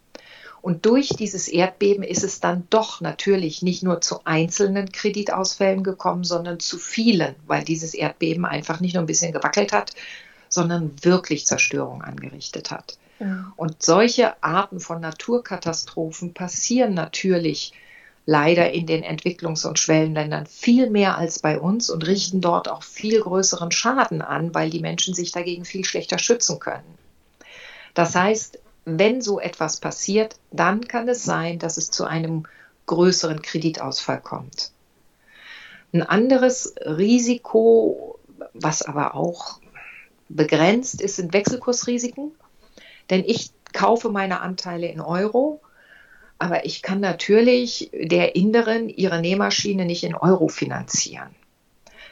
Und 0.62 0.86
durch 0.86 1.08
dieses 1.08 1.48
Erdbeben 1.48 2.04
ist 2.04 2.22
es 2.22 2.38
dann 2.38 2.68
doch 2.70 3.00
natürlich 3.00 3.62
nicht 3.62 3.82
nur 3.82 4.00
zu 4.00 4.20
einzelnen 4.26 4.92
Kreditausfällen 4.92 5.82
gekommen, 5.82 6.22
sondern 6.22 6.60
zu 6.60 6.78
vielen, 6.78 7.34
weil 7.48 7.64
dieses 7.64 7.94
Erdbeben 7.94 8.44
einfach 8.44 8.78
nicht 8.78 8.94
nur 8.94 9.02
ein 9.02 9.06
bisschen 9.06 9.32
gewackelt 9.32 9.72
hat, 9.72 9.94
sondern 10.50 10.92
wirklich 11.02 11.46
Zerstörung 11.46 12.02
angerichtet 12.02 12.70
hat. 12.70 12.98
Und 13.56 13.82
solche 13.82 14.42
Arten 14.42 14.80
von 14.80 15.00
Naturkatastrophen 15.00 16.32
passieren 16.34 16.94
natürlich 16.94 17.72
leider 18.26 18.70
in 18.70 18.86
den 18.86 19.02
Entwicklungs- 19.02 19.66
und 19.66 19.78
Schwellenländern 19.78 20.46
viel 20.46 20.88
mehr 20.88 21.18
als 21.18 21.38
bei 21.38 21.58
uns 21.58 21.90
und 21.90 22.06
richten 22.06 22.40
dort 22.40 22.68
auch 22.68 22.82
viel 22.82 23.20
größeren 23.20 23.72
Schaden 23.72 24.22
an, 24.22 24.54
weil 24.54 24.70
die 24.70 24.80
Menschen 24.80 25.14
sich 25.14 25.32
dagegen 25.32 25.64
viel 25.64 25.84
schlechter 25.84 26.18
schützen 26.18 26.58
können. 26.58 26.98
Das 27.94 28.14
heißt, 28.14 28.58
wenn 28.86 29.20
so 29.20 29.38
etwas 29.38 29.78
passiert, 29.80 30.36
dann 30.50 30.88
kann 30.88 31.08
es 31.08 31.22
sein, 31.24 31.58
dass 31.58 31.76
es 31.76 31.90
zu 31.90 32.04
einem 32.04 32.44
größeren 32.86 33.42
Kreditausfall 33.42 34.20
kommt. 34.20 34.72
Ein 35.92 36.02
anderes 36.02 36.74
Risiko, 36.84 38.18
was 38.54 38.82
aber 38.82 39.14
auch 39.14 39.59
begrenzt 40.30 41.00
ist, 41.00 41.16
sind 41.16 41.32
Wechselkursrisiken. 41.32 42.32
Denn 43.10 43.24
ich 43.26 43.50
kaufe 43.72 44.08
meine 44.08 44.40
Anteile 44.40 44.86
in 44.86 45.00
Euro, 45.00 45.60
aber 46.38 46.64
ich 46.64 46.82
kann 46.82 47.00
natürlich 47.00 47.90
der 47.92 48.34
Inderen 48.34 48.88
ihre 48.88 49.20
Nähmaschine 49.20 49.84
nicht 49.84 50.04
in 50.04 50.14
Euro 50.14 50.48
finanzieren. 50.48 51.28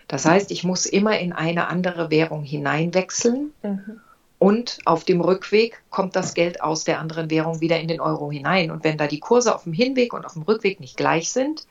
Das 0.06 0.24
heißt, 0.24 0.50
ich 0.50 0.64
muss 0.64 0.86
immer 0.86 1.18
in 1.18 1.32
eine 1.32 1.68
andere 1.68 2.10
Währung 2.10 2.42
hineinwechseln. 2.42 3.52
Mhm. 3.62 4.00
Und 4.38 4.78
auf 4.84 5.04
dem 5.04 5.20
Rückweg 5.20 5.82
kommt 5.90 6.14
das 6.14 6.32
Geld 6.32 6.62
aus 6.62 6.84
der 6.84 7.00
anderen 7.00 7.28
Währung 7.28 7.60
wieder 7.60 7.80
in 7.80 7.88
den 7.88 8.00
Euro 8.00 8.30
hinein. 8.30 8.70
Und 8.70 8.84
wenn 8.84 8.96
da 8.96 9.06
die 9.06 9.18
Kurse 9.18 9.54
auf 9.54 9.64
dem 9.64 9.72
Hinweg 9.72 10.12
und 10.12 10.24
auf 10.24 10.34
dem 10.34 10.42
Rückweg 10.42 10.78
nicht 10.78 10.96
gleich 10.96 11.30
sind, 11.30 11.66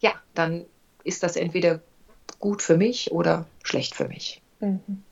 ja, 0.00 0.12
dann 0.34 0.64
ist 1.04 1.22
das 1.22 1.36
entweder 1.36 1.80
gut 2.38 2.62
für 2.62 2.76
mich 2.76 3.12
oder 3.12 3.44
schlecht 3.62 3.94
für 3.94 4.08
mich. 4.08 4.40
Mhm. 4.60 5.02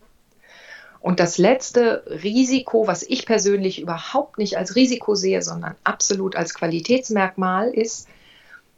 Und 1.00 1.18
das 1.18 1.38
letzte 1.38 2.04
Risiko, 2.22 2.86
was 2.86 3.02
ich 3.02 3.24
persönlich 3.24 3.80
überhaupt 3.80 4.36
nicht 4.38 4.58
als 4.58 4.76
Risiko 4.76 5.14
sehe, 5.14 5.42
sondern 5.42 5.74
absolut 5.82 6.36
als 6.36 6.54
Qualitätsmerkmal 6.54 7.70
ist, 7.70 8.06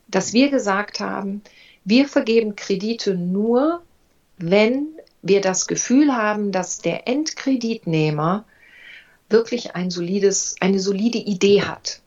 dass 0.07 0.33
wir 0.33 0.51
gesagt 0.51 1.01
haben, 1.01 1.43
wir 1.85 2.09
vergeben 2.09 2.55
Kredite 2.55 3.15
nur, 3.15 3.83
wenn 4.39 4.87
wir 5.23 5.41
das 5.41 5.67
Gefühl 5.67 6.15
haben, 6.15 6.53
dass 6.53 6.79
der 6.79 7.09
Endkreditnehmer 7.09 8.45
wirklich 9.29 9.75
ein 9.75 9.91
solides, 9.91 10.57
eine 10.61 10.79
solide 10.79 11.19
Idee 11.19 11.63
hat. 11.63 12.01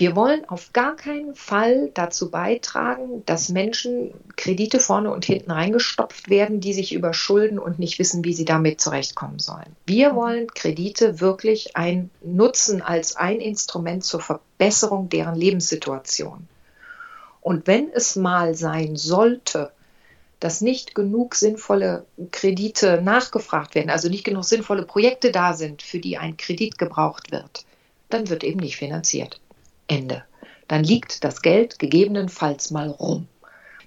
Wir 0.00 0.16
wollen 0.16 0.48
auf 0.48 0.72
gar 0.72 0.96
keinen 0.96 1.34
Fall 1.34 1.90
dazu 1.92 2.30
beitragen, 2.30 3.22
dass 3.26 3.50
Menschen 3.50 4.14
Kredite 4.34 4.80
vorne 4.80 5.10
und 5.10 5.26
hinten 5.26 5.50
reingestopft 5.50 6.30
werden, 6.30 6.58
die 6.58 6.72
sich 6.72 6.94
überschulden 6.94 7.58
und 7.58 7.78
nicht 7.78 7.98
wissen, 7.98 8.24
wie 8.24 8.32
sie 8.32 8.46
damit 8.46 8.80
zurechtkommen 8.80 9.38
sollen. 9.38 9.76
Wir 9.84 10.14
wollen 10.14 10.46
Kredite 10.54 11.20
wirklich 11.20 11.76
ein 11.76 12.08
nutzen 12.22 12.80
als 12.80 13.16
ein 13.16 13.40
Instrument 13.40 14.02
zur 14.02 14.20
Verbesserung 14.20 15.10
deren 15.10 15.34
Lebenssituation. 15.34 16.48
Und 17.42 17.66
wenn 17.66 17.90
es 17.92 18.16
mal 18.16 18.54
sein 18.54 18.96
sollte, 18.96 19.70
dass 20.38 20.62
nicht 20.62 20.94
genug 20.94 21.34
sinnvolle 21.34 22.06
Kredite 22.32 23.02
nachgefragt 23.02 23.74
werden, 23.74 23.90
also 23.90 24.08
nicht 24.08 24.24
genug 24.24 24.44
sinnvolle 24.44 24.84
Projekte 24.84 25.30
da 25.30 25.52
sind, 25.52 25.82
für 25.82 25.98
die 25.98 26.16
ein 26.16 26.38
Kredit 26.38 26.78
gebraucht 26.78 27.32
wird, 27.32 27.66
dann 28.08 28.30
wird 28.30 28.44
eben 28.44 28.60
nicht 28.60 28.78
finanziert. 28.78 29.42
Ende. 29.90 30.24
Dann 30.68 30.84
liegt 30.84 31.24
das 31.24 31.42
Geld 31.42 31.78
gegebenenfalls 31.78 32.70
mal 32.70 32.88
rum. 32.88 33.26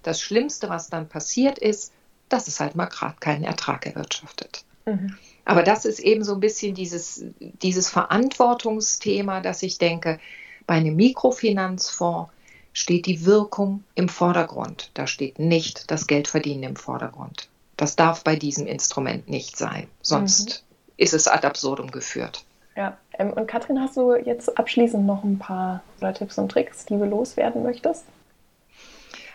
Das 0.03 0.19
Schlimmste, 0.19 0.69
was 0.69 0.89
dann 0.89 1.07
passiert 1.07 1.57
ist, 1.57 1.93
dass 2.29 2.47
es 2.47 2.59
halt 2.59 2.75
mal 2.75 2.87
gerade 2.87 3.15
keinen 3.19 3.43
Ertrag 3.43 3.85
erwirtschaftet. 3.85 4.65
Mhm. 4.85 5.15
Aber 5.45 5.63
das 5.63 5.85
ist 5.85 5.99
eben 5.99 6.23
so 6.23 6.33
ein 6.33 6.39
bisschen 6.39 6.75
dieses, 6.75 7.23
dieses 7.39 7.89
Verantwortungsthema, 7.89 9.39
dass 9.41 9.63
ich 9.63 9.77
denke, 9.77 10.19
bei 10.65 10.75
einem 10.75 10.95
Mikrofinanzfonds 10.95 12.31
steht 12.73 13.05
die 13.05 13.25
Wirkung 13.25 13.83
im 13.95 14.09
Vordergrund. 14.09 14.89
Da 14.93 15.07
steht 15.07 15.39
nicht 15.39 15.91
das 15.91 16.07
Geldverdienen 16.07 16.63
im 16.63 16.75
Vordergrund. 16.75 17.49
Das 17.77 17.95
darf 17.95 18.23
bei 18.23 18.35
diesem 18.35 18.67
Instrument 18.67 19.29
nicht 19.29 19.57
sein. 19.57 19.87
Sonst 20.01 20.65
mhm. 20.67 20.93
ist 20.97 21.13
es 21.13 21.27
ad 21.27 21.45
absurdum 21.45 21.91
geführt. 21.91 22.43
Ja, 22.75 22.97
und 23.19 23.47
Katrin, 23.47 23.79
hast 23.79 23.97
du 23.97 24.15
jetzt 24.15 24.57
abschließend 24.57 25.05
noch 25.05 25.23
ein 25.23 25.39
paar 25.39 25.83
Tipps 26.15 26.37
und 26.37 26.49
Tricks, 26.51 26.85
die 26.85 26.97
du 26.97 27.05
loswerden 27.05 27.63
möchtest? 27.63 28.05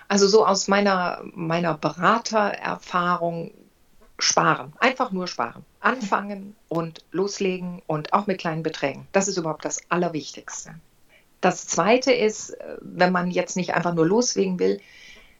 Also 0.09 0.27
so 0.27 0.45
aus 0.47 0.69
meiner, 0.69 1.23
meiner 1.35 1.75
Beratererfahrung 1.75 3.53
sparen, 4.19 4.73
einfach 4.79 5.13
nur 5.13 5.29
sparen. 5.29 5.65
Anfangen 5.81 6.57
und 6.69 7.05
loslegen 7.13 7.83
und 7.87 8.13
auch 8.13 8.27
mit 8.27 8.39
kleinen 8.39 8.63
Beträgen. 8.63 9.07
Das 9.13 9.29
ist 9.29 9.37
überhaupt 9.37 9.65
das 9.65 9.81
Allerwichtigste. 9.91 10.75
Das 11.41 11.69
Zweite 11.69 12.13
ist, 12.13 12.57
wenn 12.81 13.13
man 13.13 13.31
jetzt 13.31 13.57
nicht 13.57 13.75
einfach 13.75 13.95
nur 13.95 14.07
loslegen 14.07 14.59
will, 14.59 14.81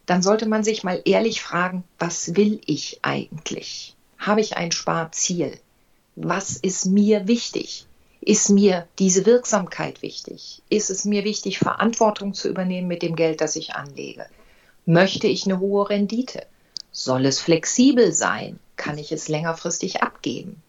dann 0.05 0.21
sollte 0.21 0.47
man 0.47 0.63
sich 0.63 0.83
mal 0.83 1.01
ehrlich 1.03 1.41
fragen, 1.41 1.83
was 1.97 2.35
will 2.37 2.61
ich 2.65 2.99
eigentlich? 3.01 3.97
Habe 4.17 4.39
ich 4.39 4.55
ein 4.55 4.71
Sparziel? 4.71 5.59
Was 6.15 6.55
ist 6.55 6.85
mir 6.85 7.27
wichtig? 7.27 7.85
Ist 8.21 8.49
mir 8.49 8.87
diese 8.99 9.25
Wirksamkeit 9.25 10.01
wichtig? 10.01 10.61
Ist 10.69 10.89
es 10.89 11.05
mir 11.05 11.23
wichtig, 11.23 11.59
Verantwortung 11.59 12.33
zu 12.33 12.49
übernehmen 12.49 12.87
mit 12.87 13.01
dem 13.01 13.15
Geld, 13.15 13.39
das 13.39 13.55
ich 13.55 13.75
anlege? 13.75 14.25
Möchte 14.85 15.27
ich 15.27 15.45
eine 15.45 15.59
hohe 15.59 15.89
Rendite? 15.89 16.45
Soll 16.91 17.25
es 17.25 17.39
flexibel 17.39 18.11
sein? 18.11 18.59
Kann 18.75 18.97
ich 18.97 19.11
es 19.11 19.29
längerfristig 19.29 20.03
abgeben? 20.03 20.61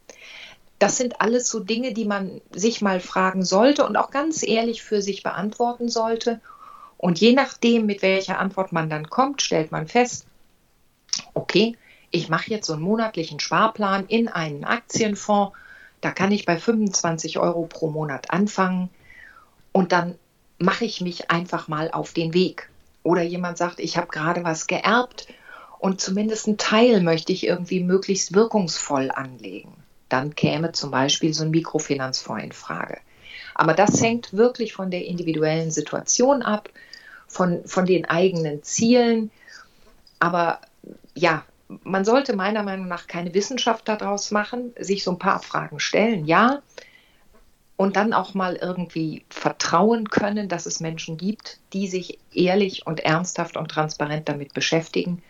Das 0.79 0.97
sind 0.97 1.21
alles 1.21 1.49
so 1.49 1.61
Dinge, 1.61 1.93
die 1.93 2.05
man 2.05 2.41
sich 2.53 2.81
mal 2.81 3.01
fragen 3.01 3.45
sollte 3.45 3.85
und 3.85 3.97
auch 3.97 4.11
ganz 4.11 4.43
ehrlich 4.43 4.83
für 4.83 5.03
sich 5.03 5.23
beantworten 5.23 5.89
sollte. 5.89 6.41
Und 6.97 7.21
je 7.21 7.33
nachdem, 7.33 7.87
mit 7.87 8.03
welcher 8.03 8.39
Antwort 8.39 8.73
man 8.73 8.89
dann 8.89 9.11
kommt, 9.11 9.43
stellt 9.43 9.73
man 9.73 9.89
fest, 9.89 10.27
okay, 11.35 11.77
ich 12.11 12.29
mache 12.29 12.51
jetzt 12.51 12.67
so 12.67 12.75
einen 12.75 12.83
monatlichen 12.83 13.41
Sparplan 13.41 14.07
in 14.07 14.29
einen 14.29 14.65
Aktienfonds 14.65 15.53
da 16.01 16.11
kann 16.11 16.33
ich 16.33 16.47
bei 16.47 16.57
25 16.57 17.39
Euro 17.39 17.67
pro 17.67 17.91
Monat 17.91 18.31
anfangen 18.31 18.91
und 19.73 19.93
dann 19.93 20.17
mache 20.59 20.85
ich 20.85 21.01
mich 21.01 21.31
einfach 21.31 21.69
mal 21.69 21.91
auf 21.91 22.13
den 22.13 22.35
Weg. 22.35 22.69
Oder 23.03 23.23
jemand 23.23 23.57
sagt, 23.59 23.81
ich 23.81 23.97
habe 23.97 24.09
gerade 24.09 24.45
was 24.45 24.67
geerbt 24.67 25.27
und 25.79 26.01
zumindest 26.01 26.47
einen 26.47 26.59
Teil 26.59 27.01
möchte 27.01 27.33
ich 27.33 27.47
irgendwie 27.47 27.81
möglichst 27.83 28.35
wirkungsvoll 28.35 29.11
anlegen. 29.11 29.73
Dann 30.11 30.35
käme 30.35 30.73
zum 30.73 30.91
Beispiel 30.91 31.33
so 31.33 31.45
ein 31.45 31.51
Mikrofinanzfonds 31.51 32.45
in 32.45 32.53
Frage. 32.53 32.99
Aber 33.55 33.75
das 33.75 34.03
hängt 34.03 34.35
wirklich 34.35 34.75
von 34.75 34.91
der 34.91 35.07
individuellen 35.07 35.71
Situation 35.71 36.43
ab, 36.43 36.69
von, 37.27 37.63
von 37.65 37.87
den 37.87 38.05
eigenen 38.05 38.63
Zielen. 38.63 39.31
Aber 40.19 40.61
ja, 41.15 41.45
man 41.85 42.05
sollte 42.05 42.35
meiner 42.35 42.63
Meinung 42.63 42.89
nach 42.89 43.07
keine 43.07 43.35
Wissenschaft 43.35 43.89
daraus 43.89 44.31
machen, 44.31 44.73
sich 44.79 45.05
so 45.05 45.13
ein 45.13 45.19
paar 45.19 45.41
Fragen 45.41 45.81
stellen, 45.81 46.27
ja, 46.27 46.63
und 47.77 47.97
dann 47.97 48.13
auch 48.13 48.35
mal 48.35 48.57
irgendwie 48.57 49.25
vertrauen 49.31 50.11
können, 50.11 50.51
dass 50.51 50.67
es 50.67 50.81
Menschen 50.81 51.17
gibt, 51.17 51.61
die 51.73 51.89
sich 51.89 52.19
ehrlich 52.35 52.87
und 52.87 53.01
ernsthaft 53.01 53.57
und 53.57 53.71
transparent 53.71 54.29
damit 54.29 54.53
beschäftigen 54.53 55.23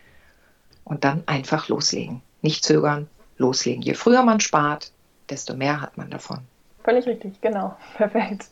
und 0.83 1.05
dann 1.05 1.23
einfach 1.27 1.69
loslegen. 1.69 2.23
Nicht 2.43 2.65
zögern, 2.65 3.09
loslegen. 3.37 3.83
Je 3.83 3.95
früher 3.95 4.25
man 4.25 4.41
spart, 4.41 4.91
desto 5.29 5.55
mehr 5.55 5.81
hat 5.81 5.97
man 5.97 6.11
davon. 6.11 6.41
Völlig 6.83 7.07
richtig, 7.07 7.41
genau. 7.41 7.77
Perfekt. 7.97 8.47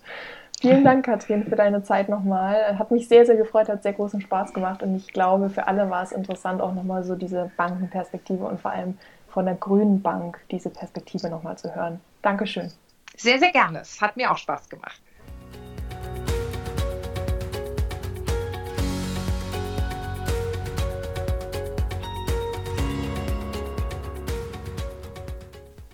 Vielen 0.61 0.83
Dank, 0.83 1.05
Katrin, 1.05 1.45
für 1.45 1.55
deine 1.55 1.85
Zeit 1.85 2.09
nochmal. 2.09 2.77
Hat 2.81 2.91
mich 2.91 3.07
sehr, 3.07 3.25
sehr 3.25 3.37
gefreut, 3.37 3.69
hat 3.69 3.85
sehr 3.85 3.93
großen 3.93 4.21
Spaß 4.21 4.53
gemacht 4.53 4.83
und 4.83 4.97
ich 4.97 5.13
glaube, 5.13 5.51
für 5.51 5.69
alle 5.69 5.89
war 5.89 6.03
es 6.03 6.11
interessant, 6.11 6.61
auch 6.61 6.75
nochmal 6.75 7.05
so 7.05 7.15
diese 7.15 7.53
Bankenperspektive 7.57 8.45
und 8.45 8.61
vor 8.61 8.73
allem 8.73 8.99
von 9.29 9.45
der 9.45 9.55
Grünen 9.55 10.03
Bank 10.03 10.41
diese 10.51 10.69
Perspektive 10.69 11.31
nochmal 11.31 11.57
zu 11.57 11.73
hören. 11.73 12.01
Dankeschön. 12.23 12.73
Sehr, 13.17 13.39
sehr 13.39 13.53
gerne. 13.53 13.81
Es 13.83 14.01
hat 14.01 14.17
mir 14.17 14.33
auch 14.33 14.37
Spaß 14.37 14.69
gemacht. 14.69 15.01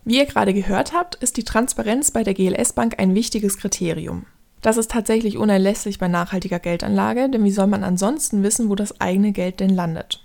Wie 0.07 0.19
ihr 0.19 0.27
gerade 0.27 0.55
gehört 0.55 0.95
habt, 0.95 1.17
ist 1.17 1.37
die 1.37 1.45
Transparenz 1.45 2.11
bei 2.11 2.23
der 2.23 2.33
GLS 2.33 2.73
Bank 2.73 2.99
ein 2.99 3.15
wichtiges 3.15 3.59
Kriterium. 3.59 4.25
Das 4.65 4.79
ist 4.79 4.91
tatsächlich 4.91 5.37
unerlässlich 5.37 5.99
bei 5.99 6.09
nachhaltiger 6.09 6.59
Geldanlage, 6.59 7.29
denn 7.29 7.45
wie 7.45 7.51
soll 7.51 7.67
man 7.67 7.85
ansonsten 7.85 8.43
wissen, 8.43 8.71
wo 8.71 8.75
das 8.75 8.99
eigene 8.99 9.33
Geld 9.33 9.61
denn 9.61 9.69
landet? 9.69 10.25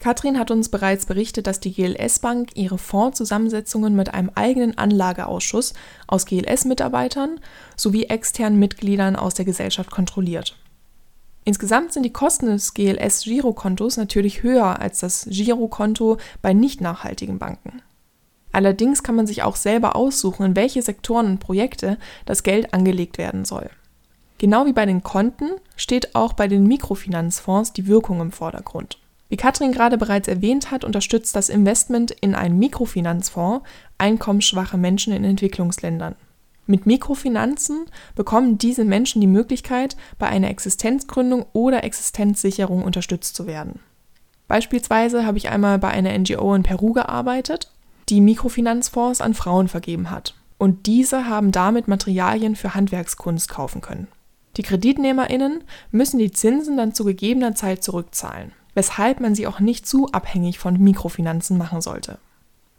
Katrin 0.00 0.38
hat 0.38 0.50
uns 0.50 0.68
bereits 0.68 1.06
berichtet, 1.06 1.46
dass 1.46 1.58
die 1.58 1.72
GLS 1.72 2.18
Bank 2.18 2.50
ihre 2.56 2.76
Fondszusammensetzungen 2.76 3.96
mit 3.96 4.12
einem 4.12 4.30
eigenen 4.34 4.76
Anlageausschuss 4.76 5.72
aus 6.06 6.26
GLS-Mitarbeitern 6.26 7.40
sowie 7.74 8.04
externen 8.04 8.58
Mitgliedern 8.58 9.16
aus 9.16 9.32
der 9.32 9.46
Gesellschaft 9.46 9.90
kontrolliert. 9.90 10.58
Insgesamt 11.44 11.94
sind 11.94 12.02
die 12.02 12.12
Kosten 12.12 12.48
des 12.48 12.74
GLS-Girokontos 12.74 13.96
natürlich 13.96 14.42
höher 14.42 14.78
als 14.78 15.00
das 15.00 15.26
Girokonto 15.30 16.18
bei 16.42 16.52
nicht 16.52 16.82
nachhaltigen 16.82 17.38
Banken. 17.38 17.80
Allerdings 18.52 19.02
kann 19.02 19.16
man 19.16 19.26
sich 19.26 19.42
auch 19.42 19.56
selber 19.56 19.96
aussuchen, 19.96 20.44
in 20.44 20.56
welche 20.56 20.82
Sektoren 20.82 21.26
und 21.26 21.38
Projekte 21.40 21.98
das 22.26 22.42
Geld 22.42 22.74
angelegt 22.74 23.18
werden 23.18 23.44
soll. 23.44 23.70
Genau 24.38 24.66
wie 24.66 24.72
bei 24.72 24.86
den 24.86 25.02
Konten 25.02 25.50
steht 25.76 26.14
auch 26.14 26.34
bei 26.34 26.48
den 26.48 26.66
Mikrofinanzfonds 26.66 27.72
die 27.72 27.86
Wirkung 27.86 28.20
im 28.20 28.32
Vordergrund. 28.32 28.98
Wie 29.28 29.36
Katrin 29.36 29.72
gerade 29.72 29.96
bereits 29.96 30.28
erwähnt 30.28 30.70
hat, 30.70 30.84
unterstützt 30.84 31.34
das 31.34 31.48
Investment 31.48 32.10
in 32.10 32.34
einen 32.34 32.58
Mikrofinanzfonds 32.58 33.66
einkommensschwache 33.96 34.76
Menschen 34.76 35.12
in 35.14 35.24
Entwicklungsländern. 35.24 36.16
Mit 36.66 36.86
Mikrofinanzen 36.86 37.86
bekommen 38.14 38.58
diese 38.58 38.84
Menschen 38.84 39.20
die 39.20 39.26
Möglichkeit, 39.26 39.96
bei 40.18 40.26
einer 40.26 40.50
Existenzgründung 40.50 41.46
oder 41.52 41.82
Existenzsicherung 41.82 42.82
unterstützt 42.84 43.34
zu 43.34 43.46
werden. 43.46 43.80
Beispielsweise 44.48 45.24
habe 45.24 45.38
ich 45.38 45.48
einmal 45.48 45.78
bei 45.78 45.88
einer 45.88 46.16
NGO 46.18 46.54
in 46.54 46.62
Peru 46.62 46.92
gearbeitet 46.92 47.70
die 48.12 48.20
Mikrofinanzfonds 48.20 49.22
an 49.22 49.32
Frauen 49.32 49.68
vergeben 49.68 50.10
hat. 50.10 50.34
Und 50.58 50.86
diese 50.86 51.26
haben 51.28 51.50
damit 51.50 51.88
Materialien 51.88 52.56
für 52.56 52.74
Handwerkskunst 52.74 53.48
kaufen 53.48 53.80
können. 53.80 54.06
Die 54.58 54.62
KreditnehmerInnen 54.62 55.64
müssen 55.90 56.18
die 56.18 56.30
Zinsen 56.30 56.76
dann 56.76 56.94
zu 56.94 57.04
gegebener 57.04 57.54
Zeit 57.54 57.82
zurückzahlen, 57.82 58.52
weshalb 58.74 59.20
man 59.20 59.34
sie 59.34 59.46
auch 59.46 59.60
nicht 59.60 59.86
zu 59.86 60.12
abhängig 60.12 60.58
von 60.58 60.78
Mikrofinanzen 60.78 61.56
machen 61.56 61.80
sollte. 61.80 62.18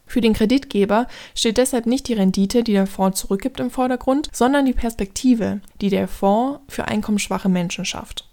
Für 0.06 0.22
den 0.22 0.34
Kreditgeber 0.34 1.08
steht 1.34 1.58
deshalb 1.58 1.88
nicht 1.88 2.08
die 2.08 2.14
Rendite, 2.14 2.64
die 2.64 2.74
der 2.74 2.86
Fonds 2.86 3.20
zurückgibt, 3.20 3.60
im 3.60 3.72
Vordergrund, 3.72 4.30
sondern 4.32 4.68
die 4.68 4.74
Perspektive, 4.74 5.62
die 5.82 5.90
der 5.90 6.08
Fonds 6.08 6.60
für 6.68 6.88
einkommensschwache 6.88 7.50
Menschen 7.50 7.86
schafft. 7.86 8.30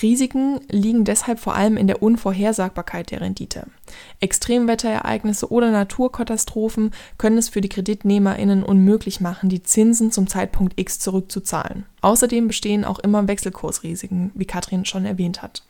Risiken 0.00 0.60
liegen 0.70 1.04
deshalb 1.04 1.40
vor 1.40 1.54
allem 1.54 1.76
in 1.76 1.86
der 1.86 2.02
Unvorhersagbarkeit 2.02 3.10
der 3.10 3.20
Rendite. 3.20 3.66
Extremwetterereignisse 4.20 5.50
oder 5.50 5.70
Naturkatastrophen 5.70 6.92
können 7.18 7.38
es 7.38 7.48
für 7.48 7.60
die 7.60 7.68
KreditnehmerInnen 7.68 8.62
unmöglich 8.62 9.20
machen, 9.20 9.48
die 9.48 9.62
Zinsen 9.62 10.10
zum 10.12 10.26
Zeitpunkt 10.26 10.78
X 10.78 11.00
zurückzuzahlen. 11.00 11.84
Außerdem 12.00 12.48
bestehen 12.48 12.84
auch 12.84 12.98
immer 12.98 13.28
Wechselkursrisiken, 13.28 14.30
wie 14.34 14.46
Katrin 14.46 14.84
schon 14.84 15.04
erwähnt 15.04 15.42
hat. 15.42 15.64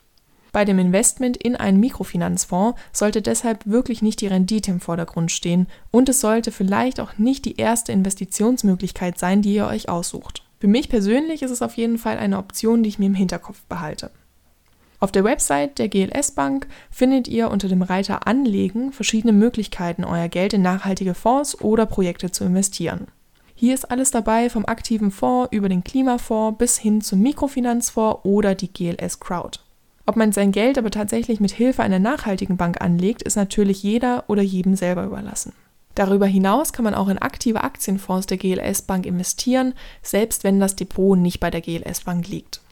Bei 0.53 0.64
dem 0.64 0.79
Investment 0.79 1.37
in 1.37 1.55
einen 1.57 1.79
Mikrofinanzfonds 1.79 2.79
sollte 2.93 3.23
deshalb 3.23 3.66
wirklich 3.66 4.03
nicht 4.03 4.21
die 4.21 4.27
Rendite 4.27 4.71
im 4.71 4.81
Vordergrund 4.81 5.31
stehen 5.31 5.68
und 5.91 6.09
es 6.09 6.21
sollte 6.21 6.51
vielleicht 6.51 6.99
auch 6.99 7.18
nicht 7.18 7.45
die 7.45 7.57
erste 7.57 7.93
Investitionsmöglichkeit 7.93 9.18
sein, 9.18 9.43
die 9.43 9.55
ihr 9.55 9.66
euch 9.66 9.89
aussucht. 9.89 10.43
Für 10.61 10.68
mich 10.68 10.90
persönlich 10.90 11.40
ist 11.40 11.50
es 11.50 11.62
auf 11.62 11.78
jeden 11.78 11.96
Fall 11.96 12.18
eine 12.18 12.36
Option, 12.36 12.82
die 12.82 12.90
ich 12.90 12.98
mir 12.98 13.06
im 13.06 13.14
Hinterkopf 13.14 13.62
behalte. 13.62 14.11
Auf 14.98 15.11
der 15.11 15.24
Website 15.24 15.78
der 15.78 15.88
GLS 15.88 16.32
Bank 16.32 16.68
findet 16.90 17.26
ihr 17.26 17.50
unter 17.50 17.68
dem 17.68 17.80
Reiter 17.80 18.26
Anlegen 18.26 18.92
verschiedene 18.92 19.32
Möglichkeiten, 19.32 20.04
euer 20.04 20.28
Geld 20.28 20.52
in 20.52 20.61
nachhaltige 20.61 21.14
Fonds 21.14 21.58
oder 21.62 21.86
Projekte 21.86 22.30
zu 22.30 22.44
investieren. 22.44 23.06
Hier 23.54 23.72
ist 23.72 23.90
alles 23.90 24.11
dabei, 24.11 24.50
vom 24.50 24.66
aktiven 24.66 25.11
Fonds 25.11 25.50
über 25.50 25.70
den 25.70 25.82
Klimafonds 25.82 26.58
bis 26.58 26.76
hin 26.76 27.00
zum 27.00 27.20
Mikrofinanzfonds 27.20 28.20
oder 28.24 28.54
die 28.54 28.70
GLS 28.70 29.18
Crowd. 29.18 29.61
Ob 30.04 30.16
man 30.16 30.32
sein 30.32 30.52
Geld 30.52 30.76
aber 30.76 30.90
tatsächlich 30.90 31.40
mit 31.40 31.52
Hilfe 31.52 31.82
einer 31.82 31.98
nachhaltigen 31.98 32.58
Bank 32.58 32.82
anlegt, 32.82 33.22
ist 33.22 33.36
natürlich 33.36 33.82
jeder 33.82 34.24
oder 34.28 34.42
jedem 34.42 34.76
selber 34.76 35.04
überlassen. 35.04 35.54
Darüber 36.01 36.24
hinaus 36.24 36.72
kann 36.72 36.86
man 36.86 36.94
auch 36.94 37.09
in 37.09 37.18
aktive 37.18 37.62
Aktienfonds 37.62 38.26
der 38.26 38.38
GLS 38.38 38.80
Bank 38.80 39.05
investieren, 39.05 39.74
selbst 40.03 40.44
wenn 40.44 40.59
das 40.59 40.74
Depot 40.74 41.18
nicht 41.18 41.40
bei 41.40 41.51
der 41.51 41.61
GLS 41.61 42.05
Bank 42.05 42.26
liegt. 42.26 42.62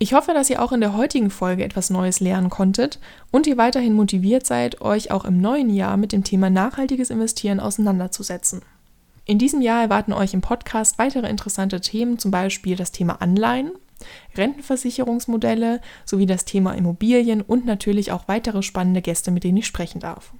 Ich 0.00 0.12
hoffe, 0.12 0.34
dass 0.34 0.50
ihr 0.50 0.60
auch 0.60 0.72
in 0.72 0.80
der 0.80 0.96
heutigen 0.96 1.30
Folge 1.30 1.62
etwas 1.62 1.88
Neues 1.88 2.18
lernen 2.18 2.50
konntet 2.50 2.98
und 3.30 3.46
ihr 3.46 3.58
weiterhin 3.58 3.94
motiviert 3.94 4.44
seid, 4.44 4.80
euch 4.80 5.12
auch 5.12 5.24
im 5.24 5.40
neuen 5.40 5.70
Jahr 5.70 5.96
mit 5.96 6.10
dem 6.10 6.24
Thema 6.24 6.50
nachhaltiges 6.50 7.10
Investieren 7.10 7.60
auseinanderzusetzen. 7.60 8.62
In 9.24 9.38
diesem 9.38 9.60
Jahr 9.60 9.82
erwarten 9.82 10.12
euch 10.12 10.34
im 10.34 10.40
Podcast 10.40 10.98
weitere 10.98 11.28
interessante 11.28 11.80
Themen, 11.80 12.18
zum 12.18 12.32
Beispiel 12.32 12.74
das 12.74 12.90
Thema 12.90 13.22
Anleihen, 13.22 13.70
Rentenversicherungsmodelle 14.36 15.80
sowie 16.04 16.26
das 16.26 16.44
Thema 16.44 16.72
Immobilien 16.72 17.40
und 17.40 17.66
natürlich 17.66 18.12
auch 18.12 18.28
weitere 18.28 18.62
spannende 18.62 19.02
Gäste, 19.02 19.30
mit 19.30 19.44
denen 19.44 19.58
ich 19.58 19.66
sprechen 19.66 20.00
darf. 20.00 20.32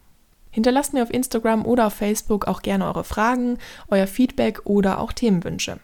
Hinterlasst 0.51 0.93
mir 0.93 1.03
auf 1.03 1.13
Instagram 1.13 1.65
oder 1.65 1.87
auf 1.87 1.95
Facebook 1.95 2.47
auch 2.47 2.63
gerne 2.63 2.87
eure 2.87 3.05
Fragen, 3.05 3.59
euer 3.89 4.07
Feedback 4.07 4.61
oder 4.65 5.01
auch 5.01 5.13
Themenwünsche. 5.13 5.79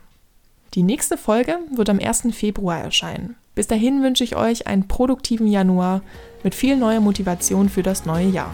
Die 0.74 0.83
nächste 0.83 1.16
Folge 1.16 1.59
wird 1.74 1.89
am 1.89 1.99
1. 1.99 2.29
Februar 2.33 2.79
erscheinen. 2.79 3.37
Bis 3.55 3.66
dahin 3.66 4.03
wünsche 4.03 4.22
ich 4.22 4.37
euch 4.37 4.66
einen 4.66 4.87
produktiven 4.87 5.47
Januar 5.47 6.03
mit 6.45 6.55
viel 6.55 6.76
neuer 6.76 7.01
Motivation 7.01 7.68
für 7.68 7.83
das 7.83 8.05
neue 8.05 8.29
Jahr. 8.29 8.53